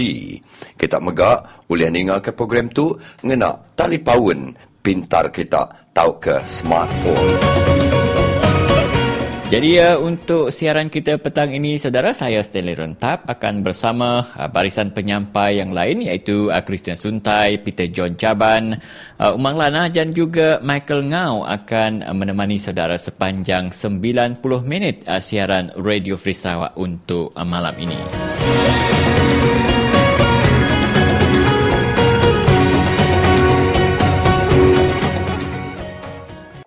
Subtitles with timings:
[0.78, 2.94] Kita megak boleh dengar ke program tu
[3.26, 3.58] ngena
[4.06, 4.54] paun
[4.86, 5.66] pintar kita
[5.98, 8.11] tahu ke smartphone.
[9.52, 14.96] Jadi uh, untuk siaran kita petang ini, saudara, saya Stanley Rentap akan bersama uh, barisan
[14.96, 18.80] penyampai yang lain iaitu uh, Christian Suntai, Peter John Jaban,
[19.20, 25.20] uh, Umang Lana dan juga Michael Ngau akan uh, menemani saudara sepanjang 90 minit uh,
[25.20, 28.00] siaran Radio Free Sarawak untuk uh, malam ini.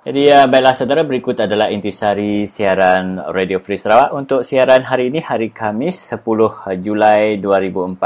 [0.04, 5.24] Jadi uh, baiklah saudara berikut adalah intisari siaran Radio Free Sarawak untuk siaran hari ini
[5.24, 6.20] hari Kamis 10
[6.84, 7.96] Julai 2014.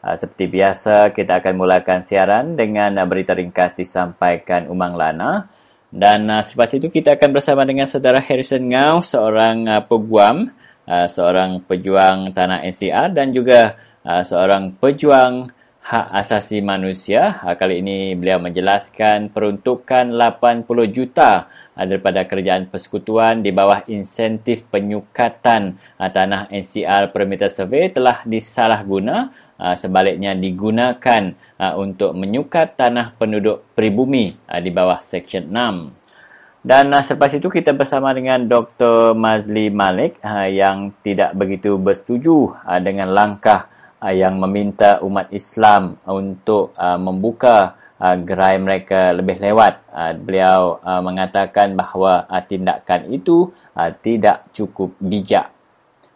[0.00, 5.52] Uh, seperti biasa kita akan mulakan siaran dengan uh, berita ringkas disampaikan Umang Lana
[5.92, 10.48] dan uh, selepas itu kita akan bersama dengan saudara Harrison Ngau seorang uh, peguam,
[10.88, 17.42] uh, seorang pejuang tanah NCR dan juga uh, seorang pejuang hak asasi manusia.
[17.42, 20.62] Ha, kali ini beliau menjelaskan peruntukan 80
[20.94, 28.22] juta ha, daripada kerajaan persekutuan di bawah insentif penyukatan ha, tanah NCR Perimeter Survey telah
[28.22, 29.34] disalahguna
[29.78, 31.38] sebaliknya digunakan
[31.78, 36.66] untuk menyukat tanah penduduk peribumi di bawah Seksyen 6.
[36.66, 39.14] Dan selepas itu kita bersama dengan Dr.
[39.14, 40.18] Mazli Malik
[40.50, 43.70] yang tidak begitu bersetuju dengan langkah
[44.02, 49.86] uh, yang meminta umat Islam untuk uh, membuka uh, gerai mereka lebih lewat.
[49.94, 55.54] Uh, beliau uh, mengatakan bahawa uh, tindakan itu uh, tidak cukup bijak.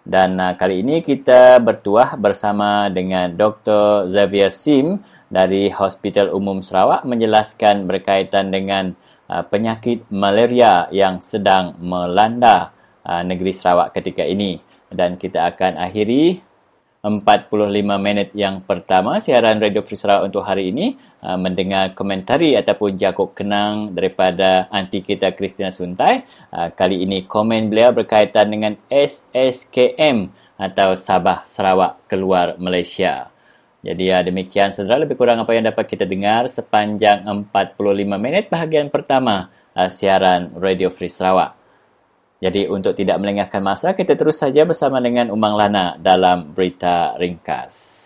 [0.03, 4.11] Dan uh, kali ini kita bertuah bersama dengan Dr.
[4.11, 8.95] Xavier Sim dari Hospital Umum Sarawak menjelaskan berkaitan dengan
[9.27, 12.71] uh, penyakit malaria yang sedang melanda
[13.03, 14.63] uh, negeri Sarawak ketika ini.
[14.87, 16.39] Dan kita akan akhiri
[17.07, 17.71] 45
[18.03, 23.31] minit yang pertama siaran Radio Free Sarawak untuk hari ini uh, mendengar komentari ataupun jakuk
[23.39, 26.27] kenang daripada anti kita Christina Suntai.
[26.51, 33.31] Uh, kali ini komen beliau berkaitan dengan SSKM atau Sabah Sarawak keluar Malaysia.
[33.87, 38.91] Jadi uh, demikian saudara lebih kurang apa yang dapat kita dengar sepanjang 45 minit bahagian
[38.91, 41.56] pertama uh, siaran Radio Free Sarawak.
[42.37, 48.05] Jadi untuk tidak melengahkan masa, kita terus saja bersama dengan Umang Lana dalam berita ringkas.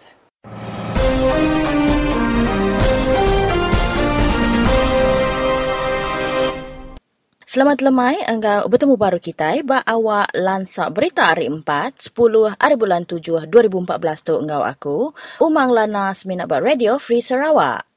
[7.51, 13.03] Selamat lemai, enggak bertemu baru kita ba awak lansak berita hari 4, 10 hari bulan
[13.03, 15.11] 7, 2014 tu enggak aku.
[15.43, 17.90] Umang Lana seminat ba Radio Free Sarawak.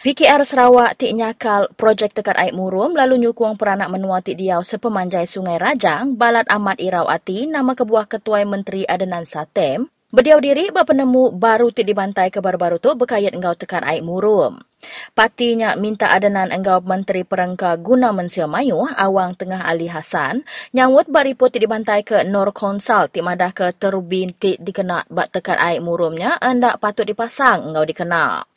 [0.00, 5.28] PKR Sarawak tik nyakal projek tekat air murum lalu nyukung peranak menua tik diau sepemanjai
[5.28, 11.68] Sungai Rajang, Balat Ahmad Irawati, nama kebuah Ketua Menteri Adenan Satem, berdiau diri berpenemu baru
[11.68, 14.64] tik dibantai ke baru-baru tu berkait engkau tekat air murum.
[15.12, 21.52] Patinya minta adenan engkau Menteri Perengka Guna Mensia Mayu, Awang Tengah Ali Hassan, nyawut bariput
[21.52, 26.40] tik dibantai ke Nor Konsal tik madah ke terbin tik dikena bak tekat air murumnya,
[26.40, 28.51] anda patut dipasang engkau dikenal.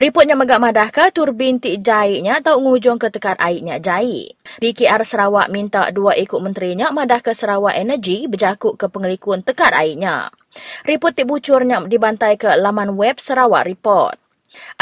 [0.00, 4.38] Reportnya megak madahkah turbin tik jaiknya atau ngujung ke tekar airnya jaik.
[4.62, 10.30] PKR Sarawak minta dua ikut menterinya madah ke Sarawak Energy berjakuk ke pengelikun tekar airnya.
[10.86, 14.29] Report tik bucurnya dibantai ke laman web Sarawak Report.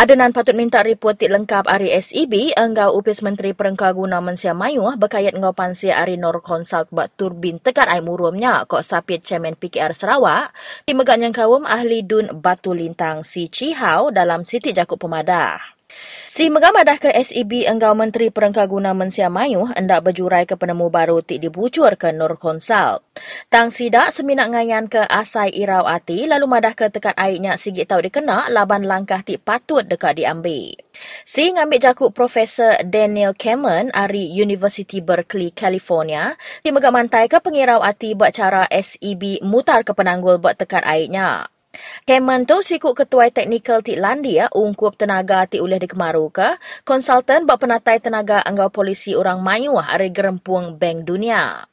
[0.00, 4.88] Adenan patut minta report tik lengkap hari SEB enggau upis Menteri Perengka Guna Mensia Mayu
[4.96, 9.92] berkait ngau pansia hari Nor Consult buat turbin tekar air murumnya kok sapit Chairman PKR
[9.92, 10.56] Sarawak
[10.88, 15.77] di megak yang kawum ahli dun batu lintang si Chihau dalam Siti Jakub Pemadah.
[16.28, 21.40] Si megamadah ke SEB enggau Menteri Perengkaguna Mensia Mayu hendak berjurai ke penemu baru ti
[21.40, 23.00] dibucur ke Nur Konsal.
[23.48, 27.98] Tang sidak seminat ngayan ke asai irau ati lalu madah ke tekat airnya sigit tau
[28.04, 30.76] dikena laban langkah ti patut dekat diambil.
[31.24, 38.12] Si ngambil jakuk Profesor Daniel Cameron dari University Berkeley, California, di megamantai ke pengirau ati
[38.12, 41.48] buat cara SEB mutar ke penanggul buat tekat airnya.
[42.04, 42.58] Kemen tu
[42.96, 48.72] ketua teknikal ti Landia ungkup tenaga ti ulih dikemaru ke konsultan buat penatai tenaga anggau
[48.72, 51.68] polisi orang mayu hari gerempuang Bank Dunia.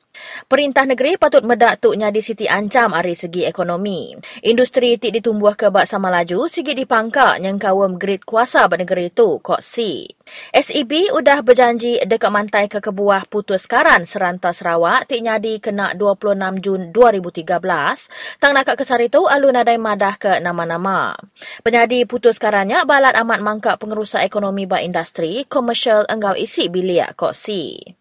[0.46, 4.14] Perintah negeri patut medak tuknya di siti ancam dari segi ekonomi.
[4.46, 9.10] Industri ti ditumbuh ke bak sama laju sigi dipangka yang kawam grid kuasa pada negeri
[9.10, 10.06] itu, kok si.
[10.54, 16.62] SEB udah berjanji dekat mantai ke kebuah putus karan seranta Sarawak ti nyadi kena 26
[16.62, 18.42] Jun 2013.
[18.42, 21.16] Tang nak kesar itu alun nadai madah ke nama-nama.
[21.64, 27.34] Penyadi putus karannya balat amat mangkak pengerusak ekonomi bak industri komersial enggau isi bilik kok
[27.34, 27.96] si.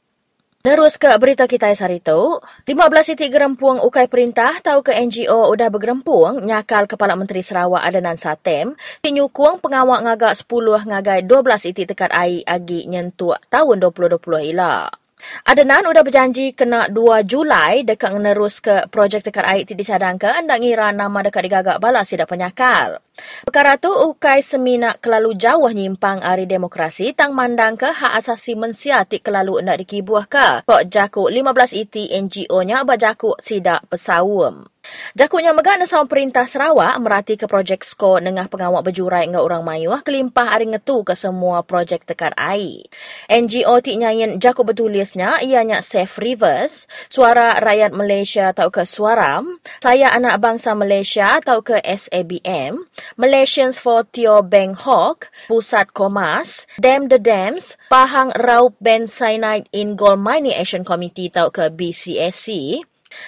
[0.64, 5.68] Terus ke berita kita hari itu, 15 titik gerempuang ukai perintah tahu ke NGO udah
[5.68, 8.72] bergerempuang nyakal Kepala Menteri Sarawak Adenan Satem
[9.04, 15.03] tinyukuang pengawak ngagak 10 ngagai 12 titik tekat air agi nyentuh tahun 2020 ilah.
[15.44, 20.56] Adenan udah berjanji kena 2 Julai dekat menerus ke projek tekar air tidak disadangkan anda
[20.56, 22.98] ngira nama dekat digagak balas tidak penyakal.
[23.46, 29.06] Perkara tu ukai seminak kelalu jauh nyimpang ari demokrasi tang mandang ke hak asasi manusia
[29.06, 30.48] tik kelalu nak dikibuah ke.
[30.66, 34.73] Kok jakuk 15 iti NGO-nya bajakuk sidak pesawum.
[35.16, 40.04] Jakutnya megak nesau perintah Sarawak merati ke projek skor nengah pengawak berjurai dengan orang mayuah
[40.04, 42.86] kelimpah hari ngetu ke semua projek tekar air.
[43.28, 50.12] NGO tik nyayin jakut bertulisnya ianya Safe Rivers, Suara Rakyat Malaysia atau ke Suaram, Saya
[50.12, 52.84] Anak Bangsa Malaysia atau ke SABM,
[53.16, 59.96] Malaysians for Tio Beng Hawk, Pusat Komas, Dam the Dams, Pahang Raup Ben Cyanide in
[59.96, 62.80] Gold Mining Action Committee atau ke BCSC,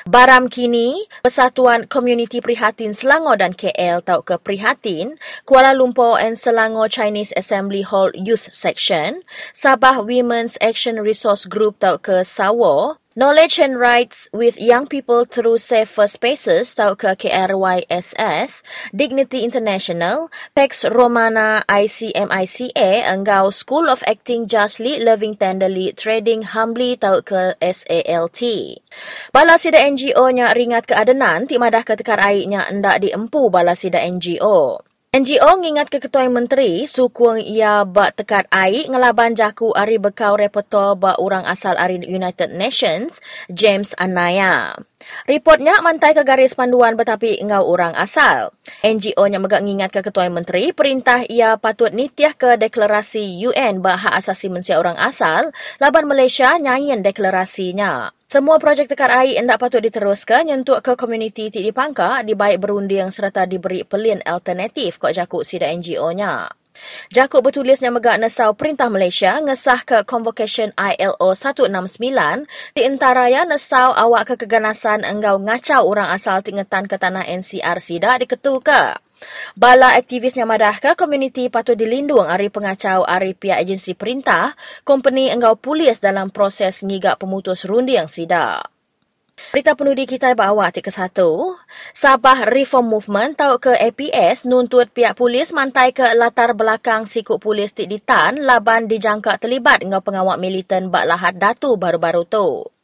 [0.06, 6.90] Baram kini, Persatuan Komuniti Prihatin Selangor dan KL tau ke Prihatin, Kuala Lumpur and Selangor
[6.90, 13.80] Chinese Assembly Hall Youth Section, Sabah Women's Action Resource Group tau ke Sawo, Knowledge and
[13.80, 18.60] Rights with Young People Through Safer Spaces atau ke KRYSS,
[18.92, 27.24] Dignity International, PEX Romana ICMICA, Enggau School of Acting Justly, Loving Tenderly, Trading Humbly atau
[27.24, 28.40] ke SALT.
[29.32, 34.85] Bala sida NGO-nya ringat ke adenan, timadah ketekar airnya hendak diempu bala sida NGO.
[35.14, 40.92] NGO ngingat ke Ketua Menteri sukuang ia bak tekat air ngelaban jaku ari bekau repertor
[40.92, 44.76] bak orang asal ari United Nations, James Anaya.
[45.24, 48.52] Reportnya mantai ke garis panduan betapi engau orang asal.
[48.84, 54.20] NGO-nya megak ngingat ke Ketua Menteri perintah ia patut nitiah ke deklarasi UN bak hak
[54.20, 58.15] asasi manusia orang asal laban Malaysia nyanyian deklarasinya.
[58.26, 63.46] Semua projek tekar air hendak patut diteruskan nyentuk ke komuniti di pangka dibaik berunding serta
[63.46, 66.50] diberi pelin alternatif kok jakuk sida NGO-nya.
[67.14, 71.70] Jakuk bertulisnya megak nesau Perintah Malaysia ngesah ke Convocation ILO 169
[72.74, 78.18] di antaranya nesau awak ke keganasan enggau ngacau orang asal tingetan ke tanah NCR sida
[78.18, 79.05] diketu ke.
[79.56, 84.52] Bala aktivisnya madahkah komuniti patut dilindung dari pengacau dari pihak agensi perintah,
[84.84, 88.68] company enggau polis dalam proses ngigak pemutus rundi yang sidak.
[89.52, 91.60] Berita penuh di kita bawa ke satu.
[91.92, 97.76] Sabah Reform Movement atau ke APS nuntut pihak polis mantai ke latar belakang sikut polis
[97.76, 102.75] di Ditan laban dijangka terlibat dengan pengawak militan bak lahat datu baru-baru tu.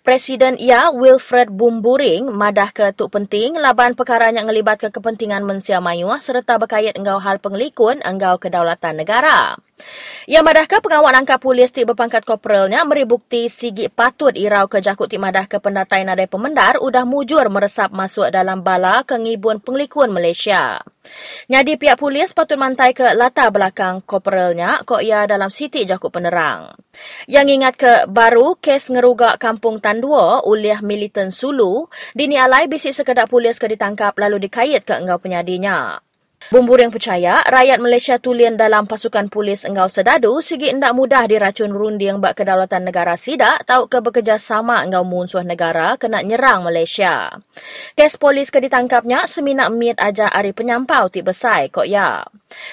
[0.00, 5.78] Presiden ia Wilfred Bumburing madah ke tuk penting laban perkara yang ngelibat ke kepentingan mensia
[5.78, 9.60] mayuah serta berkait engau hal pengelikun engau kedaulatan negara.
[10.28, 14.84] Ia madah ke pengawal angka polis ti berpangkat korporalnya meri bukti sigi patut irau ke
[14.84, 20.12] jakut ti madah ke pendatai nadai pemendar udah mujur meresap masuk dalam bala kengibun pengelikun
[20.12, 20.84] Malaysia.
[21.48, 26.76] Nyadi pihak polis patut mantai ke latar belakang korporalnya kok ia dalam siti jakut penerang.
[27.24, 33.26] Yang ingat ke baru kes ngerugak kampung Tandua oleh militan Sulu, dini alai bisik sekedar
[33.26, 35.98] polis ke ditangkap lalu dikait ke engau penyadinya.
[36.48, 41.68] Bumbur yang percaya, rakyat Malaysia tulian dalam pasukan polis engau sedadu segi tidak mudah diracun
[41.68, 47.28] runding bak kedaulatan negara sidak tau ke bekerjasama engau musuh negara kena nyerang Malaysia.
[47.92, 52.24] Kes polis ke ditangkapnya seminak mit aja hari penyampau ti besai kok ya.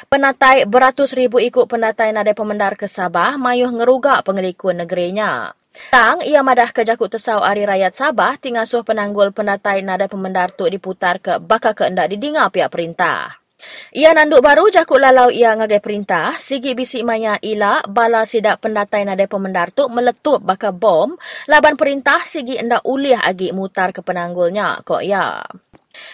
[0.07, 5.51] Penatai beratus ribu ikut pendatai nadai pemendar ke Sabah mayuh ngerugak pengelikun negerinya.
[5.93, 10.65] Tang, ia madah ke jakut tesau ari rakyat Sabah tingasuh penanggul pendatai nadai pemendar tu
[10.67, 13.37] diputar ke bakal keendak didinga pihak perintah.
[13.89, 19.01] Ia nanduk baru jakuk lalau ia ngagai perintah, sigi bisi maya ila bala sidak pendatai
[19.01, 21.17] nade pemendar tu meletup baka bom,
[21.49, 25.41] laban perintah sigi enda uliah agi mutar ke penanggulnya, kok ya.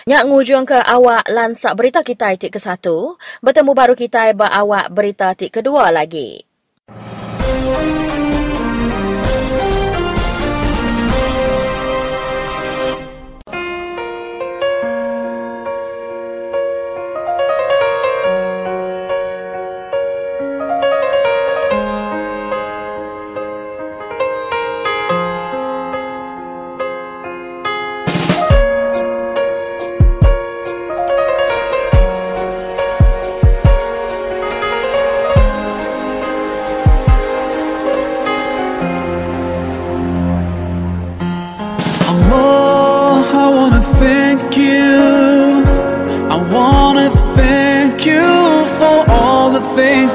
[0.08, 4.88] Nyak ngujung ke awak lansak berita kita itik ke satu, bertemu baru kita ba awak
[4.96, 6.53] berita itik kedua lagi.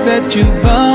[0.08, 0.87] that you buy.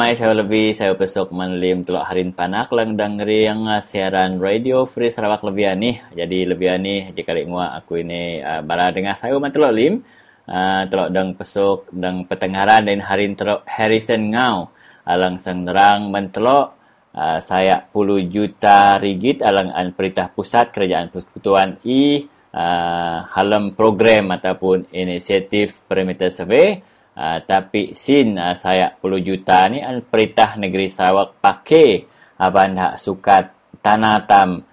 [0.00, 5.12] Mai saya lebih saya besok menelim telok harin panak lang dangering uh, siaran radio Free
[5.12, 5.92] Sarawak lebih ni.
[6.16, 10.00] Jadi lebih ni jika kali ngua aku ini uh, bara dengar saya man telok lim.
[10.48, 14.72] Uh, telok dang pesok dang petengaran dan harin telok Harrison Ngau.
[15.04, 16.80] Alang sang nerang man telok
[17.12, 22.24] uh, saya puluh juta ringgit alang an perintah pusat kerajaan persekutuan I
[22.56, 26.88] uh, halam program ataupun inisiatif perimeter survey
[27.20, 32.08] Uh, tapi sin uh, saya 10 juta ni an perintah negeri Sarawak pakai
[32.40, 33.52] aban hak sukat
[33.84, 34.64] tanah tam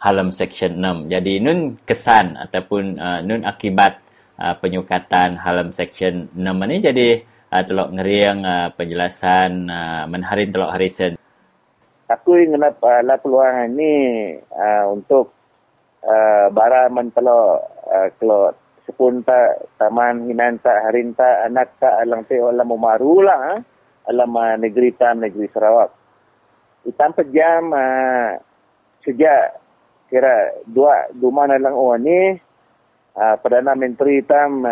[0.00, 1.12] halam section 6.
[1.12, 4.00] Jadi nun kesan ataupun uh, nun akibat
[4.40, 7.08] uh, penyukatan halam section 6 ni jadi
[7.52, 11.20] uh, telok ngeriang uh, penjelasan uh, menharin telok Harrison.
[12.08, 12.72] Aku ingin uh,
[13.20, 13.92] peluang ni
[14.56, 15.36] uh, untuk
[16.00, 18.56] uh, bara mentelo uh, kalau
[18.88, 23.58] sepun tak taman hinan tak harin tak anak tak alang te alam umaru lah ah.
[24.08, 25.92] alam uh, negeri tam negeri Sarawak.
[26.88, 28.40] Itam pejam uh,
[29.04, 29.60] sejak
[30.08, 32.40] kira dua dua lang o ni
[33.18, 34.62] Perdana Menteri tam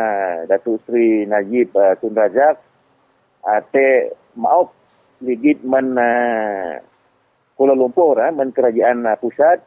[0.47, 2.57] Datuk Seri Najib Tun Razak
[3.45, 4.73] uh, te maaf
[5.21, 5.93] ligit men
[7.53, 9.61] Kuala Lumpur men kerajaan pusat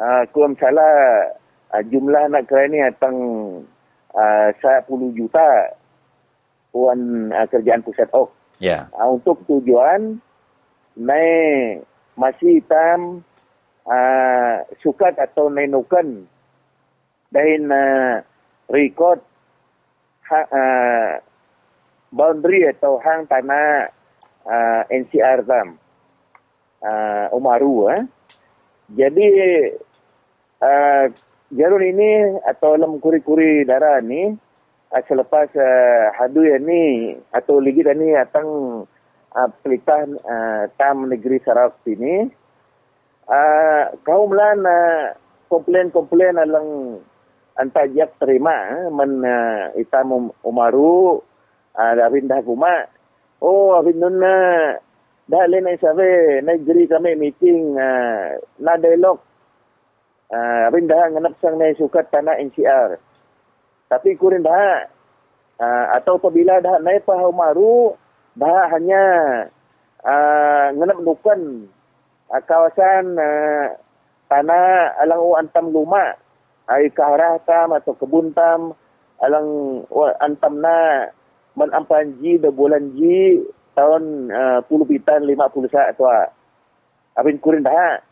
[0.00, 1.28] uh, kalau salah
[1.72, 3.16] uh, jumlah nak kira ni atang
[4.14, 5.74] uh, 10 juta
[6.70, 8.30] puan uh, kerajaan pusat ok.
[8.60, 8.88] Ya.
[8.96, 10.20] Uh, untuk tujuan
[10.96, 11.84] naik
[12.16, 13.20] masih tam
[13.84, 16.24] uh, sukat atau nenukan
[17.28, 18.24] dan uh,
[18.72, 19.20] record
[20.26, 21.10] ha, uh,
[22.08, 23.92] boundary atau hang tanah
[24.48, 25.76] uh, NCR tam
[26.80, 28.02] uh, Umaru eh.
[28.96, 29.28] Jadi
[30.62, 31.04] uh,
[31.54, 34.34] jalur ini atau dalam kuri-kuri darah ni
[35.06, 38.48] selepas uh, hadu yang ni atau lagi ni atang
[39.34, 42.30] uh, pelitah uh, tam negeri Sarawak sini.
[43.26, 45.10] Uh, kaum lan uh,
[45.50, 47.02] komplain-komplain alang
[47.58, 51.18] antajak terima eh, men uh, itam um, umaru
[51.74, 52.86] uh, dari dah kuma
[53.42, 54.22] oh abin nun
[55.26, 59.18] dah na sabe negeri kami meeting uh, na dialog
[60.32, 62.98] uh, abin dah nganap sang na sukat tanah NCR
[63.86, 64.86] tapi kurin dah
[65.62, 67.94] uh, atau apabila dah naik pa umaru
[68.34, 69.04] dah hanya
[70.02, 71.70] uh, nganap nukan
[72.30, 73.74] uh, kawasan uh,
[74.26, 76.18] tanah alang u antam luma
[76.66, 78.74] ay kaharah tam atau kebun tam
[79.22, 81.08] alang wa, antam na
[81.54, 83.40] man ampanji de bulan ji
[83.78, 86.26] tahun uh, puluh pitan lima puluh sa tua
[87.16, 88.02] abin kurin dah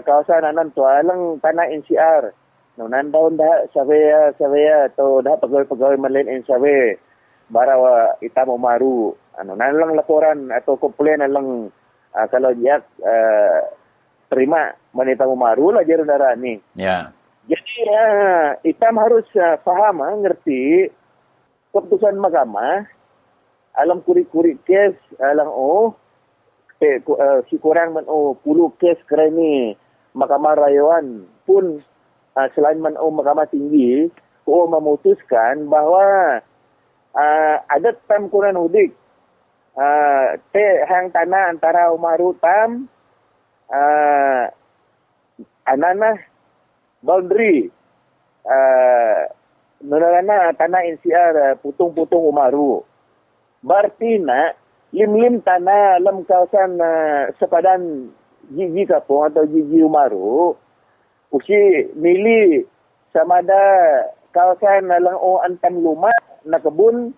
[0.00, 2.32] kawasan anan tua alang tanah NCR
[2.72, 6.96] Nunan daun dah sawe sawe atau dah pegawai-pegawai malin in sawe
[7.52, 9.12] barawa ita mo maru.
[9.36, 11.68] Ano nan lang laporan atau komplain lang
[12.16, 13.60] uh, kalau dia uh,
[14.32, 16.56] terima manita mo maru lah jero dara ni.
[16.72, 17.12] Ya.
[17.44, 20.88] Jadi uh, itam harus uh, faham, uh, ngerti
[21.76, 22.88] keputusan mahkamah
[23.76, 25.92] alam kuri-kuri kes alam oh
[26.80, 29.76] eh, uh, si kurang man oh puluh kes kerana
[30.12, 31.80] mahkamah rayuan pun
[32.36, 34.08] uh, selain man oh mahkamah tinggi
[34.48, 36.40] oh memutuskan bahawa
[37.16, 38.92] uh, ada tam kurang udik
[39.76, 42.88] uh, te hang tanah antara Umaru tam
[43.72, 44.44] uh,
[45.68, 46.18] anana
[47.00, 47.70] boundary
[48.46, 49.26] uh,
[49.82, 52.86] tanah NCR putung-putung Umaru.
[53.62, 54.58] Berarti nak
[54.94, 58.10] lim-lim tanah dalam kawasan uh, sepadan
[58.50, 60.58] Gigi Kapung atau Gigi Umaru.
[61.32, 62.66] Usi mili
[63.14, 63.62] sama ada
[64.32, 66.12] kawasan dalam O Antam Luma
[66.44, 67.14] nak kebun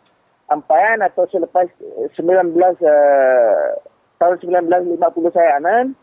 [0.52, 1.66] ampayan atau selepas
[2.14, 3.58] 19 uh,
[4.20, 5.96] tahun 1950 saya anan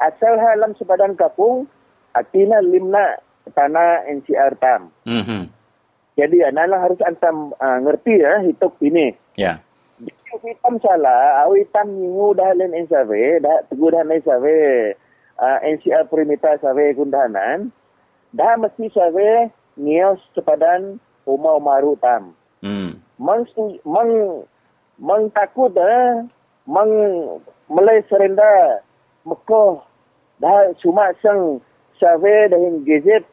[0.00, 1.68] asal halam sepadan kapung
[2.16, 3.20] artinya limna
[3.54, 4.90] tanah NCR tam.
[5.06, 5.48] Mhm.
[6.18, 9.14] Jadi analah harus antam uh, ngerti ya hidup ini.
[9.38, 9.62] Ya.
[9.62, 9.69] Jika
[10.40, 13.12] hitam salah, awi hitam minggu dah len NSAW,
[13.44, 14.46] dah teguh dah NSAW,
[15.36, 17.74] uh, NCR Primita SAW kundahanan,
[18.32, 22.32] dah mesti SAW nios sepadan Umar Umaru tam.
[22.64, 23.00] Hmm.
[23.20, 23.44] Mang,
[23.84, 24.10] mang,
[24.96, 26.24] mang takut eh,
[26.64, 26.90] mang
[27.68, 28.84] melai serenda,
[29.24, 29.84] mekoh,
[30.40, 31.60] dah cuma sang
[32.00, 33.24] SAW dah gazet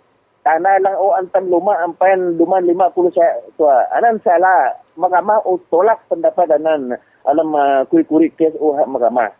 [0.47, 3.83] tanah lang o antam luma ampan duman 50 saya tua.
[3.91, 4.79] Anan salah.
[4.95, 6.95] Mahkamah o tolak pendapat anan
[7.27, 9.35] alam uh, kuri-kuri kes o hak mahkamah.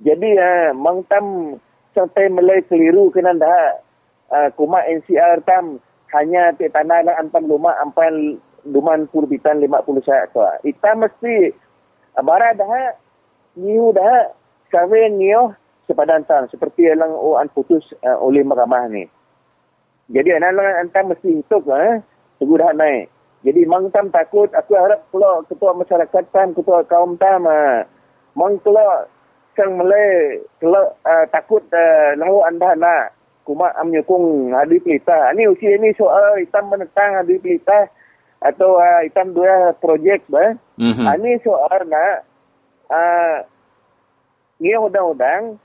[0.00, 1.58] Jadi uh, mangtam
[1.92, 3.76] sampai melai keliru kena dah
[4.32, 5.84] uh, kuma NCR tam
[6.16, 10.56] hanya te tanah lang antam luma ampan duman kurbitan 50 saya tua.
[10.64, 11.52] Ita mesti
[12.16, 12.96] uh, bara dah
[13.60, 14.32] niu dah
[14.72, 15.52] kawe niu
[15.84, 19.04] sepadan tam seperti yang o an putus uh, oleh mahkamah ni.
[20.08, 21.80] Jadi anak-anak antam mesti hidup lah.
[21.84, 21.96] Eh.
[22.40, 23.12] Teguh dah naik.
[23.44, 24.48] Jadi mang tam takut.
[24.56, 27.44] Aku harap kalau ketua masyarakat tam, ketua kaum tam.
[27.44, 27.84] Uh,
[28.32, 29.04] mang kalau
[29.58, 35.34] sang Malay kalau uh, takut uh, lahu anda nak kuma am nyukung hadi pelita.
[35.34, 37.90] Ini usia ini soal hitam menentang hadi pelita
[38.38, 40.54] atau uh, hitam dua projek bah.
[40.78, 41.04] Mhm.
[41.04, 42.22] Ini soal nak
[42.86, 43.36] uh,
[44.62, 45.58] ngia undang-undang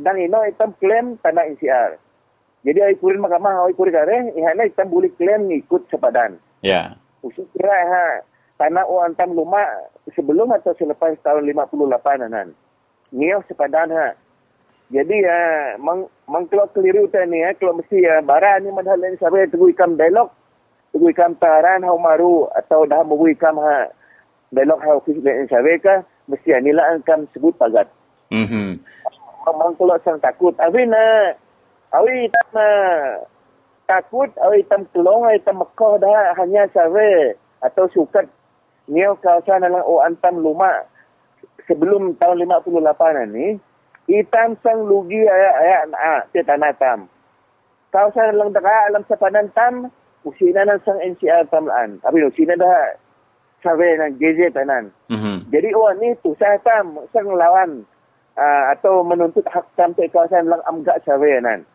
[0.00, 2.00] dan ino hitam klaim tanah NCR.
[2.66, 6.34] Jadi ai kurin mahkamah ai kurin kare ihana hitam boleh klaim ikut sepadan.
[6.66, 6.98] Ya.
[7.22, 8.26] Usul kira ha
[8.58, 9.62] tanah o antam luma
[10.10, 12.50] sebelum atau selepas tahun 58 anan.
[13.14, 14.18] Nio sepadan ha.
[14.90, 15.38] Jadi ya
[15.78, 19.70] mang mang kalau keliru tani ya kalau mesti ya bara ni madhal ni sabe tegu
[19.70, 20.34] ikam dialog
[20.90, 23.94] tegu ikam taran ha maru atau dah mau ikam ha
[24.50, 27.86] dialog ha office ni sabe ka mesti anilah angkam sebut pagat.
[28.34, 28.82] Mhm.
[29.46, 30.90] Mang kalau sang takut abin
[31.94, 33.22] awi tam uh,
[33.86, 37.12] takut awi tam tolong awi tam Mekah dah hanya sawe
[37.62, 38.26] atau sukat
[38.90, 40.86] nio kawasan dalam o antam luma
[41.66, 43.58] sebelum tahun 58 ni
[44.06, 47.10] itam sang lugi ayat-ayat na te tanah tam.
[47.90, 49.90] Kawasan dalam deka alam sepadan tam
[50.22, 52.94] usina nan sang NCR tamlaan abi usina dah
[53.62, 54.94] sawe nang GZ tanan.
[55.10, 55.50] Mhm.
[55.50, 57.82] jadi orang ni tu saya tam sang lawan
[58.38, 61.66] uh, atau menuntut hak tam te kawasan lang amga sawe nan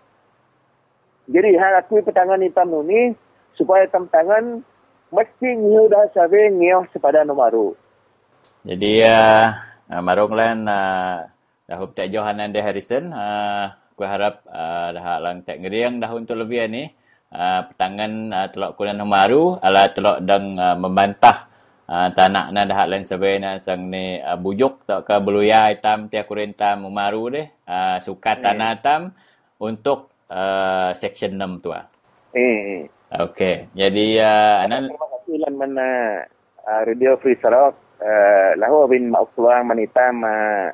[1.29, 3.13] jadi hal aku petangan hitam tu ni
[3.53, 4.63] supaya tam tangan
[5.12, 7.75] mesti ngiu dah sabe ngiu sepada nomaru.
[8.63, 9.47] Jadi uh,
[9.91, 11.25] uh, marung lan uh,
[11.67, 16.10] dah hup tak Johanan de Harrison uh, aku harap uh, dah lang tak ngeriang dah
[16.13, 16.84] untuk lebih ni.
[17.31, 21.47] Uh, petangan uh, telok kunan Humaru ala telok dang uh, membantah
[21.88, 26.12] uh, tanak na dah lain sabai na sang ni uh, bujuk tak ke beluya hitam
[26.12, 27.47] tiak kurin tam Humaru deh.
[27.63, 29.15] Uh, suka tanah tam
[29.63, 31.86] untuk uh, section 6 tu ah.
[32.32, 32.88] Eh.
[33.12, 33.67] Okey.
[33.76, 35.88] Jadi uh, anan Terima kasih lan mana
[36.63, 40.72] uh, Radio Free Sarawak uh, lahu bin mauk peluang manitam uh,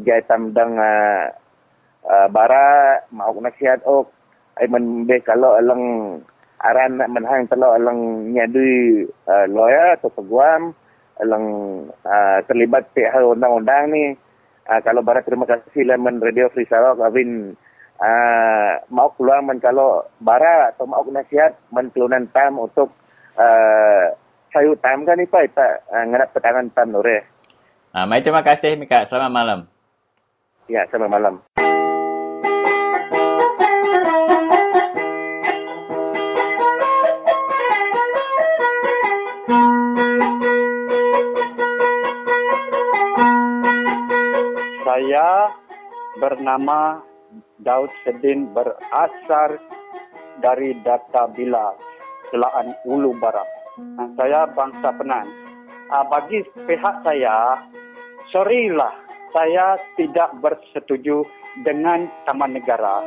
[0.00, 1.28] jai tam dang uh,
[2.08, 4.08] uh, bara mauk nasihat ok
[4.62, 5.82] ay man be kalau alang
[6.62, 10.72] aran nak menhang telo alang nyadui uh, lawyer atau peguam
[11.20, 11.46] alang
[12.06, 14.14] uh, terlibat pihak undang-undang ni
[14.70, 17.58] uh, kalau bara terima kasih laman Radio Free Sarawak Avin
[17.94, 22.90] Ah, mau keluar men kalau bara atau mau nasihat men kelunan tam untuk
[23.38, 24.04] ah, uh,
[24.50, 25.62] sayu tam kan ipa ipa
[25.94, 27.22] ah, uh, ngarap petangan tam nore.
[27.94, 29.06] Ah, mai terima kasih Mika.
[29.06, 29.60] Selamat malam.
[30.66, 31.34] Ya, selamat malam.
[44.82, 45.50] Saya
[46.18, 47.02] bernama
[47.62, 49.58] Daud Sedin berasal
[50.42, 51.74] dari Data Bila,
[52.30, 53.46] Selaan Ulu Barat.
[53.78, 55.26] Uh, saya bangsa Penan.
[55.90, 57.58] Uh, bagi pihak saya,
[58.30, 58.94] sorrylah
[59.34, 61.26] saya tidak bersetuju
[61.66, 63.02] dengan Taman Negara.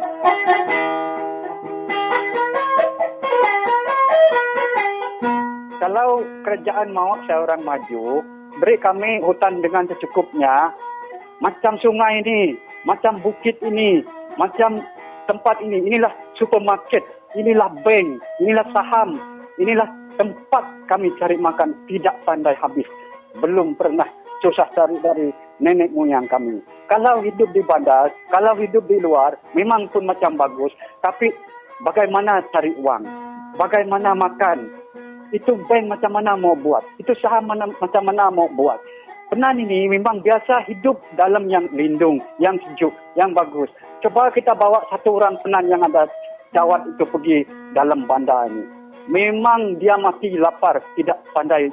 [5.77, 8.19] Kalau kerajaan mahu saya orang maju,
[8.59, 10.75] beri kami hutan dengan secukupnya,
[11.39, 14.03] macam sungai ini, macam bukit ini,
[14.38, 14.82] macam
[15.28, 17.04] tempat ini, inilah supermarket,
[17.36, 19.19] inilah bank, inilah saham,
[19.60, 22.88] inilah tempat kami cari makan tidak pandai habis.
[23.38, 24.08] Belum pernah
[24.41, 25.30] susah cari dari
[25.62, 26.62] nenek moyang kami.
[26.88, 30.71] Kalau hidup di bandar, kalau hidup di luar, memang pun macam bagus.
[31.04, 31.34] Tapi
[31.84, 33.04] bagaimana cari uang?
[33.60, 34.71] Bagaimana makan?
[35.36, 36.86] Itu bank macam mana mau buat?
[37.02, 38.80] Itu saham mana, macam mana mau buat?
[39.27, 43.67] Penan ini memang biasa hidup dalam yang lindung, yang sejuk, yang bagus.
[43.99, 46.07] Coba kita bawa satu orang penan yang ada
[46.55, 47.43] jawat itu pergi
[47.75, 48.63] dalam bandar ini.
[49.11, 51.67] Memang dia mati lapar, tidak pandai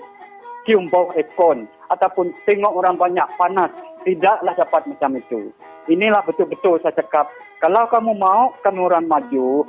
[0.66, 3.70] cium bau ekon ataupun tengok orang banyak panas.
[4.02, 5.54] Tidaklah dapat macam itu.
[5.86, 7.30] Inilah betul-betul saya cakap.
[7.62, 9.64] Kalau kamu mau kami orang maju,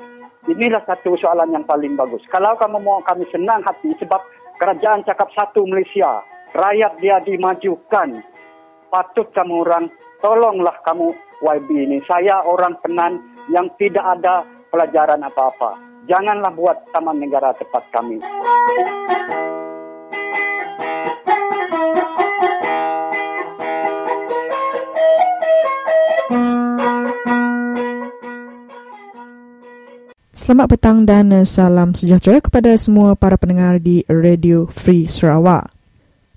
[0.49, 2.25] inilah satu soalan yang paling bagus.
[2.33, 4.19] Kalau kamu mau kami senang hati sebab
[4.59, 6.19] kerajaan cakap satu Malaysia,
[6.55, 8.23] rakyat dia dimajukan.
[8.87, 9.85] Patut kamu orang,
[10.23, 11.11] tolonglah kamu
[11.43, 11.99] YB ini.
[12.07, 13.19] Saya orang penan
[13.51, 15.75] yang tidak ada pelajaran apa-apa.
[16.07, 18.23] Janganlah buat taman negara tempat kami.
[30.35, 35.74] Selamat petang dan salam sejahtera kepada semua para pendengar di Radio Free Sarawak.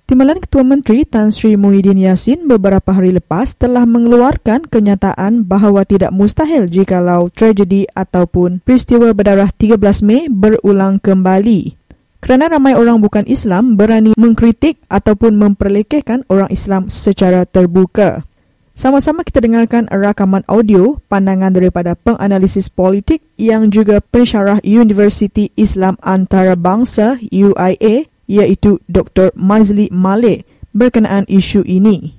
[0.09, 6.09] Timbalan Ketua Menteri Tan Sri Muhyiddin Yassin beberapa hari lepas telah mengeluarkan kenyataan bahawa tidak
[6.09, 11.77] mustahil jikalau tragedi ataupun peristiwa berdarah 13 Mei berulang kembali.
[12.25, 18.25] Kerana ramai orang bukan Islam berani mengkritik ataupun memperlekehkan orang Islam secara terbuka.
[18.73, 27.21] Sama-sama kita dengarkan rakaman audio pandangan daripada penganalisis politik yang juga pensyarah Universiti Islam Antarabangsa
[27.29, 29.33] UIA iaitu Dr.
[29.33, 32.13] Mazli Malik berkenaan isu ini.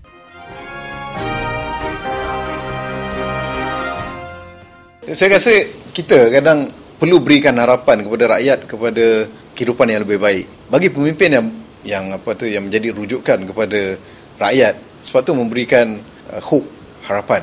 [5.11, 5.55] Saya rasa
[5.95, 9.07] kita kadang perlu berikan harapan kepada rakyat kepada
[9.55, 10.47] kehidupan yang lebih baik.
[10.71, 11.47] Bagi pemimpin yang
[11.81, 13.97] yang apa tu yang menjadi rujukan kepada
[14.37, 15.87] rakyat, sepatutnya memberikan
[16.31, 16.69] uh, hope,
[17.09, 17.43] harapan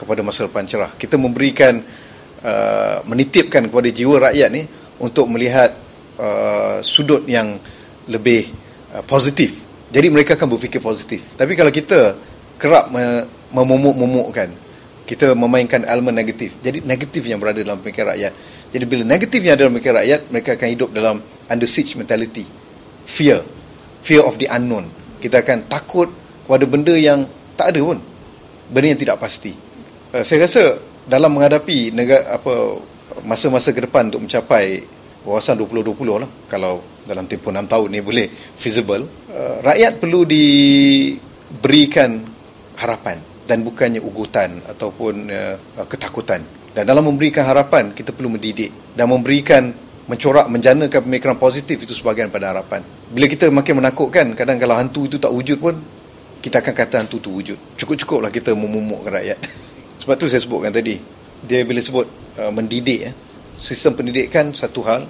[0.00, 0.90] kepada masa depan cerah.
[0.96, 1.78] Kita memberikan
[2.42, 4.64] uh, menitipkan kepada jiwa rakyat ni
[4.98, 5.76] untuk melihat
[6.16, 7.60] uh, sudut yang
[8.10, 8.50] lebih
[8.92, 9.54] uh, positif.
[9.90, 11.22] Jadi mereka akan berfikir positif.
[11.34, 12.14] Tapi kalau kita
[12.60, 12.94] kerap
[13.50, 14.54] memomok-momokkan,
[15.02, 16.54] kita memainkan elemen negatif.
[16.62, 18.32] Jadi negatif yang berada dalam pemikiran rakyat.
[18.70, 21.16] Jadi bila negatif yang ada dalam pemikiran rakyat, mereka akan hidup dalam
[21.50, 22.46] under siege mentality.
[23.10, 23.42] Fear.
[24.06, 24.86] Fear of the unknown.
[25.18, 26.06] Kita akan takut
[26.46, 27.26] kepada benda yang
[27.58, 27.98] tak ada pun.
[28.70, 29.50] Benda yang tidak pasti.
[30.14, 30.78] Uh, saya rasa
[31.10, 32.78] dalam menghadapi negara, apa
[33.26, 34.86] masa-masa ke depan untuk mencapai
[35.26, 39.04] wawasan 2020 lah kalau dalam tempoh 6 tahun ni boleh feasible.
[39.30, 42.20] Uh, rakyat perlu diberikan
[42.80, 45.56] harapan dan bukannya ugutan ataupun uh,
[45.88, 46.42] ketakutan.
[46.70, 49.74] Dan dalam memberikan harapan kita perlu mendidik dan memberikan
[50.06, 52.82] mencorak menjanakan pemikiran positif itu sebahagian pada harapan.
[53.10, 55.74] Bila kita makin menakutkan kadang kalau hantu itu tak wujud pun
[56.42, 57.58] kita akan kata hantu itu wujud.
[57.78, 59.38] Cukup-cukuplah kita memumukkan rakyat.
[60.02, 60.98] Sebab tu saya sebutkan tadi
[61.44, 62.06] dia bila sebut
[62.40, 63.14] uh, mendidik eh,
[63.60, 65.04] sistem pendidikan satu hal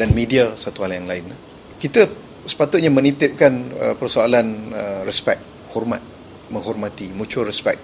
[0.00, 1.28] dan media satu hal yang lain.
[1.76, 2.08] Kita
[2.48, 5.44] sepatutnya menitipkan uh, persoalan uh, respect,
[5.76, 6.00] hormat,
[6.48, 7.76] menghormati, mutual respect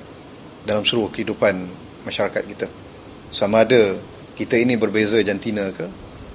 [0.64, 1.68] dalam seluruh kehidupan
[2.08, 2.66] masyarakat kita.
[3.28, 4.00] Sama ada
[4.32, 5.86] kita ini berbeza jantina ke,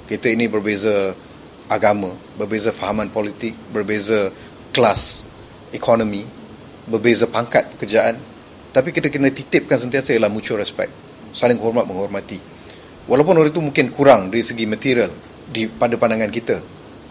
[0.05, 1.17] kita ini berbeza
[1.65, 4.29] agama, berbeza fahaman politik, berbeza
[4.69, 5.25] kelas,
[5.73, 6.21] ekonomi,
[6.85, 8.21] berbeza pangkat pekerjaan,
[8.69, 10.93] tapi kita kena titipkan sentiasa ialah mutual respect,
[11.33, 12.37] saling hormat menghormati.
[13.09, 16.57] Walaupun orang itu mungkin kurang dari segi material di pada pandangan kita,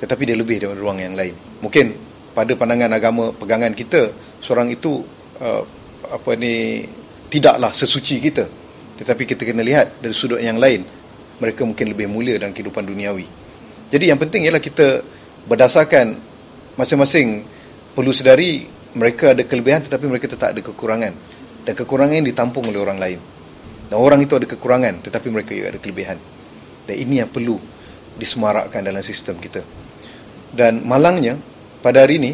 [0.00, 1.36] tetapi dia lebih dari ruang yang lain.
[1.60, 1.86] Mungkin
[2.32, 5.04] pada pandangan agama pegangan kita, seorang itu
[5.38, 5.62] uh,
[6.10, 6.88] apa ni
[7.30, 8.48] tidaklah sesuci kita.
[9.00, 10.84] Tetapi kita kena lihat dari sudut yang lain,
[11.40, 13.24] mereka mungkin lebih mulia dalam kehidupan duniawi.
[13.88, 15.00] Jadi yang penting ialah kita
[15.48, 16.14] berdasarkan
[16.76, 17.42] masing-masing
[17.96, 21.12] perlu sedari mereka ada kelebihan tetapi mereka tetap ada kekurangan.
[21.64, 23.20] Dan kekurangan yang ditampung oleh orang lain.
[23.88, 26.18] Dan orang itu ada kekurangan tetapi mereka juga ada kelebihan.
[26.86, 27.56] Dan ini yang perlu
[28.18, 29.62] disemarakkan dalam sistem kita.
[30.50, 31.38] Dan malangnya
[31.84, 32.32] pada hari ini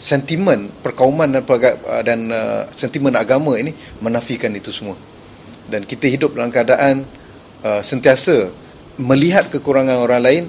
[0.00, 4.96] sentimen perkauman dan uh, dan uh, sentimen agama ini menafikan itu semua.
[5.70, 7.04] Dan kita hidup dalam keadaan
[7.62, 8.50] uh, sentiasa
[8.98, 10.44] melihat kekurangan orang lain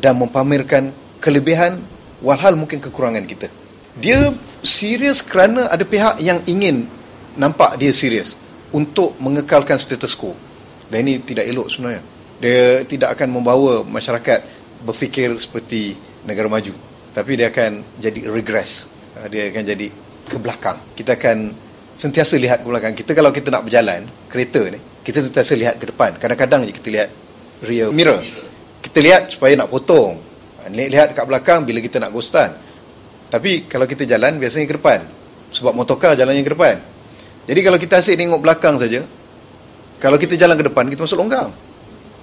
[0.00, 1.78] dan mempamerkan kelebihan
[2.24, 3.52] walhal mungkin kekurangan kita.
[4.00, 4.32] Dia
[4.64, 6.88] serius kerana ada pihak yang ingin
[7.36, 8.34] nampak dia serius
[8.70, 10.34] untuk mengekalkan status quo.
[10.90, 12.02] Dan ini tidak elok sebenarnya.
[12.40, 14.40] Dia tidak akan membawa masyarakat
[14.80, 15.92] berfikir seperti
[16.24, 16.72] negara maju.
[17.12, 18.88] Tapi dia akan jadi regress.
[19.20, 19.86] Uh, Dia akan jadi
[20.24, 20.78] ke belakang.
[20.96, 21.52] Kita akan
[21.92, 22.96] sentiasa lihat ke belakang.
[22.96, 26.16] Kita kalau kita nak berjalan, kereta ni, kita sentiasa lihat ke depan.
[26.16, 27.08] Kadang-kadang je kita lihat
[27.66, 28.24] rear mirror.
[28.80, 30.16] Kita lihat supaya nak potong.
[30.64, 32.56] Uh, Lihat kat belakang bila kita nak ghostan.
[33.28, 35.04] Tapi kalau kita jalan, biasanya ke depan.
[35.52, 36.80] Sebab motorkar jalannya ke depan.
[37.44, 39.02] Jadi kalau kita asyik tengok belakang saja,
[40.00, 41.50] kalau kita jalan ke depan, kita masuk longgang.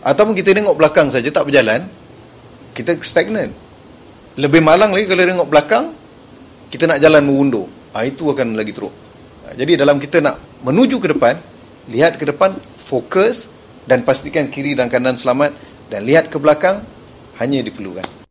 [0.05, 1.85] Ataupun kita tengok belakang saja, tak berjalan,
[2.77, 3.49] kita stagnan.
[4.37, 5.85] Lebih malang lagi kalau tengok belakang,
[6.69, 7.65] kita nak jalan mengundur.
[7.97, 8.93] Ha, itu akan lagi teruk.
[9.47, 11.41] Ha, jadi dalam kita nak menuju ke depan,
[11.89, 12.53] lihat ke depan,
[12.85, 13.49] fokus
[13.89, 15.55] dan pastikan kiri dan kanan selamat
[15.89, 16.83] dan lihat ke belakang
[17.39, 18.26] hanya diperlukan.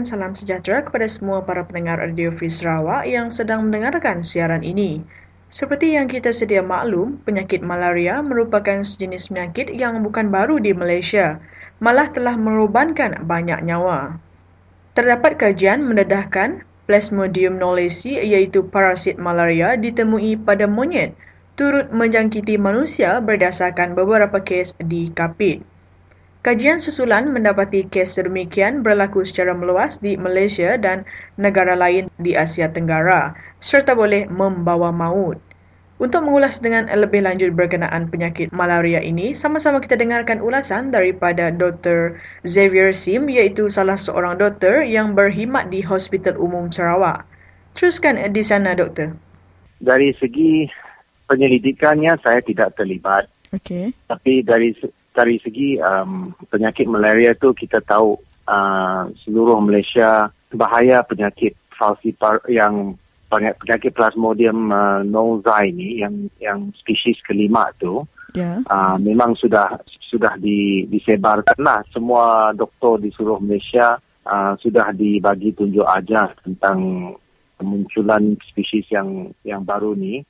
[0.00, 5.04] Dan salam sejahtera kepada semua para pendengar Radio Free Sarawak yang sedang mendengarkan siaran ini.
[5.52, 11.36] Seperti yang kita sedia maklum, penyakit malaria merupakan sejenis penyakit yang bukan baru di Malaysia,
[11.84, 14.16] malah telah merobankan banyak nyawa.
[14.96, 21.12] Terdapat kajian mendedahkan Plasmodium knowlesi iaitu parasit malaria ditemui pada monyet
[21.60, 25.60] turut menjangkiti manusia berdasarkan beberapa kes di Kapit.
[26.40, 31.04] Kajian susulan mendapati kes sedemikian berlaku secara meluas di Malaysia dan
[31.36, 35.36] negara lain di Asia Tenggara serta boleh membawa maut.
[36.00, 42.16] Untuk mengulas dengan lebih lanjut berkenaan penyakit malaria ini, sama-sama kita dengarkan ulasan daripada Dr.
[42.48, 47.28] Xavier Sim iaitu salah seorang doktor yang berkhidmat di Hospital Umum Sarawak.
[47.76, 49.12] Teruskan di sana, doktor.
[49.84, 50.64] Dari segi
[51.28, 53.28] penyelidikannya saya tidak terlibat.
[53.52, 53.92] Okey.
[54.08, 54.72] Tapi dari
[55.10, 58.14] dari segi um, penyakit malaria tu kita tahu
[58.46, 62.94] uh, seluruh Malaysia bahaya penyakit falsipar yang
[63.30, 68.62] penyakit, plasmodium uh, nozae ni yang yang spesies kelima tu Ya.
[68.62, 75.82] uh, memang sudah sudah di, disebarkanlah semua doktor di seluruh Malaysia uh, sudah dibagi tunjuk
[75.82, 77.10] ajar tentang
[77.58, 80.22] kemunculan spesies yang yang baru ni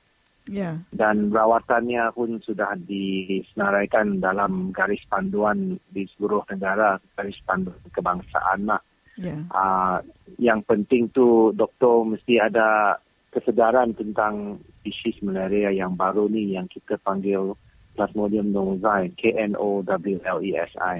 [0.49, 0.81] Ya.
[0.89, 8.81] dan rawatannya pun sudah disenaraikan dalam garis panduan di seluruh negara garis panduan kebangsaan lah.
[9.21, 9.37] Ya.
[9.53, 10.01] Uh,
[10.41, 12.97] yang penting tu doktor mesti ada
[13.29, 17.53] kesedaran tentang spesies malaria yang baru ni yang kita panggil
[17.91, 20.97] Plasmodium nozae, K-N-O-W-L-E-S-I.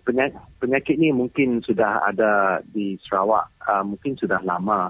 [0.00, 4.88] Penyakit, penyakit ni mungkin sudah ada di Sarawak, uh, mungkin sudah lama.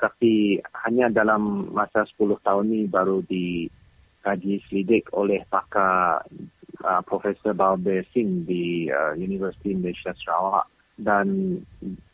[0.00, 0.56] Tapi
[0.88, 6.24] hanya dalam masa 10 tahun ni baru dikaji selidik oleh pakar
[6.80, 10.66] uh, Profesor Balbir Singh di uh, Universiti Malaysia Sarawak.
[10.96, 11.60] Dan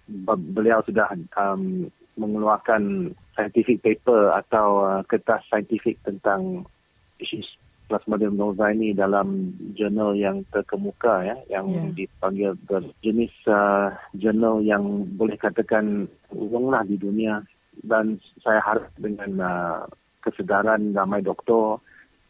[0.06, 1.86] be- beliau sudah um,
[2.18, 6.66] mengeluarkan scientific paper atau uh, kertas saintifik tentang
[7.14, 7.46] spesies
[7.86, 11.86] Plasmodium nozae ini dalam jurnal yang terkemuka ya yang Ya.
[11.94, 17.46] dipanggil berjenis uh, jurnal yang boleh katakan umum lah di dunia
[17.82, 19.80] dan saya harap dengan uh,
[20.24, 21.80] kesedaran ramai doktor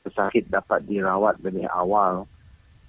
[0.02, 2.26] pesakit dapat dirawat dari awal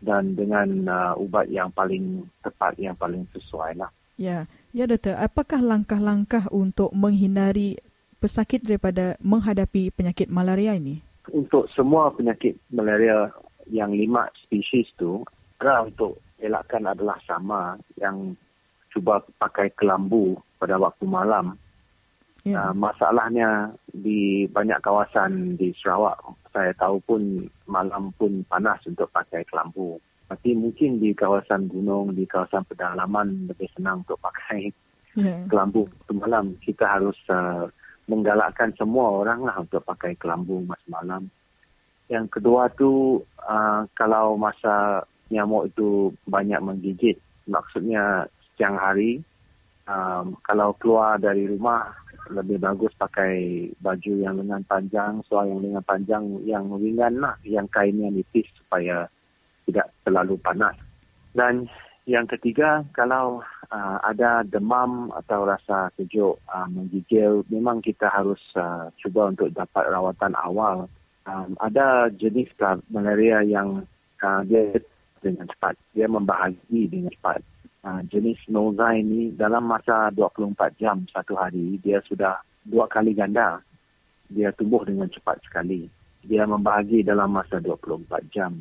[0.02, 3.90] dan dengan uh, ubat yang paling tepat yang paling sesuai lah.
[4.18, 4.46] Ya.
[4.76, 5.18] Ya, doktor.
[5.18, 7.82] Apakah langkah-langkah untuk menghindari
[8.22, 11.02] pesakit daripada menghadapi penyakit malaria ini?
[11.34, 13.32] untuk semua penyakit malaria
[13.68, 15.24] yang lima spesies tu,
[15.60, 17.76] cara untuk elakkan adalah sama.
[18.00, 18.40] Yang
[18.94, 21.60] cuba pakai kelambu pada waktu malam.
[22.48, 22.72] Ya.
[22.72, 26.16] Uh, masalahnya di banyak kawasan di Sarawak,
[26.56, 27.22] saya tahu pun
[27.68, 30.00] malam pun panas untuk pakai kelambu.
[30.32, 34.72] Tapi mungkin di kawasan gunung, di kawasan pedalaman lebih senang untuk pakai
[35.18, 35.34] Ya.
[35.50, 36.54] kelambu malam.
[36.62, 37.66] Kita harus uh,
[38.06, 41.26] menggalakkan semua orang lah untuk pakai kelambu masa malam.
[42.06, 45.02] Yang kedua tu uh, kalau masa
[45.34, 47.18] nyamuk itu banyak menggigit,
[47.50, 49.20] maksudnya siang hari,
[49.90, 51.92] um, kalau keluar dari rumah
[52.32, 57.68] lebih bagus pakai baju yang lengan panjang, soal yang lengan panjang yang ringan lah, yang
[57.72, 59.08] kainnya nipis supaya
[59.68, 60.76] tidak terlalu panas.
[61.36, 61.68] Dan
[62.08, 68.88] yang ketiga, kalau uh, ada demam atau rasa sejuk uh, menggigil, memang kita harus uh,
[69.04, 70.88] cuba untuk dapat rawatan awal.
[71.28, 72.48] Um, ada jenis
[72.88, 73.84] malaria yang
[74.24, 74.80] uh, dia
[75.20, 77.44] dengan cepat, dia membahagi dengan cepat.
[77.88, 82.36] Uh, jenis Nozai ini dalam masa 24 jam satu hari, dia sudah
[82.68, 83.64] dua kali ganda.
[84.28, 85.88] Dia tumbuh dengan cepat sekali.
[86.20, 88.60] Dia membahagi dalam masa 24 jam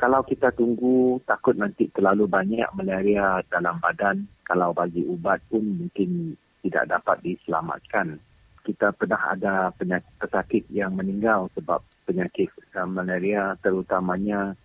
[0.00, 6.40] kalau kita tunggu takut nanti terlalu banyak malaria dalam badan kalau bagi ubat pun mungkin
[6.64, 8.16] tidak dapat diselamatkan
[8.64, 14.56] kita pernah ada penyakit pesakit yang meninggal sebab penyakit uh, malaria terutamanya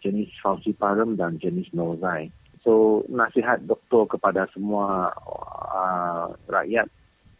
[0.00, 5.08] jenis falciparum dan jenis nozai so nasihat doktor kepada semua
[5.72, 6.86] uh, rakyat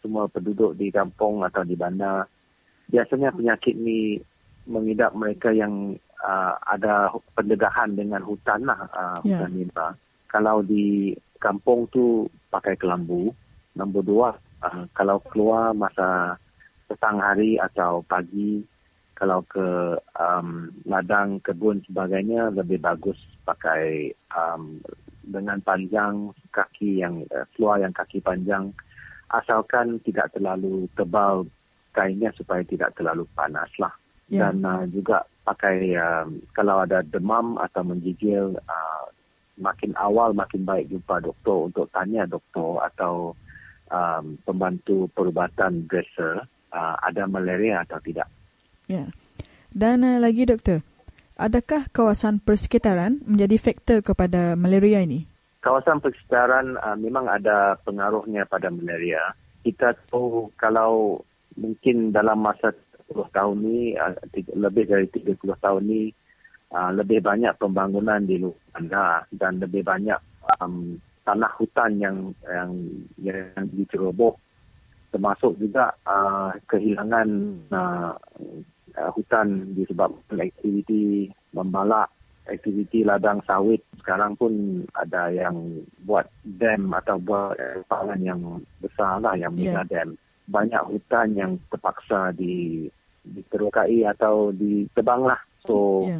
[0.01, 2.25] semua penduduk di kampung atau di bandar
[2.89, 4.17] biasanya penyakit ni
[4.67, 9.41] mengidap mereka yang uh, ada pendedahan dengan hutan lah, uh, Ya.
[9.41, 9.87] hutan limba.
[10.29, 13.33] Kalau di kampung tu pakai kelambu.
[13.71, 14.29] Nombor dua,
[14.67, 16.35] uh, kalau keluar masa
[16.91, 18.59] petang hari atau pagi,
[19.15, 23.15] kalau ke um, ladang, kebun sebagainya, lebih bagus
[23.47, 24.83] pakai um,
[25.31, 28.69] dengan panjang kaki yang uh, keluar yang kaki panjang
[29.31, 31.47] asalkan tidak terlalu tebal
[31.95, 33.91] kainnya supaya tidak terlalu panas lah
[34.31, 34.47] Ya.
[34.47, 39.05] dan uh, juga pakai um, kalau ada demam atau menggigil uh,
[39.59, 43.35] makin awal makin baik jumpa doktor untuk tanya doktor atau
[43.91, 48.31] um, pembantu perubatan dresser uh, ada malaria atau tidak.
[48.87, 49.11] Ya.
[49.75, 50.79] Dan uh, lagi doktor,
[51.41, 55.25] adakah kawasan persekitaran menjadi faktor kepada malaria ini?
[55.65, 59.33] Kawasan persekitaran uh, memang ada pengaruhnya pada malaria.
[59.65, 61.21] Kita tahu kalau
[61.57, 62.73] mungkin dalam masa
[63.09, 66.13] 30 tahun ni, uh, tiga- lebih dari 30 tahun ni,
[66.73, 70.17] uh, lebih banyak pembangunan di luar bandar dan lebih banyak
[70.61, 72.17] um, tanah hutan yang
[72.49, 72.71] yang
[73.21, 74.33] yang diceroboh
[75.11, 77.29] termasuk juga uh, kehilangan
[77.69, 78.15] uh,
[78.97, 82.09] uh, hutan disebabkan aktiviti membalak
[82.49, 86.25] aktiviti ladang sawit sekarang pun ada yang buat
[86.57, 87.53] dam atau buat
[87.85, 88.41] pangan yang
[88.81, 90.03] besar lah yang mega Ya.
[90.03, 90.17] dam
[90.49, 92.87] banyak hutan yang terpaksa di
[93.21, 96.19] diterokai atau ditebang lah so Ya.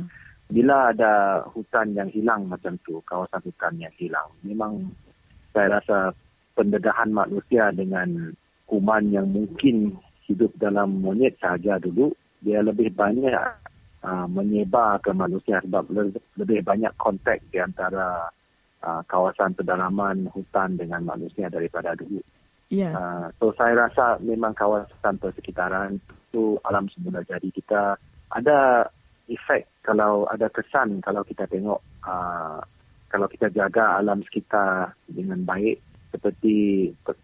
[0.52, 4.92] bila ada hutan yang hilang macam tu, kawasan hutan yang hilang, memang
[5.56, 6.12] saya rasa
[6.60, 8.36] pendedahan manusia dengan
[8.68, 9.96] kuman yang mungkin
[10.28, 13.38] hidup dalam monyet sahaja dulu, dia lebih banyak
[14.04, 18.28] uh, menyebar ke manusia sebab le- lebih banyak kontak di antara
[18.82, 22.22] uh, kawasan pedalaman hutan dengan manusia daripada dulu.
[22.72, 22.92] Ya.
[22.96, 26.00] Uh, so saya rasa memang kawasan persekitaran
[26.32, 28.00] itu alam semula jadi kita
[28.32, 28.88] ada
[29.28, 32.64] efek kalau ada kesan kalau kita tengok uh,
[33.12, 35.84] kalau kita jaga alam sekitar dengan baik
[36.16, 37.20] seperti pe-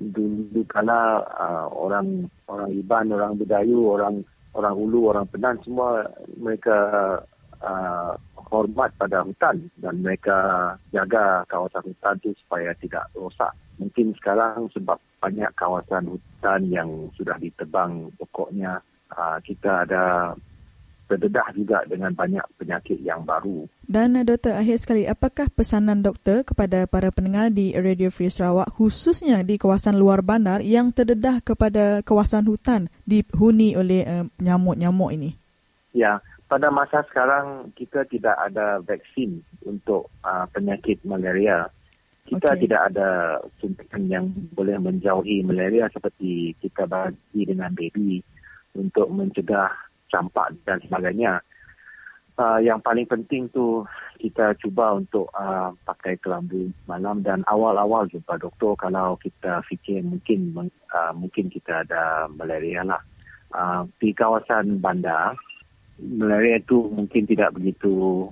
[0.00, 4.24] dulu kala uh, orang orang Iban, orang Bedayu, orang
[4.56, 6.08] orang Ulu, orang Penan semua
[6.40, 6.78] mereka
[7.60, 8.16] uh,
[8.48, 10.38] hormat pada hutan dan mereka
[10.90, 13.52] jaga kawasan hutan itu supaya tidak rosak.
[13.76, 16.88] Mungkin sekarang sebab banyak kawasan hutan yang
[17.18, 18.80] sudah ditebang pokoknya
[19.12, 20.32] uh, kita ada
[21.06, 23.70] terdedah juga dengan banyak penyakit yang baru.
[23.86, 28.74] Dan uh, doktor, akhir sekali, apakah pesanan doktor kepada para pendengar di Radio Free Sarawak
[28.74, 35.30] khususnya di kawasan luar bandar yang terdedah kepada kawasan hutan dihuni oleh uh, nyamuk-nyamuk ini?
[35.94, 41.70] Ya, pada masa sekarang kita tidak ada vaksin untuk uh, penyakit malaria.
[42.26, 42.66] Kita Okey.
[42.66, 48.18] tidak ada suntikan yang boleh menjauhi malaria seperti kita bagi dengan baby
[48.74, 51.42] untuk mencegah campak dan sebagainya.
[52.36, 53.80] Uh, yang paling penting tu
[54.20, 60.52] kita cuba untuk uh, pakai kelambu malam dan awal-awal jumpa doktor kalau kita fikir mungkin
[60.92, 63.00] uh, mungkin kita ada malaria lah.
[63.56, 65.32] Uh, di kawasan bandar
[65.96, 68.28] malaria itu mungkin tidak begitu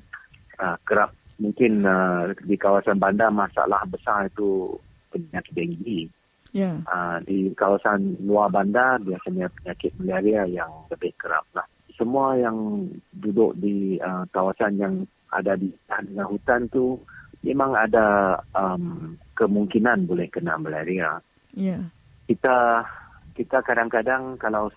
[0.60, 4.76] uh, kerap mungkin uh, di kawasan bandar masalah besar itu
[5.10, 6.12] penyakit denggi.
[6.54, 6.78] Ya.
[6.86, 11.66] Uh, di kawasan luar bandar biasanya penyakit malaria yang lebih kerap lah.
[11.98, 14.94] Semua yang duduk di uh, kawasan yang
[15.34, 16.94] ada di tengah hutan tu
[17.42, 21.18] memang ada um, kemungkinan boleh kena malaria.
[21.58, 21.90] Ya.
[22.30, 22.86] Kita
[23.34, 24.70] kita kadang-kadang kalau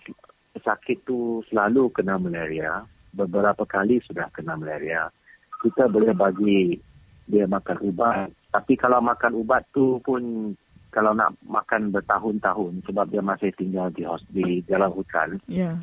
[0.50, 2.82] pesakit tu selalu kena malaria,
[3.14, 5.06] beberapa kali sudah kena malaria,
[5.62, 6.74] kita boleh bagi
[7.30, 8.28] dia makan ubat.
[8.50, 10.52] Tapi kalau makan ubat tu pun
[10.98, 15.78] kalau nak makan bertahun-tahun sebab dia masih tinggal di hos di dalam hutan, Ya.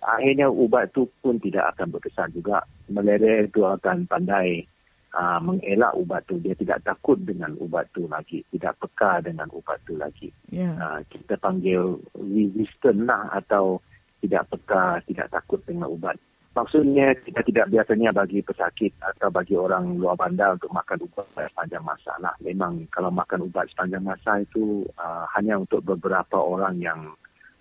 [0.00, 2.64] akhirnya ubat tu pun tidak akan berkesan juga.
[2.88, 4.64] Malaria itu akan pandai
[5.12, 6.40] uh, mengelak ubat tu.
[6.40, 8.40] Dia tidak takut dengan ubat tu lagi.
[8.48, 10.32] Tidak peka dengan ubat tu lagi.
[10.48, 10.72] Ya.
[10.80, 13.84] Uh, kita panggil resistant lah atau
[14.24, 16.16] tidak peka, tidak takut dengan ubat.
[16.54, 21.82] Maksudnya kita tidak biasanya bagi pesakit atau bagi orang luar bandar untuk makan ubat sepanjang
[21.82, 22.30] masa lah.
[22.46, 27.10] Memang kalau makan ubat sepanjang masa itu uh, hanya untuk beberapa orang yang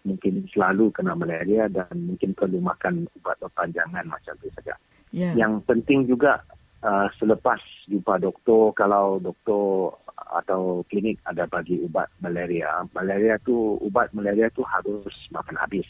[0.06, 4.78] mungkin selalu kena malaria dan mungkin perlu makan ubat berpanjangan macam itu saja.
[5.10, 5.34] Ya.
[5.34, 6.46] Yang penting juga
[6.86, 7.58] uh, selepas
[7.90, 9.98] jumpa doktor, kalau doktor
[10.38, 15.88] atau klinik ada bagi ubat malaria, malaria tu ubat malaria tu harus makan habis.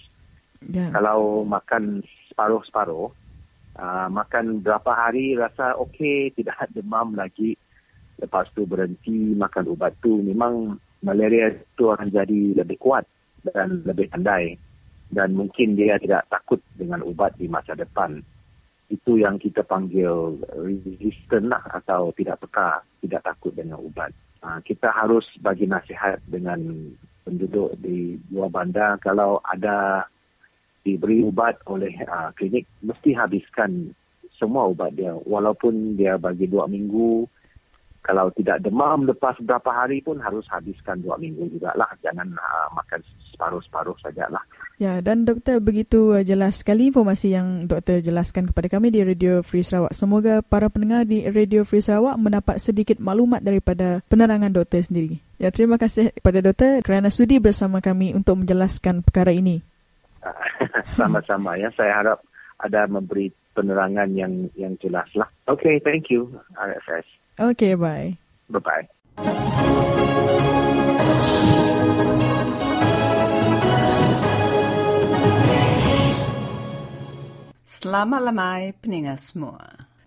[0.71, 0.87] Ya.
[0.95, 1.99] Kalau makan
[2.33, 3.13] separuh-separuh,
[3.77, 7.53] uh, makan berapa hari rasa okey, tidak demam lagi.
[8.17, 13.05] Lepas tu berhenti makan ubat tu, memang malaria tu akan jadi lebih kuat
[13.45, 14.57] dan lebih pandai.
[15.13, 18.17] Dan mungkin dia tidak takut dengan ubat di masa depan.
[18.89, 24.09] Itu yang kita panggil resistant lah atau tidak peka, tidak takut dengan ubat.
[24.41, 26.57] Uh, kita harus bagi nasihat dengan
[27.23, 30.07] penduduk di luar bandar kalau ada
[30.83, 33.95] diberi ubat oleh uh, klinik mesti habiskan
[34.35, 37.23] semua ubat dia walaupun dia bagi dua minggu
[38.03, 42.67] kalau tidak demam lepas beberapa hari pun harus habiskan dua minggu juga lah jangan uh,
[42.75, 42.99] makan
[43.31, 44.43] separuh-separuh sajalah
[44.81, 49.45] Ya, dan doktor begitu uh, jelas sekali informasi yang doktor jelaskan kepada kami di Radio
[49.45, 49.93] Free Sarawak.
[49.93, 55.21] Semoga para pendengar di Radio Free Sarawak mendapat sedikit maklumat daripada penerangan doktor sendiri.
[55.37, 59.61] Ya, terima kasih kepada doktor kerana sudi bersama kami untuk menjelaskan perkara ini.
[60.99, 62.19] sama-sama ya saya harap
[62.61, 68.13] ada memberi penerangan yang yang jelas lah okay thank you RFS Okay, bye.
[68.45, 68.85] bye bye
[77.65, 79.59] Selamat lamai peningat semua.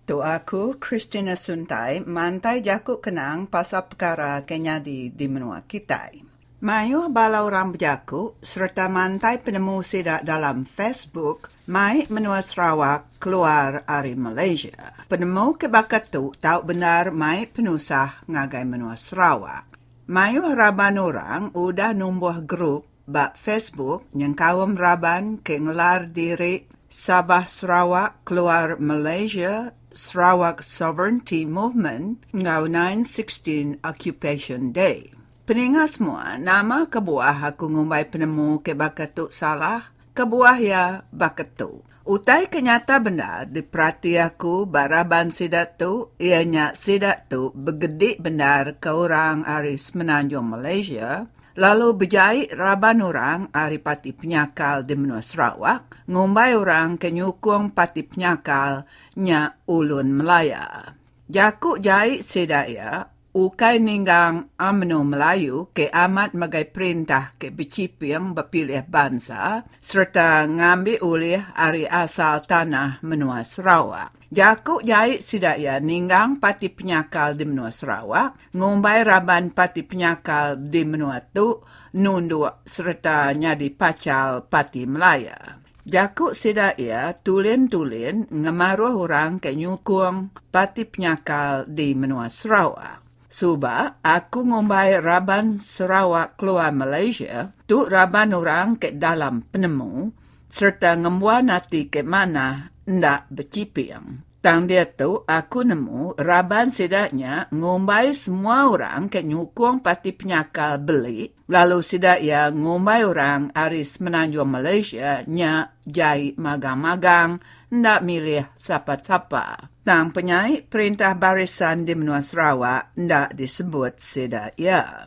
[0.06, 6.25] Doaku Christina Suntai mantai jakuk kenang pasal perkara kenyadi di menua kita.
[6.56, 14.16] Mayu balau ram berjaku serta mantai penemu sidak dalam Facebook mai menua Sarawak keluar dari
[14.16, 14.96] Malaysia.
[15.04, 19.68] Penemu kebakat tu tahu benar mai penusah ngagai menua Sarawak.
[20.08, 27.44] Mayu harapan orang udah numbuh grup bak Facebook yang kawam raban ke ngelar diri Sabah
[27.44, 35.15] Sarawak keluar Malaysia Sarawak Sovereignty Movement ngau 916 Occupation Day.
[35.46, 41.86] Peningat semua, nama kebuah aku ngumbai penemu ke bakatuk salah, kebuah ya bakatuk.
[42.02, 49.46] Utai kenyata benar diperhati aku baraban sidat tu, ianya sidat tu begedik benar ke orang
[49.46, 56.98] aris menanjung Malaysia, lalu berjahit raban orang ari pati penyakal di menua Sarawak, ngumbai orang
[56.98, 58.82] ke nyukung pati penyakal
[59.14, 60.90] nya ulun Melaya.
[61.30, 69.60] Jakuk jahit sedaya, ukai ninggang amno Melayu ke amat magai perintah ke beciping berpilih bangsa
[69.76, 74.16] serta ngambil oleh ari asal tanah menua Sarawak.
[74.32, 81.22] Jakuk jahit sidaya ninggang pati penyakal di menua Sarawak, ngumbai raban pati penyakal di menua
[81.22, 81.62] tu,
[82.00, 85.62] nunduk serta nyadi pacal pati Melaya.
[85.86, 93.05] Jakuk sidaya tulen-tulen ngemaruh orang ke nyukung pati penyakal di menua Sarawak.
[93.36, 100.08] Suba, aku ngumbai raban Sarawak keluar Malaysia, tu raban orang ke dalam penemu,
[100.48, 104.24] serta ngembuah nanti ke mana ndak berciping.
[104.40, 111.28] Tang dia tu, aku nemu raban sedaknya ngumbai semua orang ke nyukung pati penyakal beli,
[111.52, 119.75] lalu sedaknya ngumbai orang aris menanjung Malaysia nya jai magang-magang, ndak milih siapa-siapa.
[119.86, 125.06] Tang penyai perintah barisan di menua Sarawak ndak disebut sedaya.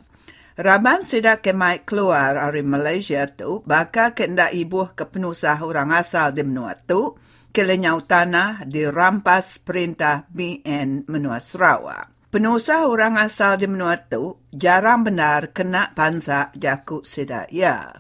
[0.56, 6.48] Raban sidak kemai keluar dari Malaysia tu, bakal kendak ibuh ke penusah orang asal di
[6.48, 7.20] menua tu,
[7.52, 12.32] kelenyau tanah dirampas perintah BN Menua Sarawak.
[12.32, 18.00] Penusaha orang asal di Menua tu jarang benar kena pansa jakuk sedaya.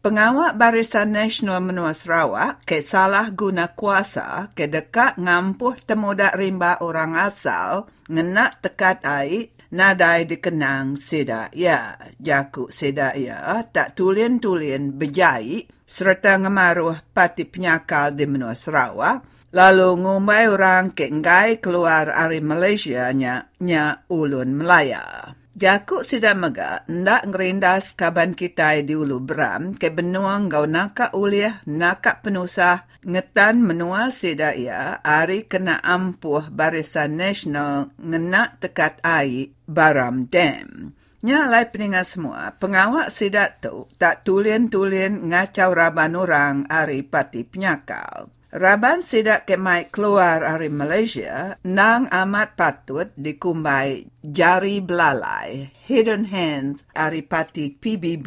[0.00, 7.20] Pengawak Barisan Nasional Menua Sarawak ke salah guna kuasa ke dekat ngampuh temudak rimba orang
[7.20, 12.00] asal ngenak tekat air nadai dikenang sedaya.
[12.16, 20.96] Jakuk sedaya tak tulian-tulian berjai serta ngemaruh pati penyakal di Menua Sarawak lalu ngumbai orang
[20.96, 25.36] ke ngai keluar dari Malaysia nya, nya ulun Melaya.
[25.60, 31.60] Jakuk sudah mega, ndak ngerindas kaban kita di ulu beram ke benua ngau naka uliah
[31.68, 40.24] naka penusah ngetan menua sida ia ari kena ampuh barisan nasional ngena tekat ai baram
[40.32, 40.96] dam.
[41.20, 48.32] Nya lai peningat semua, pengawak sidat tu tak tulian-tulian ngacau raban orang ari pati penyakal.
[48.50, 57.22] Raban sidak kemai keluar dari Malaysia, nang amat patut dikumbai jari belalai, hidden hands dari
[57.22, 58.26] parti PBB,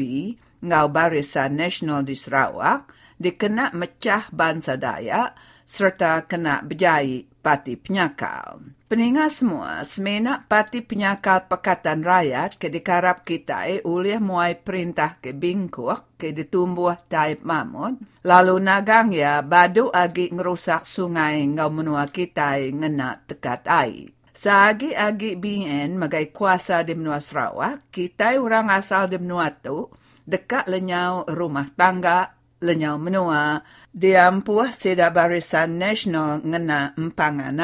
[0.64, 2.88] ngau barisan nasional di Sarawak,
[3.20, 5.36] dikena mecah bangsa Dayak,
[5.68, 8.64] serta kena berjaya parti penyakal.
[8.94, 16.14] Peningat semua, semenak parti penyakal Pekatan Rakyat ke dikarap kita oleh muai perintah ke bingkuk
[16.14, 23.26] ke ditumbuh taib mamut, lalu nagang ya badu agi ngerusak sungai ngau menua kita ngena
[23.26, 24.14] tekat air.
[24.30, 29.90] Sagi-agi BN magai kuasa di menua Sarawak, kita orang asal di menua tu
[30.22, 37.58] dekat lenyau rumah tangga lenyau menua diampuh sedak barisan nasional ngena empangan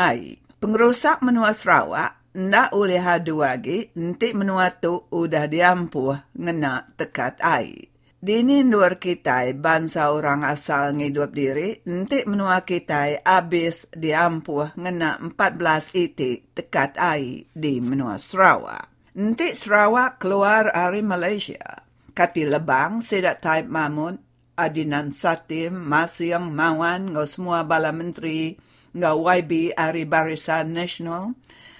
[0.60, 7.88] Pengerusak menua Sarawak ndak oleh hadu lagi nanti menua tu udah diampuh ngena tekat air.
[8.20, 15.96] Dini luar kita bangsa orang asal ngidup diri, nanti menua kita habis diampuh ngena 14
[15.96, 19.16] iti tekat air di menua Sarawak.
[19.16, 21.88] Nanti Sarawak keluar dari Malaysia.
[22.12, 24.20] Kati lebang sedak taib mamun,
[24.60, 28.60] adinan satim, masyang mawan, ngau semua bala menteri,
[28.94, 31.38] nga YB ari Barisan Nasional.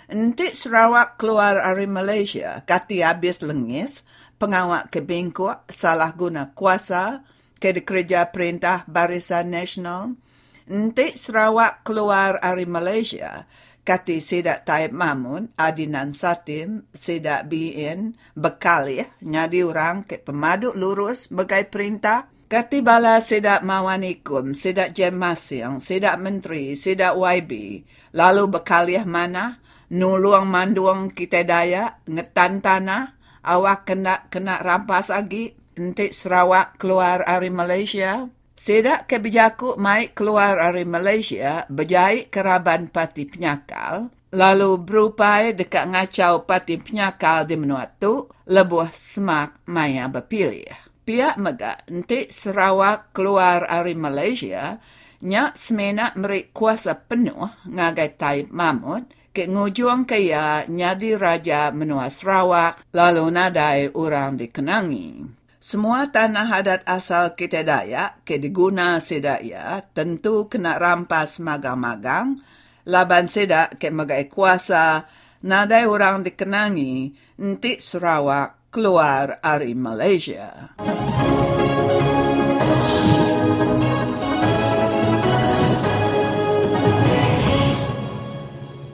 [0.10, 4.02] Nanti Sarawak keluar dari Malaysia, kati habis lengis,
[4.42, 7.22] pengawak ke Bengkok salah guna kuasa
[7.62, 10.18] ke kerja perintah Barisan Nasional.
[10.66, 13.46] Nanti Sarawak keluar dari Malaysia,
[13.86, 21.70] kati sedak Taib Mamun, Adinan Satim, sedak BN, bekalih, nyadi orang ke pemaduk lurus bagai
[21.74, 27.86] perintah, Kati bala sedak mawanikum, sedak jem masyang, sedak menteri, sedak YB,
[28.18, 29.62] lalu bekaliah mana,
[29.94, 33.14] nuluang manduang kita daya, ngetan tanah,
[33.46, 38.26] awak kena kena rampas lagi, nanti Sarawak keluar dari Malaysia.
[38.58, 46.82] Sedak kebijaku mai keluar dari Malaysia, berjaya keraban pati penyakal, lalu berupaya dekat ngacau pati
[46.82, 54.78] penyakal di menua tu, lebuh semak maya berpilih pihak mega nanti Sarawak keluar dari Malaysia,
[55.26, 62.86] nya semena merik kuasa penuh ngagai taib mamut, ke ngujung kaya nyadi raja menua Sarawak,
[62.94, 65.26] lalu nadai orang dikenangi.
[65.58, 72.38] Semua tanah adat asal kita Dayak ke diguna sedaya tentu kena rampas magang-magang,
[72.86, 75.10] laban sedak ke magai kuasa,
[75.42, 80.78] nadai orang dikenangi, nanti Sarawak keluar dari Malaysia.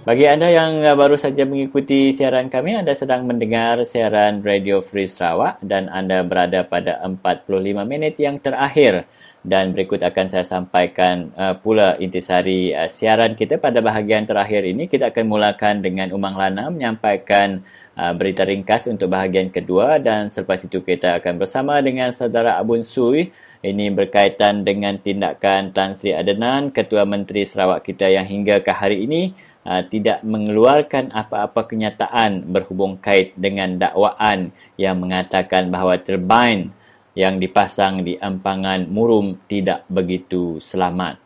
[0.06, 5.60] Bagi anda yang baru saja mengikuti siaran kami, anda sedang mendengar siaran Radio Free Sarawak
[5.66, 7.50] dan anda berada pada 45
[7.84, 9.10] minit yang terakhir.
[9.46, 14.90] Dan berikut akan saya sampaikan uh, pula intisari uh, siaran kita pada bahagian terakhir ini.
[14.90, 20.60] Kita akan mulakan dengan Umang Lana menyampaikan uh, berita ringkas untuk bahagian kedua dan selepas
[20.68, 23.32] itu kita akan bersama dengan saudara Abun Sui
[23.66, 29.10] ini berkaitan dengan tindakan Tan Sri Adenan, Ketua Menteri Sarawak kita yang hingga ke hari
[29.10, 29.34] ini
[29.66, 36.70] uh, tidak mengeluarkan apa-apa kenyataan berhubung kait dengan dakwaan yang mengatakan bahawa turbin
[37.18, 41.25] yang dipasang di empangan Murum tidak begitu selamat.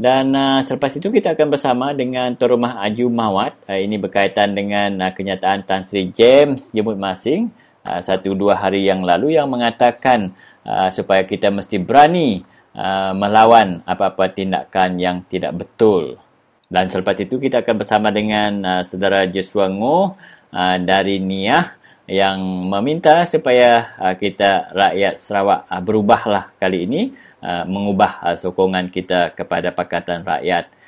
[0.00, 3.52] Dan uh, selepas itu kita akan bersama dengan Tuan Rumah Aju Mawat.
[3.68, 7.52] Uh, ini berkaitan dengan uh, kenyataan Tan Sri James Jemut Masing
[7.84, 10.32] uh, satu dua hari yang lalu yang mengatakan
[10.64, 12.40] uh, supaya kita mesti berani
[12.72, 16.16] uh, melawan apa-apa tindakan yang tidak betul.
[16.64, 20.16] Dan selepas itu kita akan bersama dengan uh, saudara Joshua Ngo
[20.48, 21.76] uh, dari Niah
[22.08, 22.40] yang
[22.72, 27.02] meminta supaya uh, kita rakyat Sarawak uh, berubahlah kali ini
[27.40, 30.80] uh, mengubah uh, sokongan kita kepada Pakatan Rakyat.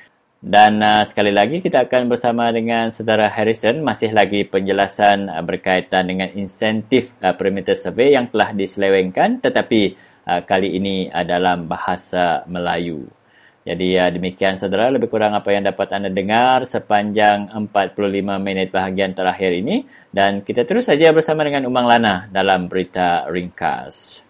[0.43, 6.03] Dan uh, sekali lagi kita akan bersama dengan saudara Harrison masih lagi penjelasan uh, berkaitan
[6.03, 9.95] dengan insentif uh, perimeter survey yang telah diselewengkan tetapi
[10.27, 13.07] uh, kali ini uh, dalam bahasa Melayu.
[13.63, 17.95] Jadi uh, demikian saudara lebih kurang apa yang dapat anda dengar sepanjang 45
[18.43, 24.27] minit bahagian terakhir ini dan kita terus saja bersama dengan Umang Lana dalam berita ringkas.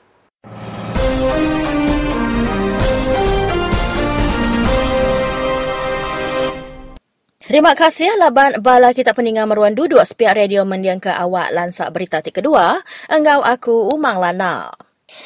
[7.44, 12.24] Terima kasih laban bala kita peningan meruan duduk sepiak radio mendiang ke awak lansak berita
[12.24, 12.80] ti kedua.
[13.12, 14.72] Enggau aku Umang Lana.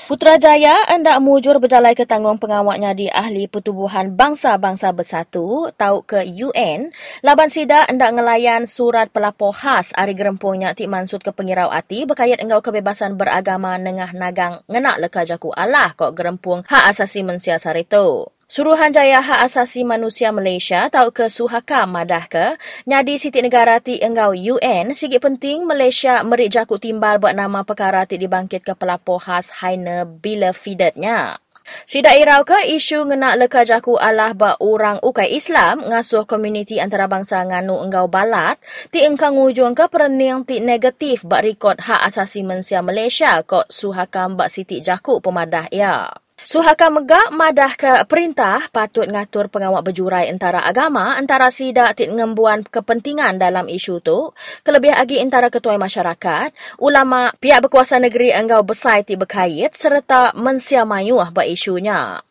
[0.09, 6.89] Putrajaya hendak mujur berjalai ke tanggung pengawaknya di Ahli Pertubuhan Bangsa-Bangsa Bersatu tau ke UN.
[7.21, 12.41] Laban sida hendak ngelayan surat pelapor khas hari gerempungnya ti mansut ke pengirau ati berkait
[12.41, 18.25] engkau kebebasan beragama nengah nagang ngenak leka jaku Allah kok gerempung hak asasi mensiasar itu.
[18.47, 22.55] Suruhanjaya Hak Asasi Manusia Malaysia tau ke Suhaka madah ke
[22.87, 28.07] nyadi siti negara ti enggau UN sigi penting Malaysia merik jakut timbal buat nama perkara
[28.07, 31.43] ti dibangkit ke pelapor khas Haina bila fidetnya.
[31.83, 37.43] Sida irau ke isu ngenak leka jaku Allah ba orang ukai Islam ngasuh komuniti antarabangsa
[37.43, 38.55] nganu enggau balat
[38.87, 44.39] ti engkang ngujung ke perening ti negatif ba rekod hak asasi manusia Malaysia kok suhakam
[44.39, 46.15] ba siti jaku pemadah ya.
[46.47, 52.63] Suhaka megak madah ke perintah patut ngatur pengawak berjurai antara agama antara sida tit ngembuan
[52.63, 54.31] kepentingan dalam isu tu
[54.63, 61.35] kelebih lagi antara ketua masyarakat ulama pihak berkuasa negeri enggau besai ti berkait serta mensiamayuh
[61.35, 62.23] ba isunya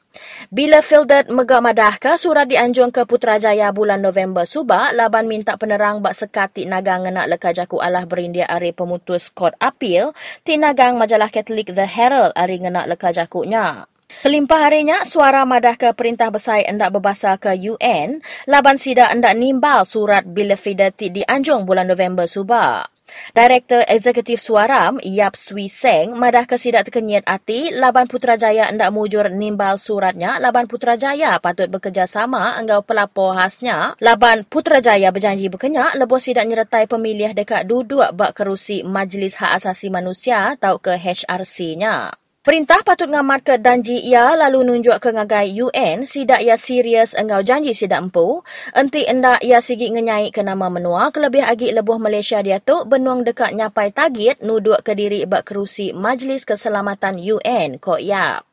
[0.49, 6.01] bila Fildet megak madah ke surat dianjung ke Putrajaya bulan November suba laban minta penerang
[6.01, 11.29] bak sekati nagang ngenak leka jaku Allah berindia ari pemutus kod apil ti nagang majalah
[11.29, 13.85] Katolik The Herald ari ngenak leka jakunya.
[14.07, 19.83] Kelimpah harinya, suara madah ke perintah besar endak berbahasa ke UN, laban sida endak nimbal
[19.83, 22.87] surat bila fidati di Anjung bulan November suba.
[23.35, 29.31] Direktur Eksekutif Suaram, Yap Sui Seng, madah ke sidak terkenyat hati, Laban Putrajaya hendak mujur
[29.31, 33.95] nimbal suratnya, Laban Putrajaya patut bekerjasama enggau pelapor khasnya.
[34.03, 39.87] Laban Putrajaya berjanji berkenyak, lebih sidak nyertai pemilih dekat duduk bak kerusi Majlis Hak Asasi
[39.87, 42.26] Manusia atau ke HRC-nya.
[42.47, 47.42] Perintah patut ngamat ke danji ia lalu nunjuk ke ngagai UN sidak ia serius engau
[47.42, 48.47] janji sidak empu.
[48.70, 53.26] Enti endak ia sigi ngenyai ke nama menua kelebih agi lebuh Malaysia dia tu benuang
[53.26, 58.47] dekat nyapai target nuduk ke diri bak kerusi Majlis Keselamatan UN ko ya.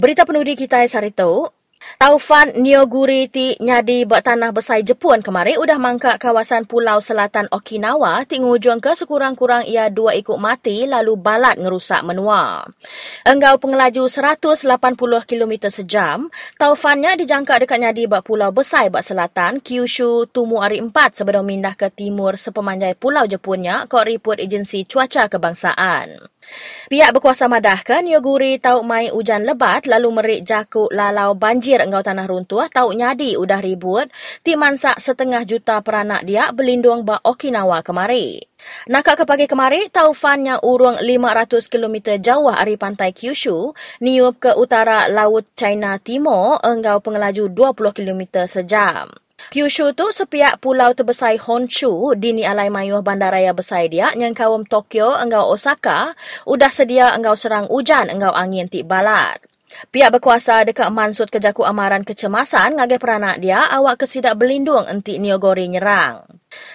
[0.00, 1.44] Berita penudi kita hari tu,
[1.98, 8.22] Taufan Nioguri ti nyadi buat tanah besar Jepun kemarin udah mangkak kawasan pulau selatan Okinawa
[8.22, 12.62] ti ngujung ke sekurang-kurang ia dua ikut mati lalu balat ngerusak menua.
[13.26, 14.68] Enggau pengelaju 180
[15.26, 16.30] km sejam,
[16.60, 21.74] Taufannya dijangka dekat nyadi buat pulau besar buat selatan Kyushu Tumu Ari 4 sebelum mindah
[21.74, 26.30] ke timur sepemanjai pulau Jepunnya kok riput agensi cuaca kebangsaan.
[26.90, 32.26] Pihak berkuasa madahkan Yoguri tahu mai hujan lebat lalu merik jakuk lalau banjir engkau tanah
[32.26, 34.10] runtuh tahu nyadi udah ribut
[34.42, 38.42] ti mansak setengah juta peranak dia berlindung ba Okinawa kemari.
[38.92, 43.72] Nakak ke pagi kemari, taufannya urung 500 km jauh dari pantai Kyushu,
[44.04, 49.08] niup ke utara Laut China Timur, enggau pengelaju 20 km sejam.
[49.48, 54.68] Kyushu tu sepiak pulau terbesar Honshu di ni alai mayuh bandaraya besar dia yang kawam
[54.68, 56.12] Tokyo enggau Osaka
[56.44, 59.40] udah sedia enggau serang hujan enggau angin tik balat.
[59.90, 65.70] Pihak berkuasa dekat mansut kejaku amaran kecemasan ngage peranak dia awak kesidak berlindung entik Niogori
[65.70, 66.26] nyerang.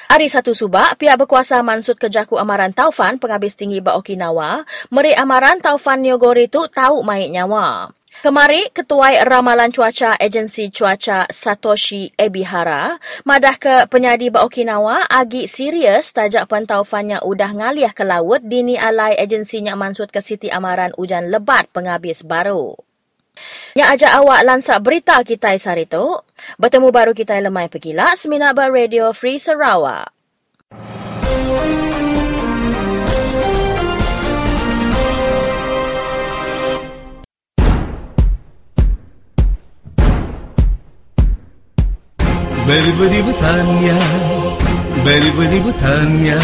[0.07, 4.63] Hari satu subak, pihak berkuasa mansut kejaku amaran Taufan penghabis tinggi ba Okinawa,
[4.95, 7.91] meri amaran Taufan Niogori tu tahu mayit nyawa.
[8.25, 16.09] Kemari, Ketua Ramalan Cuaca Agensi Cuaca Satoshi Ebihara madah ke penyadi ba Okinawa agi serius
[16.09, 21.69] tajak pentaufannya udah ngaliah ke laut dini alai agensinya mansut ke Siti Amaran hujan lebat
[21.69, 22.73] penghabis baru.
[23.77, 26.17] Yang ajak awak lansak berita kita hari itu,
[26.57, 30.09] bertemu baru kita lemai pegila Seminat Radio Free Sarawak.
[42.65, 43.99] Beri-beri bertanya
[45.05, 46.41] Beri-beri bertanya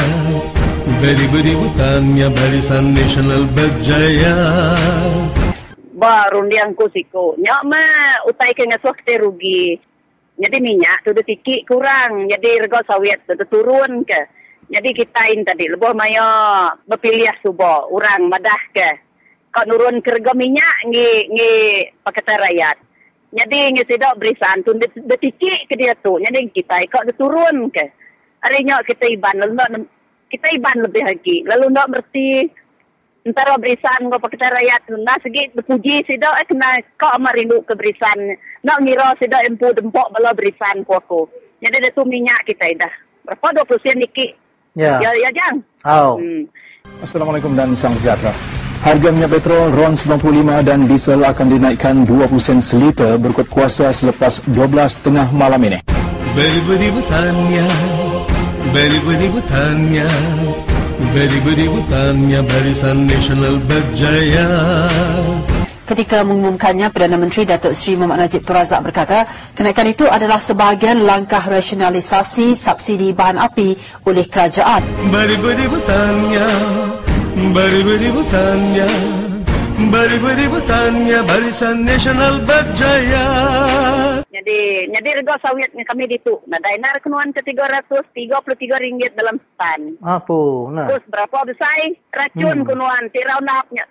[1.01, 4.37] Beri-beri bertanya Barisan Nasional Berjaya.
[5.97, 7.33] Baru dia angku siku.
[7.41, 7.81] Nyak ma
[8.29, 9.81] utai ke ngasuh kita rugi.
[10.37, 12.29] Jadi minyak tu dah sikit kurang.
[12.29, 14.21] Jadi rego sawit tu turun ke?
[14.69, 18.89] Jadi kita ini tadi lebih maya berpilih subo orang madah ke.
[19.49, 21.53] Kau nurun kerja minyak ngi ngi
[22.05, 22.77] pakatan rakyat.
[23.31, 26.19] Jadi ngi sedok berisan tu detikik ke dia tu.
[26.19, 27.87] Jadi kita kau turun ke.
[28.43, 29.87] Harinya kita iban lalu
[30.27, 31.35] kita iban lebih lagi.
[31.47, 32.43] Lalu nak berti
[33.23, 37.71] antara berisan ko pakita rakyat na segi berpuji sido eh kena kau amat rindu ke
[37.71, 38.35] berisan.
[38.67, 41.21] Nak ngira sido empu dempok bala berisan ko aku.
[41.63, 42.93] Jadi ada tu minyak kita dah.
[43.23, 44.31] Berapa 20 sen dikit.
[44.73, 44.99] Ya.
[44.99, 45.63] Ya, ya jang.
[45.87, 46.19] Oh.
[46.19, 46.47] Hmm.
[46.99, 48.60] Assalamualaikum dan salam sejahtera.
[48.81, 54.41] Harga minyak petrol RON 95 dan diesel akan dinaikkan 20 sen seliter berikut kuasa selepas
[54.49, 55.85] 12 tengah malam ini.
[56.33, 57.69] Beri-beri bertanya,
[58.73, 60.09] beri-beri bertanya,
[61.13, 64.49] beri-beri bertanya Barisan Nasional Berjaya.
[65.85, 71.03] Ketika mengumumkannya, Perdana Menteri Datuk Seri Muhammad Najib Tun Razak berkata, kenaikan itu adalah sebahagian
[71.03, 73.75] langkah rasionalisasi subsidi bahan api
[74.07, 74.81] oleh kerajaan.
[75.11, 76.47] Beri-beri bertanya,
[77.49, 78.85] beri-beri bertanya,
[79.89, 83.25] beri-beri bertanya Barisan Nasional Berjaya.
[84.29, 86.37] Jadi, jadi rego sawit yang kami ditu.
[86.45, 89.97] Nah, dainar kenuan ke 333 ringgit dalam setan.
[90.05, 90.41] Apa?
[90.69, 90.87] Nah.
[90.93, 92.67] Terus berapa besar racun Hmm.
[92.69, 93.85] kenuan tirau napnya.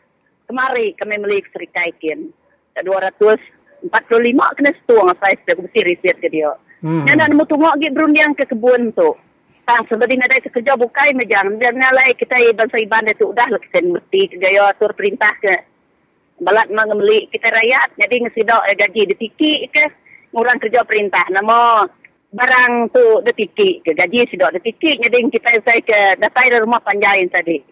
[0.46, 2.30] Kemari kami beli serikaikin.
[2.80, 6.51] 245 kena setuang saya sudah mesti riset ke dia.
[6.80, 7.05] Hmm.
[7.05, 9.11] Yang nak nemu tunggu lagi berundiang ke kebun tu.
[9.71, 11.55] Tang sebab ini ada kerja bukai mejang.
[11.62, 15.62] Dan nalai kita bangsa iban itu dah lah kita mesti gaya atur perintah ke.
[16.43, 17.95] Balat mengemeli kita rakyat.
[17.95, 19.87] Jadi ngesidok eh, gaji detiki ke.
[20.35, 21.23] Ngurang kerja perintah.
[21.31, 21.87] Nama
[22.35, 23.95] barang tu detiki ke.
[23.95, 24.99] Gaji sidok detiki.
[24.99, 27.62] Jadi kita saya ke datai dari rumah panjain tadi.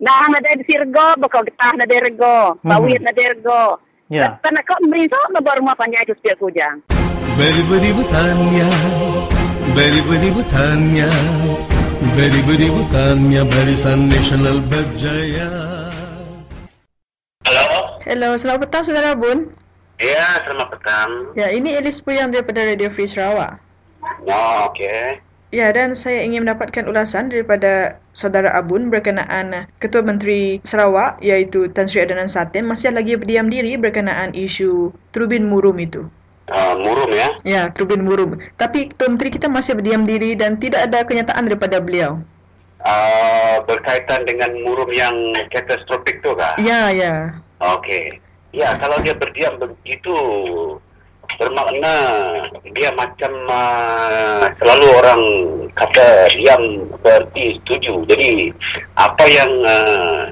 [0.00, 3.76] Nah, ada di sirgo, bakal getah na dergo, bawit na dergo.
[4.10, 4.34] Ya.
[4.40, 6.82] Tanah kau merisa na baru rumah panjang itu setiap kujang.
[7.38, 8.68] Beri-beri bertanya,
[9.72, 11.08] beri-beri bertanya,
[12.12, 15.48] beri-beri bertanya Barisan Nasional Berjaya.
[18.04, 19.48] Hello, selamat petang Saudara Bun.
[19.96, 21.10] Ya, selamat petang.
[21.32, 23.56] Ya, ini Elis Puyang daripada Radio Free Sarawak.
[24.28, 25.24] Oh, okey.
[25.52, 31.88] Ya, dan saya ingin mendapatkan ulasan daripada Saudara Abun berkenaan Ketua Menteri Sarawak iaitu Tan
[31.88, 36.08] Sri Adnan Satem masih lagi berdiam diri berkenaan isu turbin murum itu.
[36.52, 37.28] Uh, murum ya.
[37.48, 38.36] Ya, turbin murum.
[38.60, 42.20] Tapi Ketua Menteri kita masih berdiam diri dan tidak ada kenyataan daripada beliau.
[42.82, 45.14] Uh, berkaitan dengan murum yang
[45.54, 46.58] katastrofik tu kah?
[46.60, 47.40] Ya, ya.
[47.62, 48.20] Okey.
[48.52, 50.12] Ya, kalau dia berdiam begitu
[51.40, 51.94] bermakna
[52.76, 55.22] dia macam uh, selalu orang
[55.72, 56.62] kata diam
[57.00, 58.04] berarti setuju.
[58.12, 58.52] Jadi
[59.00, 60.22] apa yang uh,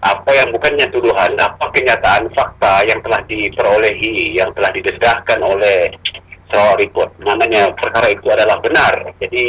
[0.00, 5.92] apa yang bukannya tuduhan, apa kenyataan fakta yang telah diperolehi, yang telah didedahkan oleh
[6.48, 7.10] Sarawak Report.
[7.20, 8.96] Maknanya perkara itu adalah benar.
[9.20, 9.44] Jadi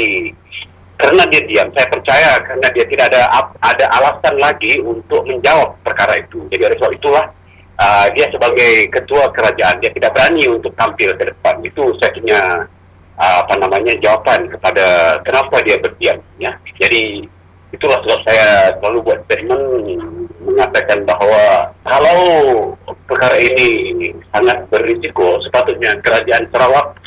[0.99, 3.21] kerana dia diam, saya percaya kerana dia tidak ada
[3.63, 6.45] ada alasan lagi untuk menjawab perkara itu.
[6.53, 7.25] Jadi oleh sebab itulah
[7.81, 11.57] uh, dia sebagai ketua kerajaan dia tidak berani untuk tampil ke depan.
[11.65, 12.41] Itu saya punya
[13.17, 16.21] uh, apa namanya jawapan kepada kenapa dia berdiam.
[16.37, 17.25] Ya, jadi
[17.73, 19.65] itulah sebab saya selalu buat statement
[20.51, 22.19] mengatakan bahawa kalau
[23.07, 26.99] perkara ini sangat berisiko, sepatutnya kerajaan Sarawak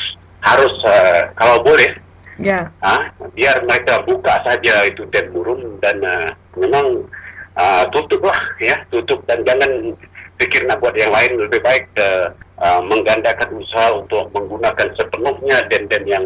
[0.44, 2.04] harus uh, kalau boleh
[2.42, 2.66] Ya.
[2.82, 6.26] Ah, biar mereka buka saja itu dam burung dan uh,
[6.58, 7.06] memang
[7.54, 9.94] uh, tutuplah ya, tutup dan jangan
[10.42, 16.04] fikir nak buat yang lain lebih baik uh, uh, menggandakan usaha untuk menggunakan sepenuhnya dam-dam
[16.10, 16.24] yang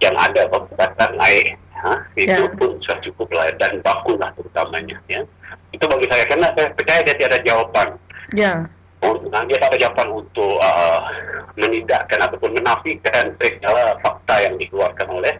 [0.00, 1.60] yang ada pembatasan air.
[1.84, 2.48] Ha, itu Ya.
[2.56, 5.20] pun sudah cukup lah dan baku lah terutamanya ya.
[5.68, 7.88] Itu bagi saya kerana saya percaya dia tiada jawapan.
[8.32, 8.64] Ya.
[9.04, 11.00] Oh, nah, dia tak ada jawapan untuk uh,
[11.60, 15.34] menidakkan ataupun menafikan segala fakta yang dikeluarkan oleh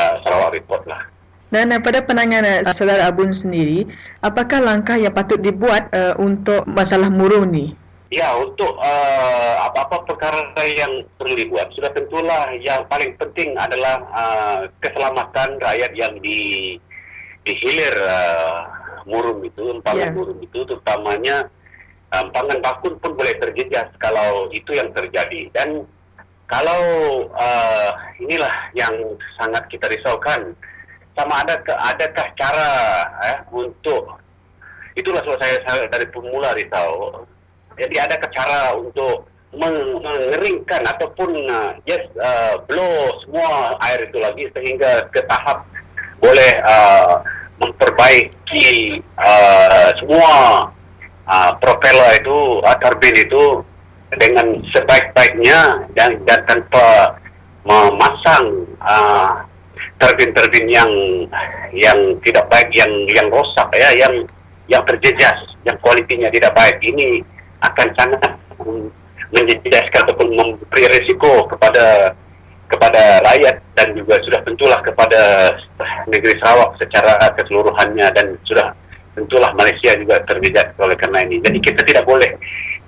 [0.00, 1.04] uh, Sarawak Report lah.
[1.52, 3.84] Dan uh, pada pandangan uh, Saudara Abun sendiri,
[4.24, 7.76] apakah langkah yang patut dibuat uh, untuk masalah murum ni?
[8.12, 14.60] Ya, untuk uh, apa-apa perkara yang perlu dibuat, sudah tentulah yang paling penting adalah uh,
[14.78, 16.76] keselamatan rakyat yang di
[17.44, 18.60] di hilir uh,
[19.08, 20.14] murum itu, empangan Ya.
[20.14, 21.48] murum itu, terutamanya
[22.14, 25.50] um, pangan bakun pun boleh terjejas kalau itu yang terjadi.
[25.56, 25.88] Dan
[26.46, 26.80] kalau
[27.34, 27.90] uh,
[28.20, 28.94] inilah yang
[29.40, 30.54] sangat kita risaukan,
[31.16, 31.56] sama ada
[31.94, 32.70] adakah cara
[33.32, 34.18] eh, untuk
[34.94, 37.24] itulah saya, saya dari pemula risau.
[37.74, 44.44] Jadi adakah cara untuk meng- mengeringkan ataupun uh, yes uh, blow semua air itu lagi
[44.54, 45.66] sehingga ke tahap
[46.18, 47.22] boleh uh,
[47.62, 50.34] memperbaiki uh, semua
[51.28, 53.62] uh, propeller itu, uh, turbin itu
[54.14, 57.18] dengan sebaik-baiknya dan, dan tanpa
[57.66, 59.42] memasang uh,
[59.98, 60.92] terbin-terbin yang
[61.74, 64.14] yang tidak baik, yang yang rosak ya, yang
[64.70, 66.78] yang terjejas, yang kualitinya tidak baik.
[66.82, 67.22] Ini
[67.64, 68.32] akan sangat
[69.34, 72.14] menjejaskan ataupun memberi risiko kepada
[72.70, 75.52] kepada rakyat dan juga sudah tentulah kepada
[76.08, 78.72] negeri Sarawak secara keseluruhannya dan sudah
[79.14, 81.38] tentulah Malaysia juga terjejas oleh kerana ini.
[81.38, 82.34] Jadi kita tidak boleh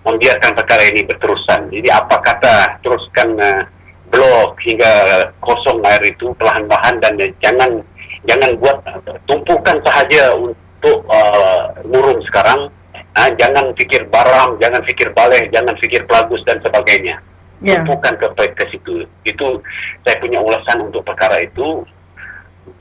[0.02, 1.70] membiarkan perkara ini berterusan.
[1.70, 3.62] Jadi apa kata teruskan uh,
[4.10, 7.70] blok hingga kosong air itu perlahan-lahan dan uh, jangan
[8.26, 8.78] jangan buat
[9.26, 12.70] tumpukan sahaja untuk uh, murung sekarang.
[13.16, 17.16] Uh, jangan fikir baram, jangan fikir baleh, jangan fikir pelagus dan sebagainya.
[17.64, 17.80] Ya.
[17.80, 19.08] Tumpukan ke, ke situ.
[19.24, 19.64] Itu
[20.04, 21.80] saya punya ulasan untuk perkara itu.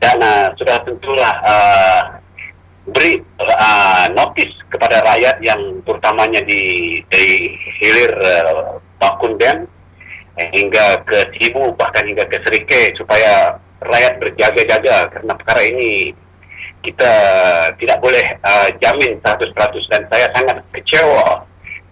[0.04, 2.02] Dan uh, sudah tentulah uh,
[2.92, 8.76] beri uh, notis kepada rakyat yang terutamanya di dari hilir uh,
[10.56, 16.12] hingga ke Sibu bahkan hingga ke Serike supaya rakyat berjaga-jaga kerana perkara ini
[16.86, 17.12] kita
[17.82, 19.52] tidak boleh uh, jamin 100%
[19.90, 21.42] dan saya sangat kecewa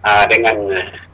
[0.06, 0.56] uh, dengan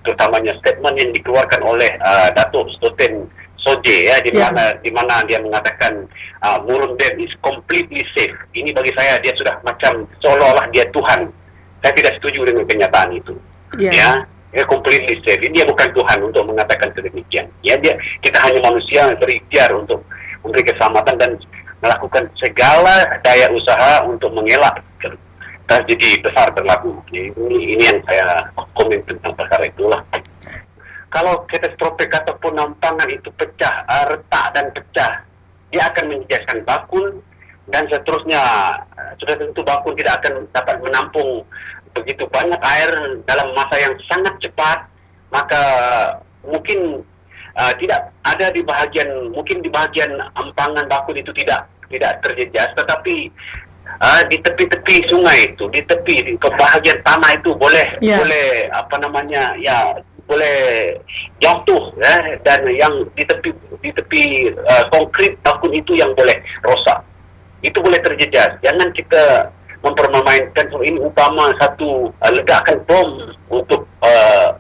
[0.04, 4.48] terutamanya statement yang dikeluarkan oleh uh, Datuk Stoten Soje ya di Ya.
[4.48, 6.08] mana di mana dia mengatakan
[6.44, 8.36] uh, Murun Dam is completely safe.
[8.56, 11.28] Ini bagi saya dia sudah macam seolah-olah dia Tuhan.
[11.84, 13.36] Saya tidak setuju dengan kenyataan itu.
[13.80, 13.92] Ya.
[13.92, 14.10] Ya,
[14.56, 15.44] dia completely safe.
[15.44, 17.52] Dia bukan Tuhan untuk mengatakan sedemikian.
[17.64, 20.04] Ya dia kita hanya manusia yang berikhtiar untuk
[20.44, 21.32] memberi keselamatan dan
[21.80, 24.84] melakukan segala daya usaha untuk mengelak.
[25.70, 26.98] Tragedi besar berlaku.
[27.14, 27.30] Ini,
[27.78, 28.42] ini yang saya
[28.74, 30.02] komen tentang perkara itulah.
[31.14, 35.22] Kalau katastrofik ataupun nampangan itu pecah, uh, retak dan pecah,
[35.70, 37.22] dia akan menjejaskan bakul
[37.70, 38.42] dan seterusnya.
[38.98, 41.46] Uh, sudah tentu bakul tidak akan dapat menampung
[41.94, 42.90] begitu banyak air
[43.26, 44.86] dalam masa yang sangat cepat,
[45.34, 45.64] maka
[46.46, 47.02] mungkin
[47.58, 53.34] uh, tidak ada di bahagian mungkin di bahagian empangan bakul itu tidak tidak terjejas, tetapi
[53.98, 58.22] uh, di tepi-tepi sungai itu, di tepi di ke bahagian tanah itu boleh Ya.
[58.22, 59.98] boleh apa namanya ya
[60.30, 60.94] boleh
[61.42, 63.50] jatuh ya dan yang di tepi
[63.82, 67.02] di tepi uh, konkrit bakun itu yang boleh rosak.
[67.66, 68.56] Itu boleh terjejas.
[68.62, 69.50] Jangan kita
[69.82, 73.10] mempermainkan so ini umpama satu uh, ledakan bom
[73.50, 74.54] untuk uh,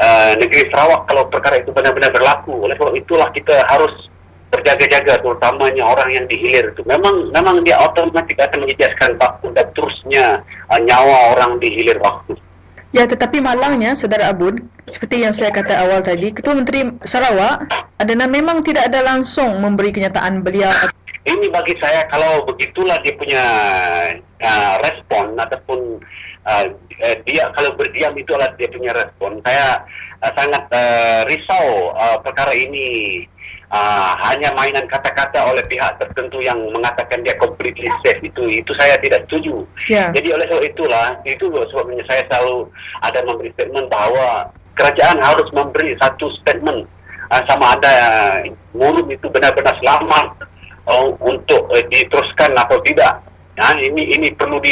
[0.00, 2.56] uh, negeri Sarawak kalau perkara itu benar-benar berlaku.
[2.64, 3.92] Oleh sebab itulah kita harus
[4.52, 6.82] berjaga-jaga terutamanya orang yang di hilir itu.
[6.86, 10.40] Memang memang dia otomatik akan menjejaskan bakun dan terusnya
[10.72, 12.38] uh, nyawa orang di hilir waktu.
[12.94, 14.56] Ya, tetapi malangnya, Saudara Abud,
[14.88, 17.68] seperti yang saya kata awal tadi, Ketua Menteri Sarawak
[18.00, 20.72] adalah memang tidak ada langsung memberi kenyataan beliau.
[21.26, 23.44] ini bagi saya kalau begitulah dia punya
[24.40, 25.98] uh, respon ataupun
[26.46, 26.66] uh,
[27.02, 29.42] uh, dia kalau berdiam itu adalah dia punya respon.
[29.42, 29.82] Saya
[30.22, 33.22] uh, sangat uh, risau uh, perkara ini.
[33.66, 38.62] Uh, hanya mainan kata-kata oleh pihak tertentu yang mengatakan dia completely safe itu.
[38.62, 39.66] Itu saya tidak setuju.
[39.90, 40.14] Ya.
[40.14, 42.70] jadi oleh sebab itulah itu sebabnya saya selalu
[43.02, 46.86] ada memberi statement bahawa kerajaan harus memberi satu statement.
[47.26, 48.38] Uh, sama ada uh,
[48.70, 50.46] murum itu benar-benar selamat
[50.86, 53.18] uh, untuk uh, diteruskan atau tidak.
[53.58, 54.62] Ya, ini ini perlu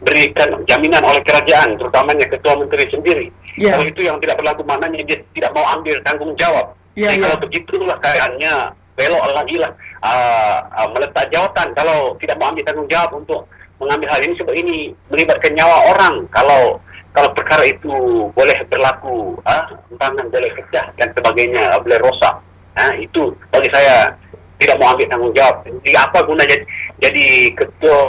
[0.00, 3.26] diberikan jaminan oleh kerajaan, terutamanya ketua menteri sendiri.
[3.56, 3.74] Ya.
[3.74, 6.76] Kalau itu yang tidak berlaku maknanya dia tidak mau ambil tanggung jawab.
[6.96, 7.22] Ya, Jadi ya.
[7.24, 8.54] kalau begitulah keadaannya
[8.96, 9.72] belok lagi lah
[10.02, 13.44] uh, uh, meletak jawatan kalau tidak mau ambil tanggung jawab untuk
[13.76, 14.76] mengambil hal ini sebab ini
[15.12, 16.80] melibatkan nyawa orang kalau
[17.12, 17.92] kalau perkara itu
[18.32, 22.40] boleh berlaku ah empangan boleh pecah dan sebagainya ah, boleh rosak
[22.80, 24.16] ah itu bagi saya
[24.56, 26.64] tidak mau ambil tanggung jawab jadi apa guna jadi,
[27.00, 28.00] jadi ketua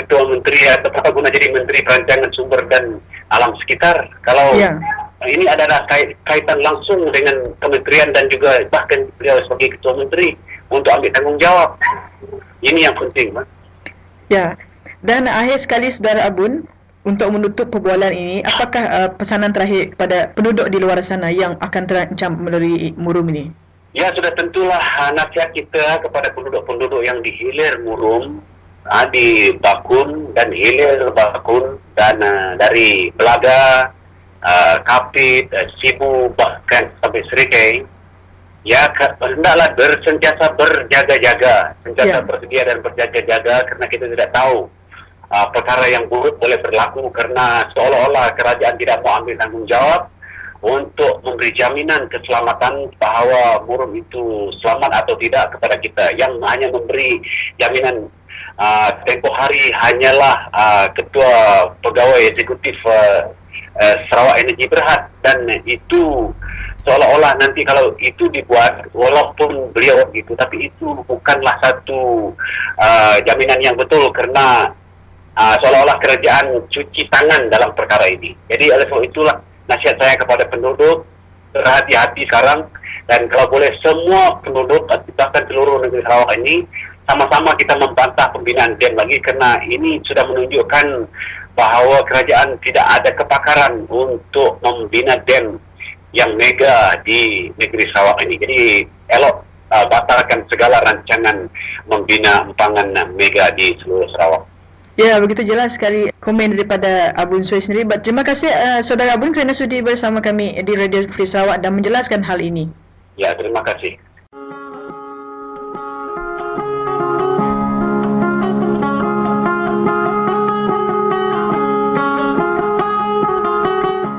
[0.00, 2.98] ketua menteri atau apa guna jadi menteri perancangan sumber dan
[3.32, 4.76] alam sekitar kalau Ya.
[5.28, 10.34] ini adalah kait, kaitan langsung dengan kementerian dan juga bahkan beliau sebagai ketua menteri
[10.72, 11.78] untuk ambil tanggung jawab.
[12.64, 13.46] Ini yang penting, Mas.
[14.32, 14.58] Ya.
[15.04, 16.66] Dan akhir sekali, Saudara Abun,
[17.02, 21.82] untuk menutup perbualan ini, apakah uh, pesanan terakhir kepada penduduk di luar sana yang akan
[21.86, 23.50] terancam melalui murum ini?
[23.92, 28.40] Ya sudah tentulah ah, nasihat kita kepada penduduk-penduduk yang di hilir Murum,
[28.88, 33.92] ah, di Bakun dan hilir Bakun dan ah, dari Belaga,
[34.40, 37.70] ah, Kapit, ah, Sibu bahkan sampai Serikai.
[38.62, 38.86] Ya,
[39.18, 42.22] hendaklah bersentiasa berjaga-jaga, sentiasa Ya.
[42.22, 44.70] bersedia dan berjaga-jaga karena kita tidak tahu
[45.32, 50.06] uh, perkara yang buruk boleh berlaku karena seolah-olah kerajaan tidak mau ambil tanggung jawab
[50.62, 56.04] untuk memberi jaminan keselamatan bahawa murum itu selamat atau tidak kepada kita.
[56.14, 57.18] Yang hanya memberi
[57.58, 58.06] jaminan
[58.62, 63.34] uh, tempoh hari hanyalah uh, ketua pegawai eksekutif uh,
[63.82, 66.30] uh, Sarawak Energi Berhad dan itu
[66.86, 72.30] seolah-olah nanti kalau itu dibuat walaupun beliau itu tapi itu bukanlah satu
[72.78, 74.70] uh, jaminan yang betul kerana
[75.38, 78.34] uh, seolah-olah kerajaan cuci tangan dalam perkara ini.
[78.50, 79.36] Jadi oleh sebab itulah
[79.70, 81.06] nasihat saya kepada penduduk
[81.52, 82.64] berhati-hati sekarang
[83.06, 86.64] dan kalau boleh semua penduduk bahkan seluruh negeri Sarawak ini
[87.04, 90.86] sama-sama kita membantah pembinaan dam lagi kerana ini sudah menunjukkan
[91.52, 95.60] bahawa kerajaan tidak ada kepakaran untuk membina dam
[96.12, 98.36] yang mega di negeri Sarawak ini.
[98.40, 98.60] Jadi
[99.16, 99.36] elok
[99.72, 101.48] uh, batalkan segala rancangan
[101.88, 104.51] membina empangan mega di seluruh Sarawak.
[105.00, 107.88] Ya, begitu jelas sekali komen daripada Abun Sui sendiri.
[107.88, 111.80] But, terima kasih uh, Saudara Abun kerana sudi bersama kami di Radio Free Sarawak dan
[111.80, 112.68] menjelaskan hal ini.
[113.16, 113.96] Ya, terima kasih.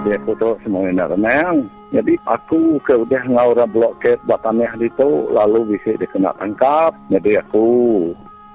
[0.09, 1.69] Dia kutuk semua nak renang.
[1.93, 6.97] Jadi aku ke udah ngau orang blokade batannya itu lalu bisa dikena tangkap.
[7.13, 7.65] Jadi aku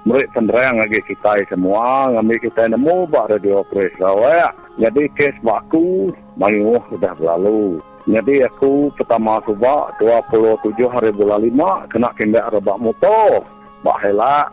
[0.09, 4.57] Mereka penderang lagi kita semua, ngambil kita nemu bak radio press Sarawak.
[4.81, 7.77] Jadi kes baku, banyu sudah berlalu.
[8.09, 13.45] Jadi aku pertama aku bak 27 hari bulan 5, kena kindak rebak motor.
[13.85, 14.49] Bak helak.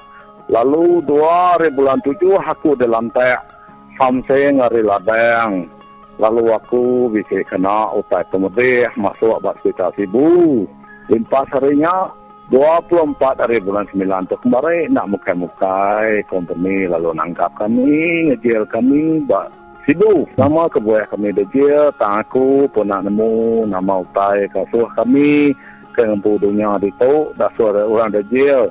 [0.52, 3.40] Lalu 2 hari bulan 7 aku di lantai
[3.96, 5.72] Samseng hari ladang.
[6.20, 10.68] Lalu aku bisa kena utai pemedih masuk bak sekitar sibu.
[11.09, 12.12] Limpas harinya
[12.47, 19.51] 24 hari bulan 9 tu kemarin nak mukai-mukai company lalu nangkap kami, ngejil kami, bak
[19.82, 20.30] sibu.
[20.38, 25.59] Nama kebuah kami dejil, tak aku pun nak nemu nama utai kasuh kami
[25.90, 28.70] ke ngempu dunia di tu, dah suara orang dejil.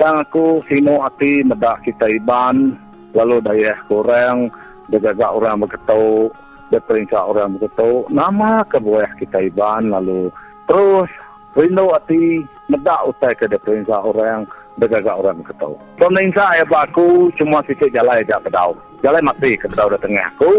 [0.00, 2.80] Tak aku sino hati medak kita iban,
[3.12, 4.48] lalu daya kurang,
[4.88, 6.32] degagak orang berketuk,
[6.72, 10.32] berperintah orang berketuk, nama kebuah kita iban, lalu
[10.64, 11.12] terus
[11.52, 12.40] rindu hati
[12.72, 14.48] medak utai ke depan orang
[14.80, 15.76] bergagak orang ketau.
[16.00, 18.72] Soalnya insya ya aku cuma sikit jalan aja kedau.
[19.04, 20.54] Jalan mati ke kedau dah tengah aku.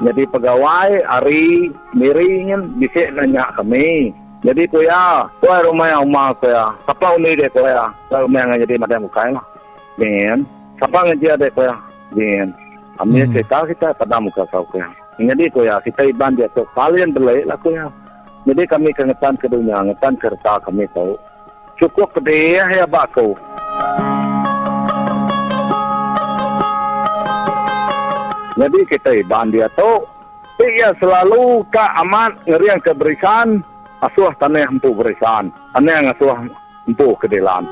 [0.00, 4.14] Jadi pegawai hari miringin bisa nanya kami.
[4.40, 6.72] Jadi kuya, kuya rumah yang rumah kuya.
[6.88, 7.92] Siapa uni deh kuya?
[8.08, 9.44] Kuya rumah yang jadi mata muka lah.
[10.00, 10.48] Ben,
[10.80, 11.76] siapa ngejia deh kuya?
[12.16, 12.48] Ben,
[12.96, 13.32] kami hmm.
[13.36, 14.88] cerita kita pada muka kau kuya.
[15.20, 17.92] Jadi ko ya kita iban dia tu kalian belai lah ko ya.
[18.48, 21.12] Jadi kami kengetan ke dunia, ngetan kereta kami tahu.
[21.76, 23.36] Cukup kedai ya bako.
[28.56, 30.08] Jadi kita iban dia tu.
[30.60, 33.64] Ia selalu ka amat ngeri yang keberisan.
[34.04, 35.52] Asuh tanah untuk berisan.
[35.76, 36.36] Tanah yang asuh
[36.84, 37.64] untuk kedelan.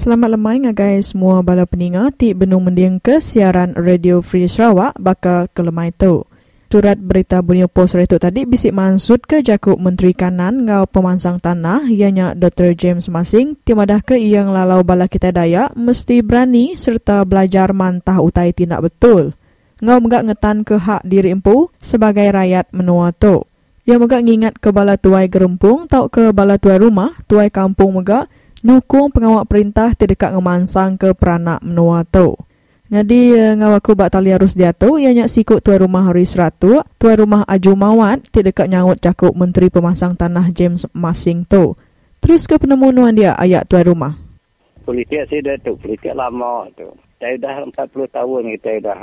[0.00, 5.44] Selamat lemai ngagai semua bala peninga ti benung mendiang ke siaran Radio Free Sarawak baka
[5.52, 6.24] ke lemai tu.
[6.72, 11.84] Surat berita bunyi pos itu tadi bisik mansud ke jakuk Menteri Kanan ngau pemansang tanah
[11.92, 12.72] ianya Dr.
[12.72, 18.56] James Masing timadah ke yang lalau bala kita daya mesti berani serta belajar mantah utai
[18.56, 19.36] tindak betul.
[19.84, 23.44] Ngau megak ngetan ke hak diri empu sebagai rakyat menua tu.
[23.84, 28.32] Ia megak ngingat ke bala tuai gerempung tau ke bala tuai rumah, tuai kampung megak
[28.60, 32.36] nukung pengawak perintah tidak ngemansang ke peranak menua tu.
[32.90, 36.82] Jadi eh, ngawaku bak tali harus dia tu, ia nyak sikut tuan rumah hari seratu,
[36.98, 41.78] tuan rumah Aju Mawat tidak nyawut cakup Menteri Pemasang Tanah James Masing tu.
[42.18, 44.18] Terus ke penemuan dia ayat tuan rumah.
[44.82, 46.90] Politik saya dah tu, politik lama tu.
[47.22, 48.98] Saya dah 40 tahun kita dah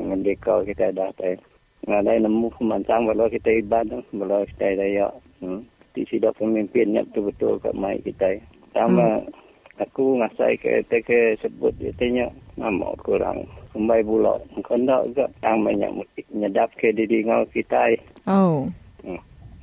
[0.00, 1.36] mendeka, kita dah tu.
[1.84, 5.12] Ngadai nemu pemansang kalau kita ibadah, kalau kita daya.
[5.44, 5.60] Hmm.
[5.92, 8.40] Di sidak pemimpinnya betul-betul kat mai kita
[8.76, 9.32] sama hmm.
[9.80, 12.28] aku ngasai ke ke sebut dia tanya
[12.60, 13.48] nama kurang.
[13.72, 14.36] Kembali pula.
[14.60, 15.90] Kena juga yang banyak
[16.36, 17.96] nyedap ke diri ngau kita
[18.28, 18.68] oh.
[19.00, 19.20] Hmm.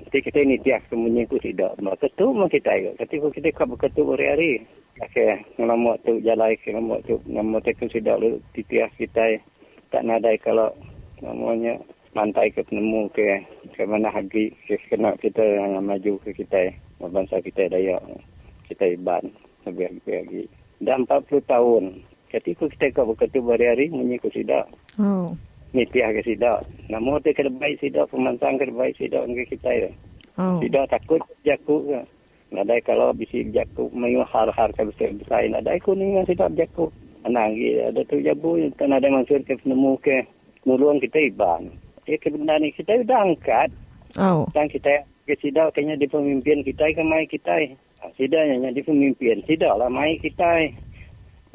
[0.10, 1.78] Jadi kita ini tiap kemudian ku tidak.
[1.78, 4.66] Maka tu mah kita juga ketika kita kau bekerja hari-hari
[5.02, 9.42] Okay, nama tu jalan ke nama tu nama tu kan sudah lu titiah kita
[9.90, 10.70] tak nadai kalau
[11.18, 11.82] namanya
[12.14, 13.42] mantai ke penemu ke
[13.74, 17.98] ke mana hagi ke kena kita yang maju ke kita bangsa kita daya
[18.74, 19.30] kita iban
[19.70, 20.44] lebih lagi.
[20.84, 21.84] Dan 40 tahun.
[22.34, 24.66] Ketika kita kau bekerja berhari-hari, menyikut sidak.
[24.98, 25.38] Oh.
[25.72, 26.66] Ni pihak ke sidak.
[26.90, 29.70] Namun kita kena baik sidak, pemantang kena baik sidak dengan kita.
[29.70, 29.90] Ya.
[30.42, 30.58] Oh.
[30.58, 31.86] Sidak takut jakuk.
[31.86, 32.02] Ya.
[32.54, 35.46] Nadai kalau bisi jakuk, mayu har-har ke besar-besar.
[35.50, 36.90] Nadai kuning dengan sidak jakuk.
[37.24, 40.28] Anang, ada tu jabu yang tak ada maksud ke penemu ke
[40.68, 41.72] nuluang kita iban.
[42.04, 43.70] Ya kebenaran kita sudah angkat.
[44.20, 44.44] Oh.
[44.52, 47.78] Dan kita ke sidak kayaknya di pemimpin kita ke mai kita.
[48.04, 49.40] Ha, sidaknya di pemimpin.
[49.48, 50.68] Sidaklah mai kita.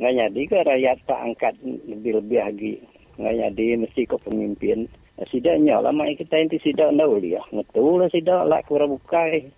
[0.00, 2.74] Nggak jadi ke rakyat tak angkat lebih-lebih lagi.
[3.20, 4.88] Nggak jadi mesti ke pemimpin.
[5.20, 7.36] Ha, sidaknya lah mai kita inti sidak dah boleh.
[7.52, 9.52] Ngetul lah sidak lah kurang bukai.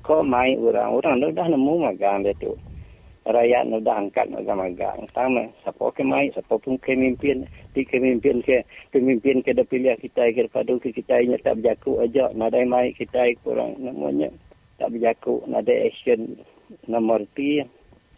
[0.00, 0.96] Kau mai orang.
[0.96, 2.56] Orang dah, dah nemu magang dia tu.
[3.28, 5.04] Rakyat dah, angkat magang-magang.
[5.12, 5.44] Sama.
[5.60, 6.32] Siapa ke mai.
[6.32, 7.44] Siapa pun ke pemimpin.
[7.76, 8.64] Di pemimpin ke
[8.96, 12.32] pemimpin ke dah pilih kita ke padu ke kita ini tak berjaku aja.
[12.32, 14.32] Nadai mai kita kurang namanya.
[14.80, 15.44] Tak berjaku.
[15.44, 16.40] Nadai action
[16.88, 17.60] nomor P.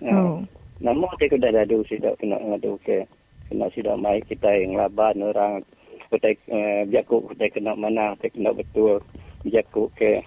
[0.07, 0.47] Oh.
[0.79, 3.03] Nama kita dah dadu sidak kena ngadu ke.
[3.51, 5.67] Kena sidak mai kita yang laban orang.
[6.07, 9.03] Kita uh, berjaku kita kena mana kita kena betul.
[9.43, 10.23] Berjaku ke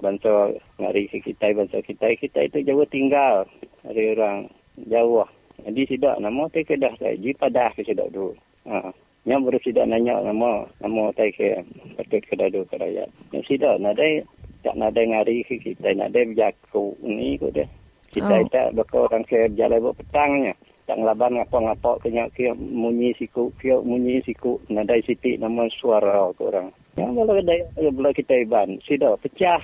[0.00, 2.16] bangsa ngari ke kita bangsa kita.
[2.16, 3.44] Kita itu jauh tinggal
[3.84, 4.48] dari orang
[4.88, 5.28] jauh
[5.62, 8.34] jadi sidak nama kita dah saya jipadah ke sidak dulu.
[8.66, 8.90] Ha.
[9.24, 11.62] Yang baru sidak nanya nama nama tai ke
[11.94, 13.08] patut ke dadu ke rakyat.
[13.30, 14.26] Yang sidak nadai
[14.64, 17.68] tak nadai ngari ke kita nadai berjaku ni ko deh
[18.14, 18.46] kita oh.
[18.46, 20.54] tak bakal orang ke jalan buat petangnya.
[20.86, 24.62] Tak ngelaban ngapa-ngapa kena ke munyi siku, ke munyi siku.
[24.70, 26.70] Nadai siti nama suara ke orang.
[26.94, 29.58] Yang kalau ada bila kita iban, sida pecah.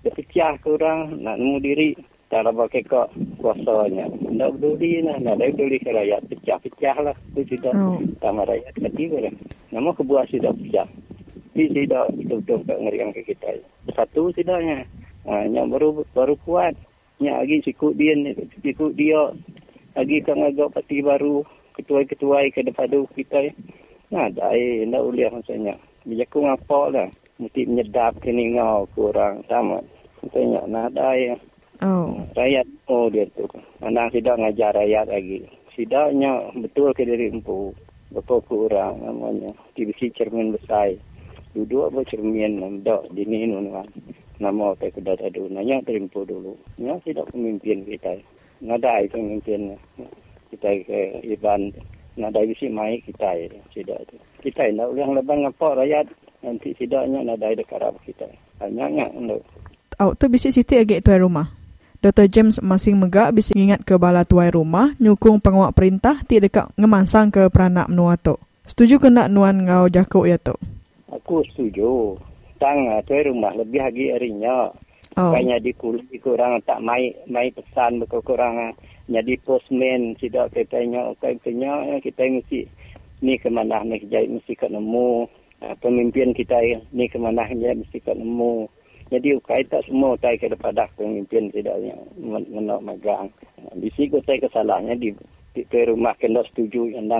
[0.00, 1.90] Dia pecah ke orang, nak nemu diri.
[2.32, 3.12] Tak ada pakai kok
[3.44, 4.08] kuasanya.
[4.08, 6.24] Tak peduli lah, nak ada peduli ke rakyat.
[6.32, 7.16] Pecah-pecah lah.
[7.36, 8.00] Itu sida oh.
[8.24, 9.34] sama rakyat ketiga lah.
[9.68, 10.88] Nama kebuah sida pecah.
[11.52, 13.60] Ini sida betul-betul ngerikan ke kita.
[13.92, 14.88] Satu sidanya.
[15.22, 16.74] Ha, yang baru baru kuat
[17.22, 18.34] nya lagi sikut dia ni
[18.66, 19.30] sikut dia
[19.94, 21.46] lagi kan agak parti baru
[21.78, 23.54] ketua-ketua ke depan kita
[24.10, 29.46] nah dai nak uliah maksudnya dia ku ngapa lah mesti menyedap ke ni ngau kurang
[29.46, 29.78] sama
[30.18, 31.38] maksudnya nah dai
[31.82, 32.14] Oh.
[32.38, 33.42] Rakyat oh dia tu.
[33.82, 35.42] Anak tidak ngajar rakyat lagi.
[35.74, 37.74] Sidaknya betul ke diri empu.
[38.14, 39.50] Betul ke orang namanya.
[39.74, 40.94] TBC cermin besar.
[41.52, 43.84] Duduk apa cermin nampak di ni nuan
[44.42, 48.18] nama apa kuda tadu nanya terimpu dulu nya tidak pemimpin kita
[48.58, 49.78] nada itu pemimpin
[50.50, 51.70] kita ke iban
[52.18, 53.38] nada isi mai kita
[53.70, 56.10] tidak itu kita tidak boleh lebang apa rakyat
[56.42, 58.26] nanti tidaknya nada ada karab kita
[58.58, 59.46] hanya nya untuk
[60.02, 61.54] Awak tu bisik siti agak tuai rumah.
[62.02, 62.26] Dr.
[62.26, 67.30] James masing megak bisik ingat ke bala tuai rumah nyukung penguat perintah ti dekat ngemansang
[67.30, 68.34] ke peranak menua tu.
[68.66, 70.58] Setuju ke nak nuan ngau jakuk ya tu?
[71.12, 72.16] Aku setuju.
[72.62, 74.70] Datang uh, tu rumah lebih lagi harinya.
[75.18, 75.34] Oh.
[75.34, 78.72] Kayaknya di kulit kurang tak mai mai pesan betul kurang uh,
[79.10, 82.70] jadi postman tidak katanya katanya kita mesti
[83.18, 85.26] ni ke mana ni jadi mesti ke nemu.
[85.58, 86.58] Uh, pemimpin kita
[86.94, 88.70] ni ke mana ni mesti ke nemu.
[89.10, 93.28] Jadi ukai tak semua tai ke depan pemimpin tidaknya menok magang
[93.76, 95.10] di sini saya kesalahannya di
[95.52, 97.12] di rumah kena setuju yang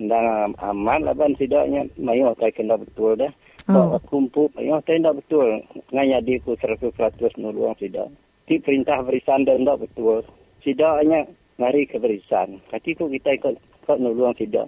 [0.00, 3.32] dang aman lah tidaknya mayo tai kena betul dah
[3.70, 4.00] Oh.
[4.08, 5.48] kumpul, yang saya tidak betul.
[5.94, 8.10] Nganya di ku seratus ratus nuluang tidak.
[8.50, 10.26] Di perintah berisan dan tidak betul.
[10.64, 11.28] Tidak hanya
[11.60, 12.58] ngari ke berisan.
[12.72, 13.54] Kati ku kita ikut,
[13.86, 14.66] ikut nuluang tidak.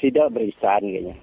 [0.00, 1.16] Tidak berisan kayaknya.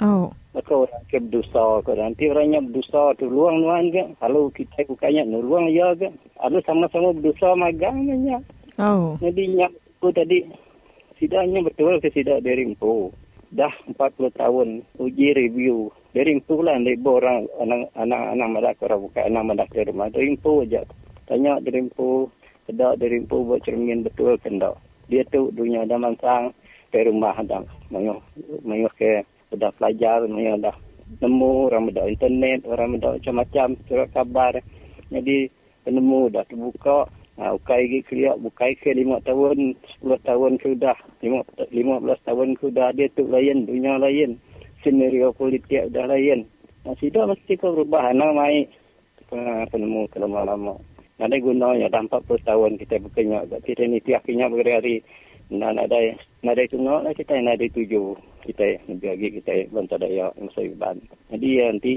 [0.00, 0.32] Oh.
[0.56, 1.92] Maka orang ke berdosa ke.
[1.92, 4.02] Nanti orangnya berdosa tu luang nuan ke.
[4.16, 6.08] Kalau kita bukanya nuluang ya ke.
[6.40, 8.38] Ada sama-sama berdosa magang kayaknya.
[8.80, 9.20] Oh.
[9.20, 10.69] Jadi nyak tadi.
[11.20, 13.12] Sidaknya betul ke sidak dari empu.
[13.52, 15.92] Dah 40 tahun uji review.
[16.16, 20.08] Dari info lah dari orang anak anak anak madak orang bukan anak madak di rumah.
[20.16, 20.82] Info aja
[21.30, 22.26] tanya dari info
[22.66, 24.74] ada dari info buat cermin betul kena
[25.06, 26.50] dia tu dunia ada mansang
[26.90, 27.62] di rumah ada
[27.94, 29.22] mayu ke
[29.54, 30.74] ada pelajar mayu ada
[31.22, 34.58] nemu orang ada internet orang ada macam-macam surat kabar
[35.06, 35.46] jadi
[35.86, 37.06] penemu dah terbuka
[37.40, 40.98] Ha, ukai lagi keliak, bukai ke lima tahun, sepuluh tahun ke sudah,
[41.72, 44.36] lima belas tahun ke sudah, dia tu lain, dunia lain
[44.84, 46.48] senario politik dah lain.
[46.84, 48.12] Nah, sudah mesti kau berubah.
[48.12, 48.64] Anak mai
[49.70, 50.74] penemu ke lama-lama.
[51.20, 53.44] Ada gunanya dah 40 tahun kita bekerja.
[53.60, 55.04] Kita ni tiap kinya berhari.
[55.52, 55.98] Nah, ada
[56.46, 60.96] ada tengok lah kita ada tujuh kita lebih lagi kita bantu daya masa iban.
[61.28, 61.92] Jadi nanti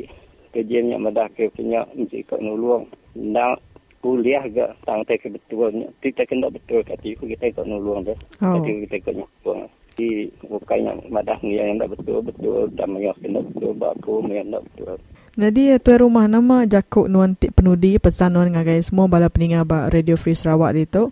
[0.51, 2.89] kerjanya madah ke punya mesti kau nulung.
[3.15, 3.55] Nah,
[4.03, 5.87] kuliah gak tang ke betul.
[6.03, 8.17] Kita kena betul kati kita kau nulung dah.
[8.43, 8.59] Oh.
[8.59, 13.39] Kati kita kau nulung di bukannya madah ni yang tak betul betul dan yang kena
[13.39, 14.95] betul baku yang tak betul.
[15.33, 19.89] Jadi tuan rumah nama Jakuk Nuan Tik Penudi pesan Nuan ngagai semua bala peningat ba
[19.89, 21.09] Radio Free Sarawak itu.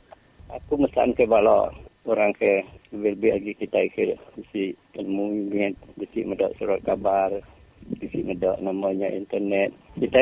[0.51, 1.73] Aku pesan ke bala
[2.05, 2.61] orang ke
[2.91, 4.13] lebih lagi kita ke
[4.51, 5.73] si ilmu ingat
[6.11, 7.31] si medak surat kabar
[7.97, 9.73] si medak namanya internet.
[9.97, 10.19] Kita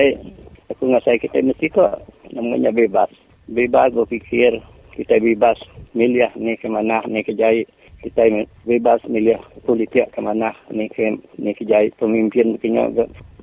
[0.69, 3.09] aku ngasai kita mesti kok namanya bebas.
[3.49, 4.61] Bebas berfikir
[4.93, 5.57] kita bebas
[5.97, 7.67] milih ni ke mana ni ke jahit.
[7.99, 8.29] Kita
[8.63, 11.97] bebas milih politik ke mana ni ke ni ke jahit.
[11.97, 12.87] Pemimpin punya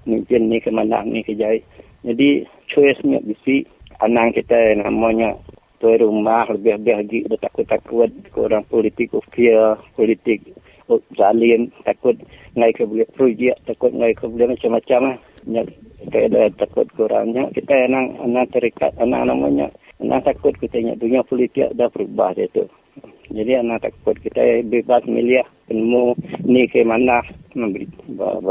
[0.06, 1.66] pemimpin ni ke mana ni ke jahit.
[2.06, 3.66] Jadi choice-nya bisi
[3.98, 5.34] anang kita namanya
[5.82, 8.08] tuai rumah lebih-lebih lagi takut-takut
[8.38, 10.40] orang politik fear politik
[11.18, 12.16] zalim takut
[12.54, 15.16] ngai ke boleh projek takut ngai ke boleh macam-macam lah.
[15.16, 19.70] Nya, kita ada takut kurangnya kita anang anang terikat anang namanya
[20.02, 22.66] anang takut kita ingat dunia politik dah berubah dia tu.
[23.27, 26.14] Jadi anak takut kita bebas milih penemu
[26.47, 27.20] ni ke mana.
[27.52, 27.89] Memberi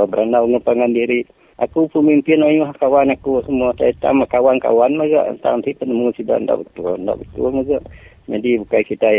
[0.09, 1.23] berenau ngepangan diri.
[1.55, 3.71] Aku pemimpin ayuh kawan aku semua.
[3.79, 5.31] Saya sama kawan-kawan mereka.
[5.39, 7.79] Nanti penemu sudah tidak betul tidak betul mereka.
[8.27, 9.09] Jadi bukan kita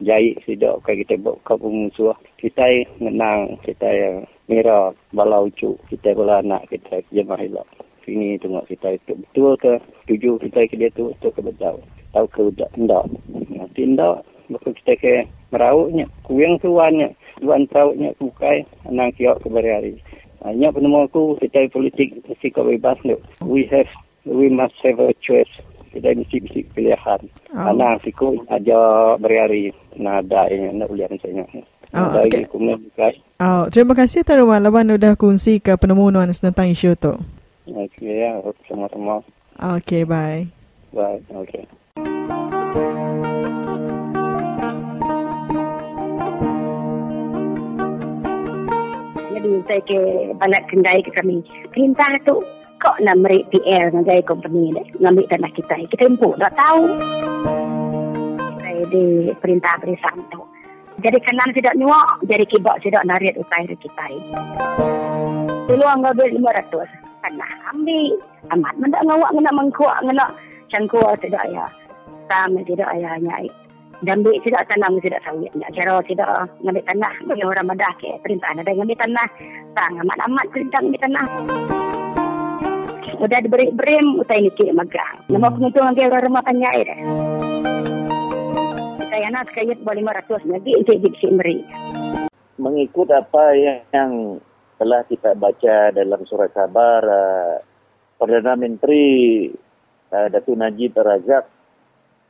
[0.00, 4.16] jahit sudah bukan kita buat kau musuh kita menang kita yang
[4.48, 7.68] merah balau cu kita bola anak kita jemaah hilang
[8.08, 9.14] ini tengok kita itu.
[9.14, 9.74] Betul ke?
[10.10, 11.76] Tuju kita ke dia tu betul ke betul?
[12.12, 13.04] Tahu ke tidak tidak
[13.52, 15.14] nanti tidak Maka kita ke
[15.48, 19.96] merauknya, kuyang tuannya, tuan perauknya bukai, anang kiok ke hari.
[20.44, 23.00] Hanya penemu aku, kita politik mesti kau bebas.
[23.40, 23.88] We have,
[24.28, 25.48] we must have a choice.
[25.92, 27.20] Kita mesti mesti pilihan.
[27.52, 27.96] Oh.
[28.00, 28.80] Siku aja
[29.20, 31.44] hari nada ini, nak ulian saya.
[31.92, 32.48] Oh, okay.
[33.36, 37.12] Oh, terima kasih Tuan Rumah Laban sudah kongsi ke penemu nuan tentang isu tu.
[37.68, 38.40] Okay, ya.
[38.64, 39.20] Sama-sama.
[39.60, 40.48] Okay, bye.
[40.96, 41.20] Bye.
[41.28, 41.68] Okay.
[49.72, 49.98] saya ke
[50.36, 51.40] balat kendai ke kami.
[51.72, 52.44] Perintah tu
[52.82, 54.82] kok nak merik PL dengan company ni.
[54.98, 55.78] Ngambil tanah kita.
[55.86, 56.82] Kita empuk tak tahu.
[58.58, 60.42] Saya di perintah berisam tu.
[60.98, 64.06] Jadi kanan tidak nyuak, jadi kibak tidak narik utai kita.
[65.70, 66.90] Dulu anggap lima ratus.
[67.22, 68.18] Tanah ambil.
[68.50, 70.26] Amat mendak ngawak ngena mengkuak ngena
[70.74, 71.70] cangkuak tidak ya.
[72.26, 73.46] Sama tidak ayahnya
[74.02, 76.26] dan duit tidak tanam tidak sawit nak cara tidak
[76.66, 79.28] ngambil tanah bagi orang madah ke perintah ada ngambil tanah
[79.78, 81.26] tang amat-amat perintah ngambil tanah
[83.20, 85.20] udah diberi berim utai ni ke magang.
[85.28, 86.98] Nama penguntung lagi orang rumah panjai dah.
[89.12, 91.60] Saya nak kaya boleh 500 lagi untuk diksi meri
[92.62, 94.12] mengikut apa yang, yang
[94.78, 97.56] telah kita baca dalam surat kabar uh,
[98.18, 99.48] Perdana Menteri
[100.14, 101.44] uh, Datuk Najib Razak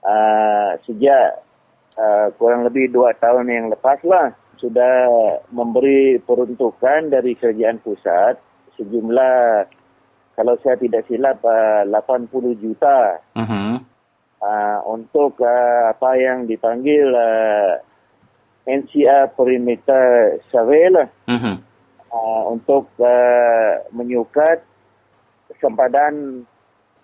[0.02, 1.52] uh, sejak
[1.92, 5.12] Uh, kurang lebih dua tahun yang lepas lah sudah
[5.52, 8.40] memberi peruntukan dari kerajaan pusat
[8.80, 9.68] sejumlah
[10.42, 13.78] kalau saya tidak silap uh, 80 juta uh-huh.
[14.42, 17.78] uh, untuk uh, apa yang dipanggil uh,
[18.66, 21.62] NCR Perimeter Survey lah uh-huh.
[22.10, 24.66] uh, untuk uh, menyukat
[25.62, 26.42] sempadan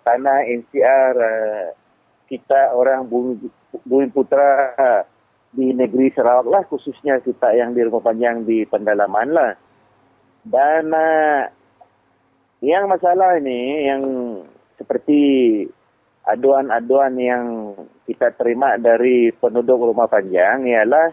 [0.03, 1.71] tanah NCR uh,
[2.27, 3.39] kita orang bumi
[3.87, 4.67] Bumi Putra
[5.55, 9.53] di negeri Sarawak lah khususnya kita yang di rumah panjang di pendalaman lah.
[10.41, 11.45] Dan uh,
[12.59, 14.01] yang masalah ini yang
[14.75, 15.21] seperti
[16.27, 17.45] aduan-aduan yang
[18.05, 21.09] kita terima dari penduduk rumah panjang ialah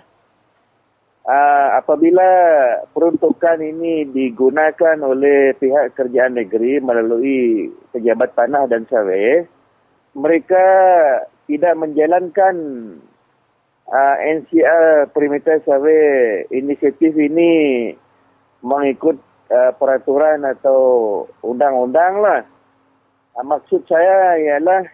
[1.27, 2.31] uh, apabila
[2.95, 9.51] peruntukan ini digunakan oleh pihak kerjaan negeri melalui pejabat tanah dan sawit,
[10.15, 10.67] mereka
[11.47, 12.55] tidak menjalankan
[13.91, 17.93] uh, NCR Perimeter Survey inisiatif ini
[18.63, 19.19] mengikut
[19.51, 20.81] uh, peraturan atau
[21.43, 22.43] undang-undang lah.
[23.37, 24.87] Uh, maksud saya ialah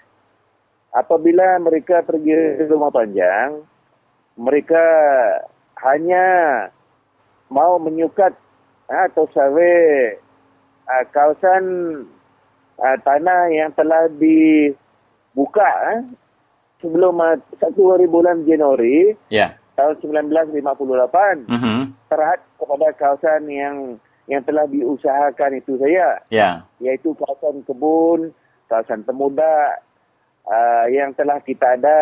[0.92, 3.64] apabila mereka pergi rumah panjang,
[4.36, 4.84] mereka
[5.84, 6.24] hanya
[7.52, 8.32] mau menyukat
[8.88, 10.16] uh, atau survey
[10.88, 11.64] uh, kawasan
[12.80, 16.00] uh, tanah yang telah dibuka uh,
[16.82, 19.54] sebelum uh, satu hari bulan Januari yeah.
[19.78, 19.96] tahun
[20.28, 21.80] 1958 mm-hmm.
[22.10, 23.76] terhad kepada kawasan yang
[24.30, 26.62] yang telah diusahakan itu saya yeah.
[26.78, 28.30] iaitu kawasan kebun,
[28.70, 29.82] kawasan temuda
[30.46, 32.00] uh, yang telah kita ada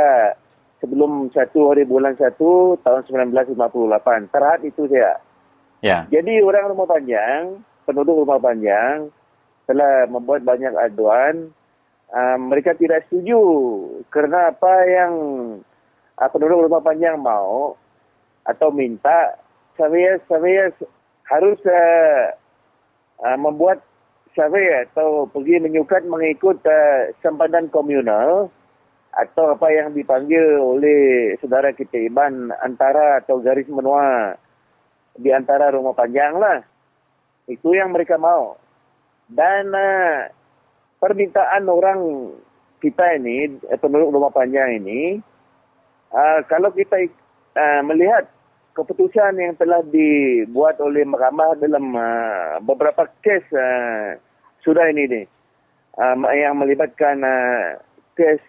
[0.81, 5.17] sebelum satu hari bulan satu tahun 1958 terhad itu saya.
[5.81, 6.05] Yeah.
[6.13, 9.09] Jadi orang rumah panjang, penduduk rumah panjang
[9.65, 11.55] telah membuat banyak aduan
[12.13, 13.39] uh, mereka tidak setuju
[14.13, 15.13] kerana apa yang
[16.19, 17.79] uh, penduduk rumah panjang mau
[18.45, 19.39] atau minta
[19.79, 20.69] saya saya
[21.31, 22.35] harus uh,
[23.23, 23.79] uh, membuat
[24.35, 28.51] survey atau pergi menyukat mengikut uh, sempadan komunal
[29.11, 34.39] atau apa yang dipanggil oleh saudara kita Iban antara atau garis menua
[35.19, 36.63] di antara rumah panjang lah.
[37.51, 38.59] Itu yang mereka mau.
[39.31, 40.31] Dan uh,
[40.99, 42.31] permintaan orang
[42.83, 45.19] kita ini, penduduk rumah panjang ini,
[46.11, 47.07] uh, kalau kita
[47.55, 48.27] uh, melihat
[48.75, 54.17] keputusan yang telah dibuat oleh mahkamah dalam uh, beberapa kes uh,
[54.63, 55.23] sudah ini ni,
[55.99, 57.79] uh, yang melibatkan uh,
[58.15, 58.41] kes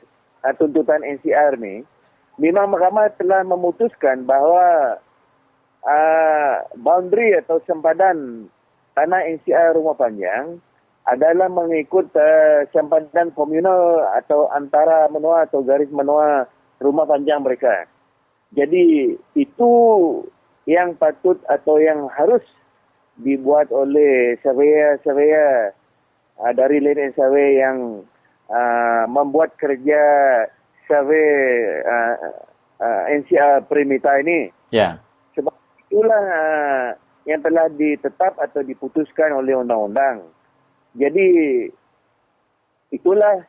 [0.45, 1.83] uh, tuntutan NCR ni,
[2.39, 4.97] memang mahkamah telah memutuskan bahawa
[5.83, 8.47] uh, boundary atau sempadan
[8.95, 10.61] tanah NCR rumah panjang
[11.09, 16.45] adalah mengikut uh, sempadan komunal atau antara menua atau garis menua
[16.77, 17.89] rumah panjang mereka.
[18.51, 19.71] Jadi itu
[20.67, 22.43] yang patut atau yang harus
[23.19, 25.71] dibuat oleh surveyor-surveyor
[26.39, 28.03] uh, dari Land Survey yang
[28.51, 30.01] uh, membuat kerja
[30.89, 31.31] survey
[31.85, 32.15] uh,
[32.81, 34.51] uh, NCR Primita ini.
[34.73, 34.99] Ya.
[35.37, 35.53] Sebab
[35.87, 36.87] itulah uh,
[37.29, 40.27] yang telah ditetap atau diputuskan oleh undang-undang.
[40.97, 41.27] Jadi
[42.91, 43.47] itulah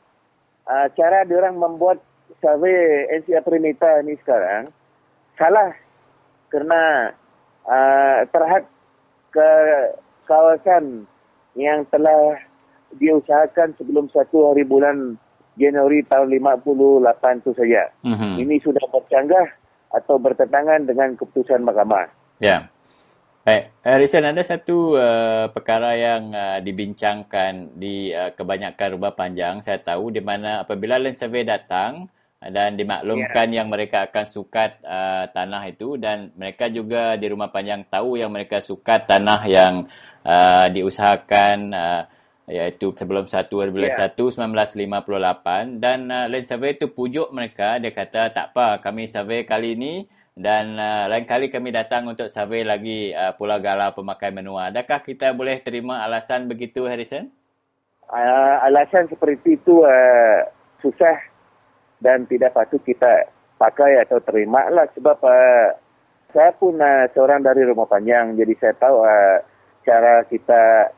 [0.70, 1.98] uh, cara diorang membuat
[2.38, 4.70] survey NCR Primita ini sekarang
[5.36, 5.72] salah
[6.52, 7.12] kerana
[7.64, 8.64] uh, terhad
[9.32, 9.50] ke
[10.28, 11.09] kawasan
[11.56, 12.36] yang telah
[12.96, 15.16] diusahakan sebelum satu hari bulan
[15.56, 17.82] Januari tahun 58 itu saja.
[18.04, 18.32] Mhm.
[18.40, 19.48] Ini sudah bercanggah
[19.92, 22.09] atau bertentangan dengan keputusan mahkamah.
[22.40, 22.72] Ya.
[23.42, 29.59] Baik, Harrison ada satu uh, perkara yang uh, dibincangkan di uh, kebanyakan rumah panjang.
[29.59, 32.06] Saya tahu di mana apabila land survey datang
[32.51, 33.62] dan dimaklumkan yeah.
[33.62, 38.35] yang mereka akan sukat uh, tanah itu dan mereka juga di rumah panjang tahu yang
[38.35, 39.86] mereka sukat tanah yang
[40.27, 42.02] uh, diusahakan uh,
[42.51, 44.10] iaitu sebelum 1 bulan Ya.
[44.10, 49.47] 1 1958 dan uh, land survey itu pujuk mereka dia kata tak apa kami survey
[49.47, 54.32] kali ini dan uh, lain kali kami datang untuk survey lagi uh, Pulau Galau pemakai
[54.32, 54.73] menua.
[54.73, 57.28] Adakah kita boleh terima alasan begitu Harrison?
[58.09, 60.40] Uh, alasan seperti itu uh,
[60.81, 61.31] susah
[62.02, 65.66] dan tidak patut kita pakai atau terima lah sebab uh,
[66.34, 69.38] saya pun uh, seorang dari rumah panjang jadi saya tahu uh,
[69.86, 70.90] cara kita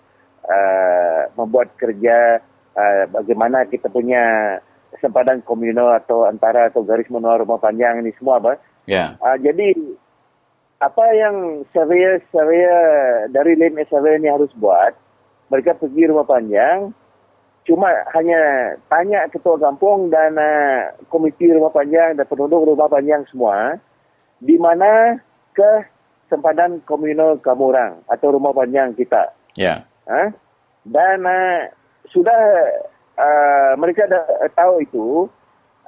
[0.49, 2.41] uh, membuat kerja
[2.73, 4.57] uh, bagaimana kita punya
[4.99, 9.17] sempadan komunal atau antara atau garis menua rumah panjang ini semua apa Ya.
[9.21, 9.73] Uh, jadi
[10.81, 12.81] apa yang surveyor-surveyor
[13.33, 14.93] dari Land Survey ini harus buat,
[15.49, 16.93] mereka pergi rumah panjang,
[17.65, 18.41] cuma hanya
[18.93, 23.81] tanya ketua kampung dan uh, komiti rumah panjang dan penduduk rumah panjang semua,
[24.41, 25.17] di mana
[25.57, 25.89] ke
[26.29, 29.33] sempadan komunal kamu orang atau rumah panjang kita.
[29.57, 29.89] Ya.
[30.05, 30.33] Ha?
[30.85, 31.73] Dan uh,
[32.13, 32.41] sudah
[33.17, 35.07] uh, mereka dah tahu itu,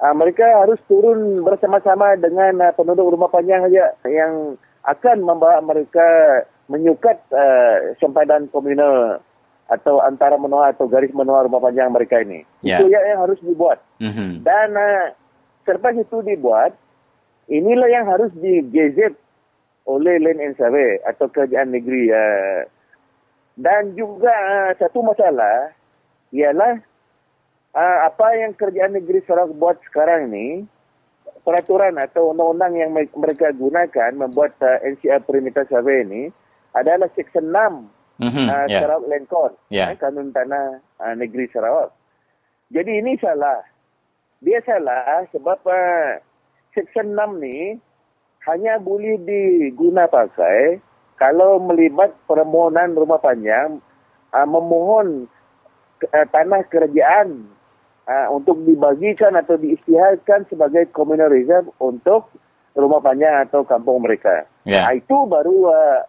[0.01, 6.41] uh, mereka harus turun bersama-sama dengan uh, penduduk rumah panjang saja yang akan membawa mereka
[6.71, 9.21] menyukat uh, sempadan komunal
[9.67, 12.47] atau antara menua atau garis menua rumah panjang mereka ini.
[12.63, 12.79] Ya.
[12.79, 13.83] Itu yang, yang harus dibuat.
[13.99, 14.47] Mhm.
[14.47, 15.11] Dan uh,
[15.67, 16.71] selepas itu dibuat,
[17.51, 19.15] inilah yang harus digazet
[19.87, 22.11] oleh Land and Survey atau kerajaan negeri.
[22.11, 22.63] Uh,
[23.59, 25.75] dan juga uh, satu masalah
[26.31, 26.79] ialah
[27.75, 30.63] uh, apa yang kerajaan negeri Sarawak buat sekarang ni,
[31.43, 36.23] peraturan atau undang-undang yang me- mereka gunakan membuat uh, NCR Perimeter Survey ini
[36.71, 38.79] adalah Seksyen 6 Mhm, uh, ya.
[38.81, 39.93] Sarawak Land Code, Ya.
[39.93, 41.93] eh, Kanun Tanah uh, Negeri Sarawak.
[42.73, 43.61] Jadi ini salah.
[44.41, 46.17] Dia salah sebab uh,
[46.73, 47.77] Seksyen 6 ni
[48.45, 50.77] hanya boleh diguna pakai
[51.17, 53.81] kalau melibat permohonan rumah panjang
[54.33, 55.25] uh, memohon
[56.05, 57.49] uh, tanah kerajaan
[58.05, 62.29] uh, untuk dibagikan atau diisytiharkan sebagai communal reserve untuk
[62.77, 64.45] rumah panjang atau kampung mereka.
[64.69, 64.85] Ya.
[64.85, 65.99] Ah, itu baru uh,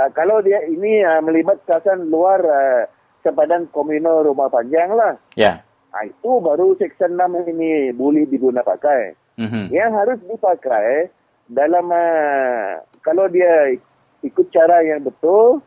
[0.00, 2.88] uh, kalau dia ini uh, melibat kawasan luar uh,
[3.20, 5.20] sempadan komunal rumah panjang lah.
[5.36, 5.60] Ya.
[5.90, 9.12] Ah, itu baru Seksyen 6 ini boleh diguna pakai.
[9.36, 9.74] Mhm.
[9.74, 11.10] Yang harus dipakai
[11.50, 13.74] dalam uh, kalau dia
[14.22, 15.58] ikut cara yang betul,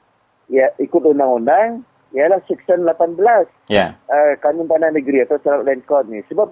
[0.48, 1.84] ya ikut undang-undang,
[2.16, 3.20] ialah Seksyen 18
[3.68, 3.98] Ya.
[4.08, 6.20] uh, Kanun Tanah Negeri atau Sarawak Land Code ni.
[6.32, 6.50] Sebab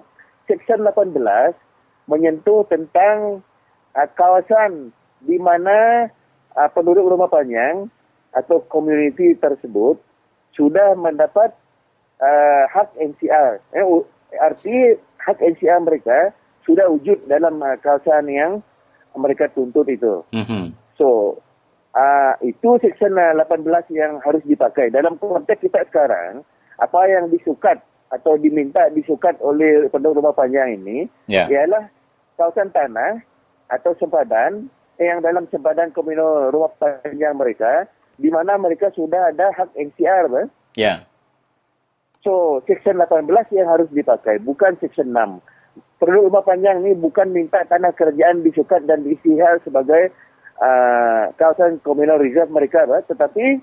[0.50, 1.16] Seksyen 18
[2.10, 3.40] menyentuh tentang
[3.96, 4.92] uh, kawasan
[5.22, 6.10] di mana
[6.56, 7.88] uh, penduduk rumah panjang
[8.32, 10.00] atau komuniti tersebut
[10.56, 11.52] sudah mendapat
[12.20, 13.60] uh, hak NCR.
[13.72, 13.84] Eh,
[14.40, 16.32] arti hak NCR mereka
[16.64, 18.52] sudah wujud dalam uh, kawasan yang
[19.16, 20.24] mereka tuntut itu.
[20.32, 20.72] Mhm.
[20.96, 21.40] So,
[21.92, 24.88] uh, itu Seksyen uh, 18 yang harus dipakai.
[24.88, 26.40] Dalam konteks kita sekarang,
[26.80, 27.80] apa yang disukat
[28.12, 31.48] atau diminta disukat oleh penduduk rumah panjang ini Ya.
[31.48, 31.88] ialah
[32.36, 33.24] kawasan tanah
[33.72, 34.68] atau sempadan
[35.00, 37.88] yang dalam sempadan komunal rumah panjang mereka
[38.20, 40.48] di mana mereka sudah ada hak NCR.
[40.76, 41.04] Ya.
[42.22, 45.42] So, Seksyen 18 yang harus dipakai, bukan Seksyen 6.
[45.98, 50.14] Penduduk rumah panjang ni bukan minta tanah kerajaan disukat dan diistihar sebagai
[50.60, 53.58] uh, kawasan komunal reserve mereka, bah, tetapi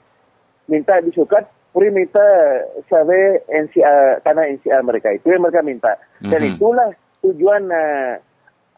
[0.68, 6.50] minta disukat perimeter survey NCR tanah NCR mereka itu yang mereka minta dan Mhm.
[6.58, 6.90] itulah
[7.22, 8.18] tujuan uh,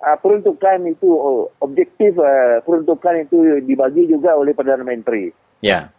[0.01, 5.29] uh, peruntukan itu oh, objektif uh, peruntukan itu dibagi juga oleh Perdana Menteri.
[5.61, 5.93] Ya.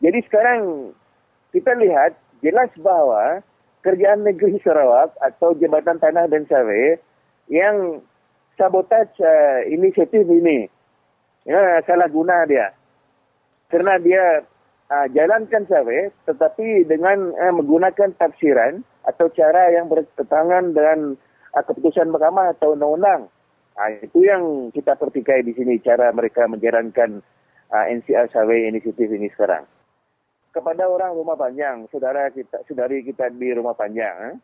[0.00, 0.92] Jadi sekarang
[1.52, 3.44] kita lihat jelas bahawa
[3.84, 6.96] kerjaan negeri Sarawak atau Jabatan Tanah dan Survey
[7.52, 8.00] yang
[8.56, 10.68] sabotaj uh, inisiatif ini
[11.44, 12.72] ya, salah guna dia.
[13.70, 14.42] Karena dia
[14.90, 20.98] uh, jalankan survey tetapi dengan uh, menggunakan tafsiran atau cara yang bertentangan dengan
[21.54, 23.30] uh, keputusan mahkamah atau undang-undang.
[23.78, 27.22] Uh, itu yang kita pertikai di sini cara mereka menjalankan
[27.70, 29.64] uh, NCR survey inisiatif ini sekarang
[30.50, 34.36] kepada orang rumah panjang, saudara kita, saudari kita di rumah panjang, eh?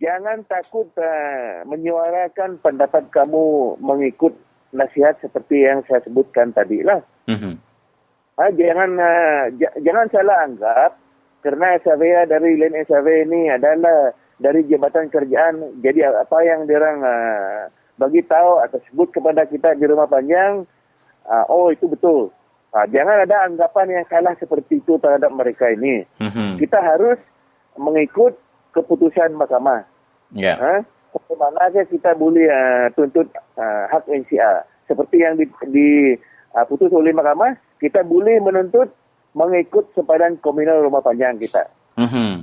[0.00, 4.36] jangan takut uh, menyuarakan pendapat kamu mengikut
[4.74, 7.00] nasihat seperti yang saya sebutkan tadi lah.
[7.30, 7.56] Mhm.
[8.34, 10.90] Ah, jangan uh, j- jangan salah anggap
[11.46, 15.80] karena survey dari Len Survey ini adalah dari jabatan kerjaan.
[15.82, 20.66] Jadi apa yang diorang uh, bagi tahu atau sebut kepada kita di rumah panjang,
[21.26, 22.34] uh, oh itu betul.
[22.74, 26.02] Ah, jangan ada anggapan yang salah seperti itu terhadap mereka ini.
[26.18, 26.58] Mhm.
[26.58, 27.22] Kita harus
[27.78, 28.34] mengikut
[28.74, 29.86] keputusan mahkamah.
[30.34, 30.58] Ya.
[30.58, 30.74] Ha?
[31.14, 34.66] Bagaimana saja kita boleh uh, tuntut uh, hak NCR.
[34.90, 38.90] Seperti yang diputus uh, oleh mahkamah, kita boleh menuntut
[39.38, 41.70] mengikut sepadan komunal rumah panjang kita.
[41.94, 42.33] Mhm.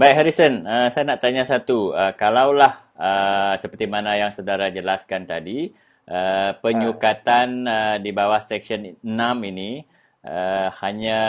[0.00, 1.92] Baik Harrison, uh, saya nak tanya satu.
[1.92, 5.76] Uh, kalaulah uh, seperti mana yang saudara jelaskan tadi,
[6.08, 9.04] uh, penyukatan uh, di bawah Seksyen 6
[9.52, 9.84] ini
[10.24, 11.20] uh, hanya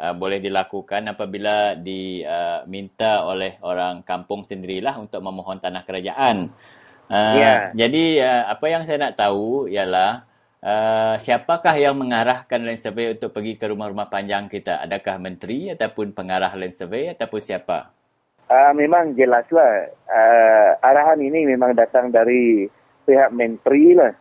[0.00, 6.48] uh, boleh dilakukan apabila diminta oleh orang kampung sendirilah untuk memohon tanah kerajaan.
[7.12, 7.68] Uh, Ya.
[7.76, 10.24] Jadi uh, apa yang saya nak tahu ialah
[10.64, 14.80] uh, siapakah yang mengarahkan land survey untuk pergi ke rumah-rumah panjang kita?
[14.88, 17.95] Adakah menteri ataupun pengarah land survey ataupun siapa?
[18.46, 22.70] Uh, memang jelaslah uh, arahan ini memang datang dari
[23.02, 24.14] pihak menteri lah.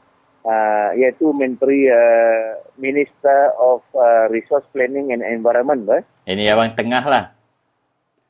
[0.46, 6.02] Uh, iaitu Menteri uh, Minister of uh, Resource Planning and Environment lah.
[6.30, 7.34] Ini awang tengah lah.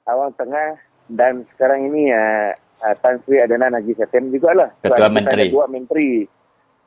[0.08, 0.80] Awang Tengah
[1.12, 2.56] dan sekarang ini uh,
[2.88, 4.70] uh, Tan Sri Adnan Haji Satem juga lah.
[4.80, 5.46] Ketua Sebab kita Menteri.
[5.52, 6.10] Dua menteri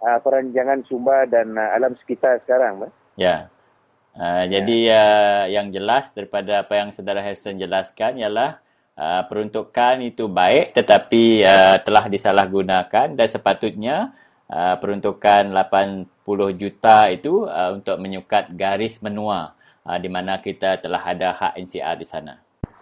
[0.00, 2.88] uh, perancangan sumber dan uh, alam sekitar sekarang.
[2.88, 2.90] Lah.
[3.20, 3.52] Ya.
[4.16, 8.64] Uh, Jadi uh, yang jelas daripada apa yang saudara Harrison jelaskan ialah
[8.98, 14.10] uh, peruntukan itu baik tetapi uh, telah disalahgunakan dan sepatutnya
[14.50, 16.10] uh, peruntukan 80
[16.58, 19.54] juta itu uh, untuk menyukat garis menua
[19.86, 22.34] uh, di mana kita telah ada hak NCR di sana.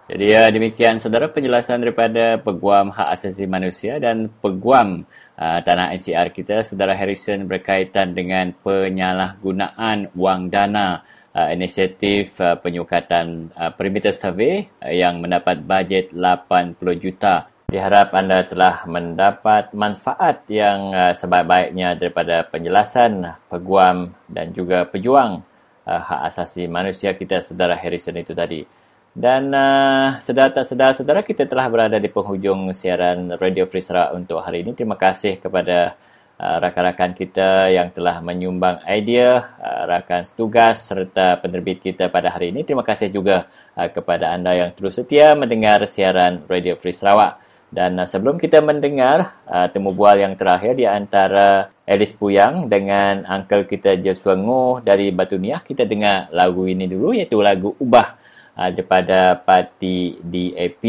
[0.06, 5.02] Jadi ya demikian saudara penjelasan daripada Peguam Hak Asasi Manusia dan Peguam
[5.34, 11.02] uh, Tanah NCR kita saudara Harrison berkaitan dengan penyalahgunaan wang dana
[11.36, 17.52] uh, inisiatif uh, penyukatan uh, perimeter survey uh, yang mendapat bajet 80 juta.
[17.68, 25.44] Diharap anda telah mendapat manfaat yang uh, sebaik-baiknya daripada penjelasan peguam dan juga pejuang
[25.84, 28.64] uh, hak asasi manusia kita saudara Harrison itu tadi.
[29.16, 34.12] Dan uh, sedar tak sedar saudara kita telah berada di penghujung siaran Radio Free Sarawak
[34.12, 34.76] untuk hari ini.
[34.76, 35.96] Terima kasih kepada
[36.40, 42.52] uh, rakan-rakan kita yang telah menyumbang idea, uh, rakan setugas serta penerbit kita pada hari
[42.52, 42.62] ini.
[42.62, 47.42] Terima kasih juga uh, kepada anda yang terus setia mendengar siaran Radio Free Sarawak.
[47.66, 53.26] Dan uh, sebelum kita mendengar uh, temu bual yang terakhir di antara Alice Puyang dengan
[53.26, 58.16] uncle kita Joshua Ngoh dari Batu Niah, kita dengar lagu ini dulu iaitu lagu Ubah
[58.54, 60.82] uh, daripada parti DAP.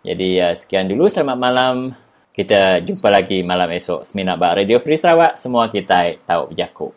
[0.00, 1.76] Jadi uh, sekian dulu selamat malam.
[2.30, 5.34] Kita jumpa lagi malam esok Seminat Bak Radio Free Sarawak.
[5.34, 6.94] Semua kita tahu berjakut.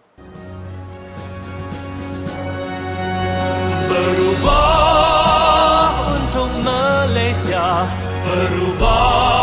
[3.89, 7.89] Berubah untuk Malaysia
[8.29, 9.42] Berubah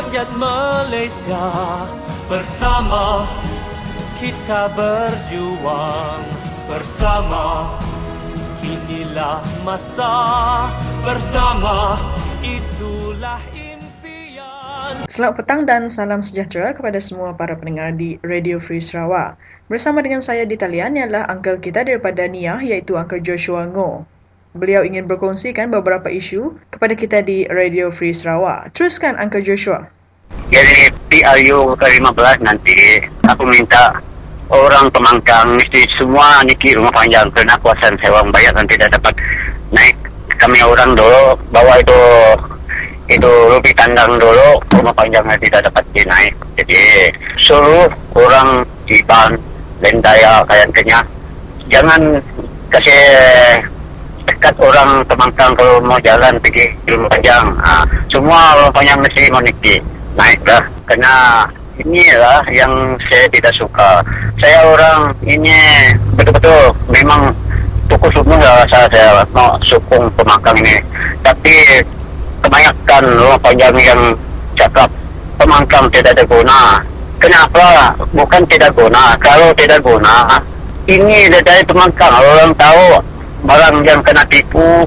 [0.00, 1.44] rakyat Malaysia
[2.24, 3.28] Bersama
[4.16, 6.24] kita berjuang
[6.64, 7.76] Bersama
[8.64, 10.16] Inilah masa
[11.04, 12.00] bersama
[12.40, 19.36] itulah impian Selamat petang dan salam sejahtera kepada semua para pendengar di Radio Free Sarawak.
[19.68, 24.19] Bersama dengan saya di talian ialah uncle kita daripada Niah iaitu Uncle Joshua Ngo.
[24.50, 28.74] Beliau ingin berkongsikan beberapa isu kepada kita di Radio Free Sarawak.
[28.74, 29.86] Teruskan Uncle Joshua.
[30.50, 32.98] Jadi PRU ke-15 nanti
[33.30, 33.94] aku minta
[34.50, 39.14] orang pemangkang mesti semua niki rumah panjang kerana kuasaan sewa bayar dan tidak dapat
[39.70, 39.94] naik
[40.42, 42.00] kami orang dulu bawa itu
[43.06, 47.86] itu rupi kandang dulu rumah panjangnya tidak dapat dinaik jadi suruh
[48.18, 49.38] orang Iban
[49.78, 50.98] Lendaya kayak kenya
[51.70, 52.18] jangan
[52.74, 53.06] kasih
[54.40, 57.44] dekat orang temangkang kalau mau jalan pergi rumah panjang.
[57.60, 59.76] Ha, semua rumah panjang mesti moniki
[60.16, 61.44] naik dah kena
[61.76, 64.00] inilah yang saya tidak suka.
[64.40, 67.36] Saya orang ini betul-betul memang
[67.92, 70.80] pukul semua lah saya, saya mau sokong pemakang ini.
[71.20, 71.84] Tapi
[72.40, 74.00] kebanyakan rumah panjang yang
[74.56, 74.88] cakap
[75.36, 76.80] pemangkang tidak ada guna.
[77.20, 77.92] Kenapa?
[78.16, 79.12] Bukan tidak guna.
[79.20, 80.40] Kalau tidak guna
[80.88, 83.09] ini dari pemangkang orang tahu
[83.44, 84.84] barang yang kena tipu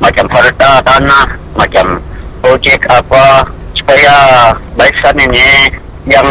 [0.00, 2.00] macam harta tanah macam
[2.42, 3.46] projek apa
[3.76, 4.14] supaya
[4.74, 5.70] barisan ini
[6.08, 6.26] yang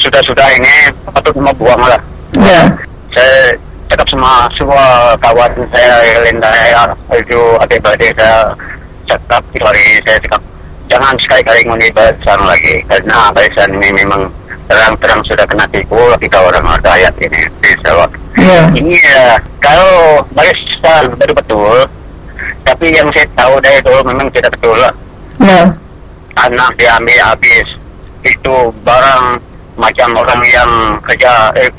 [0.00, 2.00] sudah-sudah ini patut membuang lah
[2.34, 2.66] Ya.
[3.14, 3.54] saya
[3.86, 6.82] cakap sama semua kawan saya lain saya
[7.14, 8.50] itu adik-adik saya
[9.06, 10.42] cakap itu hari saya cakap
[10.90, 11.88] jangan sekali-kali ngundi
[12.26, 14.26] lagi karena barisan ini memang
[14.64, 17.40] terang-terang sudah kena tipu kita orang rakyat ini
[17.82, 18.66] Sarawak Ya.
[18.74, 21.86] ini ya kalau barisan betul-betul
[22.66, 24.90] tapi yang saya tahu dari dulu memang tidak betul lah
[25.38, 25.70] Ya.
[26.34, 27.66] anak diambil habis
[28.26, 29.38] itu barang
[29.78, 30.70] macam orang yang
[31.06, 31.70] kerja eh,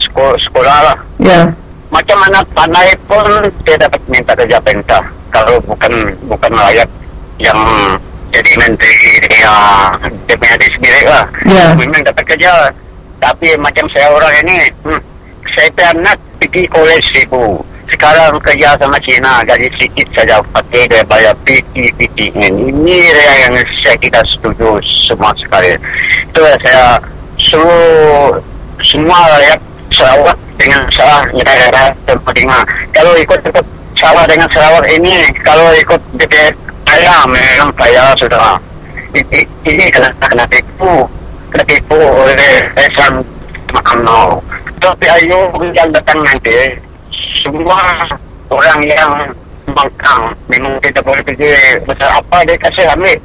[0.00, 1.40] sekolah, sekolah lah Ya.
[1.92, 3.26] macam anak pandai pun
[3.68, 5.92] dia dapat minta kerja perintah kalau bukan
[6.26, 6.88] bukan layak
[7.36, 7.60] yang
[8.30, 9.54] jadi menteri dia
[10.26, 11.24] dia punya diri sendiri lah.
[11.46, 11.66] Ya.
[11.74, 12.70] memang dapat kerja.
[13.20, 15.00] Tapi macam saya orang ini hmm,
[15.52, 20.40] saya pernah pergi kolej ribu sekarang kerja sama Cina gaji sedikit saja.
[20.54, 23.54] Pakai dia bayar PT PT ini dia yang
[23.84, 24.78] saya tidak setuju
[25.10, 25.74] semua sekali.
[26.30, 26.96] Itu saya
[27.36, 28.38] suruh
[28.80, 32.36] semua rakyat Sarawak dengan salah negara tempat
[32.94, 33.66] kalau ikut tetap
[33.98, 36.54] salah dengan Sarawak ini kalau ikut DPR
[36.90, 38.58] kaya memang kaya sudah.
[39.14, 41.06] Ini, kena kena tipu.
[41.50, 43.22] Kena tipu oleh Esan
[43.70, 44.42] Makano
[44.80, 46.74] tapi ayo yang datang nanti.
[47.44, 47.78] Semua
[48.48, 49.12] orang yang
[49.70, 51.52] mangkang memang tidak boleh pergi.
[51.84, 53.18] Besar apa dia kasih ambil?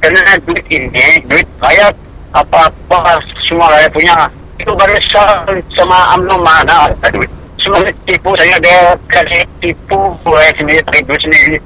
[0.00, 1.92] Kerana duit ini duit rakyat
[2.32, 4.16] apa-apa semua rakyat punya.
[4.62, 7.28] Itu barisan sama UMNO mana ada duit.
[7.58, 11.58] Semua tipu saya dia kasih tipu rakyat sendiri tapi duit sendiri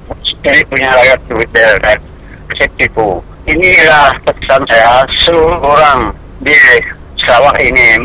[0.48, 2.00] sendiri punya rakyat dia rakyat
[2.48, 5.04] kasih tipu inilah pesan saya.
[5.24, 6.08] Seluruh orang
[6.40, 6.56] di
[7.20, 8.04] Sarawak ini yang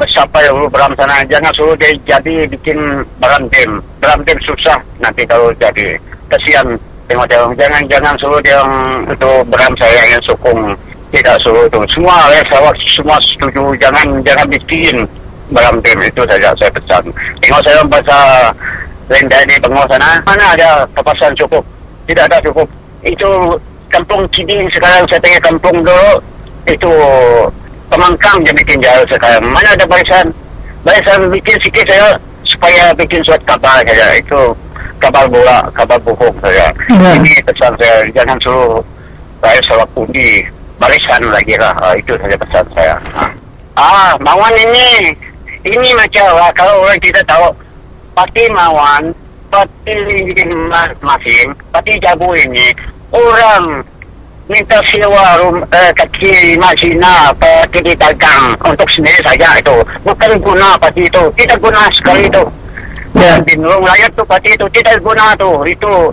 [0.52, 2.76] dulu beram sana jangan suruh dia jadi bikin
[3.24, 5.96] berantem berantem susah nanti kalau jadi.
[6.28, 6.68] Kasihan
[7.08, 8.60] tengok tengok jangan jangan suruh dia
[9.08, 10.76] itu beram saya yang sokong.
[11.14, 13.64] Tidak suruh itu semua ya Sarawak semua setuju.
[13.80, 15.08] Jangan jangan bikin
[15.48, 17.04] berantem itu saja saya pesan.
[17.40, 18.20] Tengok saya baca
[19.08, 20.20] lain dari bengok sana.
[20.28, 21.64] Mana ada kepasan cukup
[22.10, 22.68] tidak ada cukup
[23.04, 23.30] itu
[23.92, 26.12] kampung Kiding sekarang saya tengok kampung dulu
[26.66, 26.94] itu
[27.94, 29.44] pemangkang dia bikin jalan sekarang.
[29.54, 30.28] Mana ada barisan?
[30.82, 34.18] Barisan bikin sikit saya supaya bikin suat kapal saja.
[34.18, 34.58] Itu
[34.98, 36.74] kapal bola, kapal buku saja.
[36.90, 37.12] Ya.
[37.22, 38.10] Ini pesan saya.
[38.18, 38.82] Jangan suruh
[39.44, 40.42] saya salah pundi
[40.82, 41.76] barisan lagi lah.
[41.84, 42.96] Ah, itu saja pesan saya.
[43.14, 43.30] Ah,
[43.78, 45.14] ah Mawan ini,
[45.68, 47.52] ini macam lah, kalau orang kita tahu,
[48.14, 49.14] Pati Mawan,
[49.54, 50.34] Pati
[51.06, 52.74] Masin, Pati Jabu ini,
[53.14, 53.86] orang
[54.50, 59.78] minta sewa rum, eh, kaki Masina pergi dagang untuk sendiri saja itu.
[60.02, 61.24] Bukan guna pasti itu.
[61.38, 62.44] Tidak guna sekali itu.
[63.14, 63.38] Ya.
[63.46, 65.62] di nurung rakyat tu pasti itu tidak guna tu.
[65.70, 66.10] Itu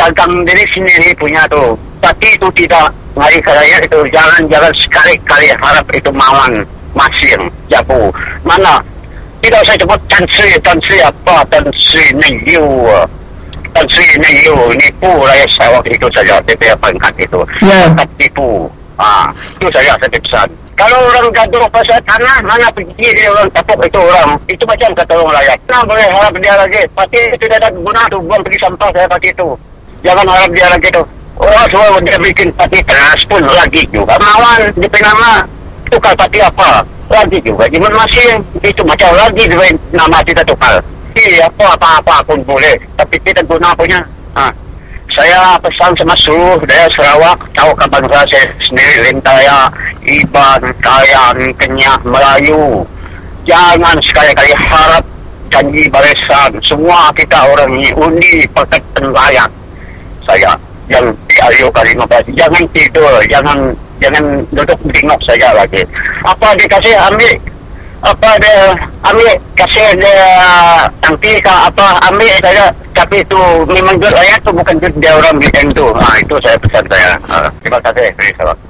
[0.00, 1.76] dagang diri sendiri punya tu.
[2.00, 2.88] Pasti itu tidak.
[3.12, 4.00] Mari ke rakyat itu.
[4.08, 6.64] Jangan jangan sekali-kali harap itu mawan.
[6.92, 8.12] Masin jabu
[8.44, 8.76] mana
[9.42, 11.36] tidak saya sebut Tan Sri Tan Sri apa?
[11.50, 12.66] Tan Sri Nengyu
[13.74, 17.90] Tan Sri Nengyu nipu rakyat Sarawak itu saja DPR pangkat itu Ya.
[17.90, 18.70] Tetap tipu
[19.00, 19.28] ah
[19.58, 24.00] itu saja saya pesan kalau orang gaduh pasal tanah mana pergi dia orang tapuk itu
[24.00, 24.34] orang?
[24.48, 26.80] Itu macam kata orang rakyat mana boleh harap dia lagi?
[26.96, 29.48] Pasti tidak ada guna tu buang pergi sampah saya pasti itu
[30.00, 31.02] jangan harap dia lagi tu.
[31.38, 34.16] Orang semua dia bikin pati keras pun lagi juga.
[34.16, 35.44] Mawan di penama
[35.92, 36.80] tukar pati apa?
[37.12, 40.80] Lagi juga di masing itu macam lagi dia nama kita tukar.
[41.12, 42.72] Iya, apa apa-apa pun boleh.
[42.96, 44.00] Tapi tidak guna punya.
[44.32, 44.48] Ha.
[45.12, 47.36] saya pesan sama seluruh daerah Sarawak.
[47.52, 49.68] Tahu kapan saya sendiri Lentaya,
[50.08, 52.80] Iban, Kayan, Kenyah, Melayu.
[53.44, 55.04] Jangan sekali-kali harap
[55.52, 56.56] janji barisan.
[56.64, 59.50] Semua kita orang ini undi perkataan rakyat.
[60.24, 60.56] Saya
[60.92, 61.06] yang
[61.40, 63.58] Ario kali 15 jangan tidur jangan
[63.98, 65.82] jangan duduk bengok saja lagi.
[66.26, 67.34] Apa dikasih ambil?
[68.02, 68.74] Apa dia
[69.06, 69.34] ambil?
[69.54, 70.26] Kasih dia
[71.00, 75.36] tangki ke apa ambil saja tapi itu memang duit rakyat tu bukan duit dia orang
[75.40, 75.86] BN tu.
[75.96, 77.12] Ha, itu saya pesan saya.
[77.30, 78.08] Ha, terima kasih.
[78.20, 78.36] Chris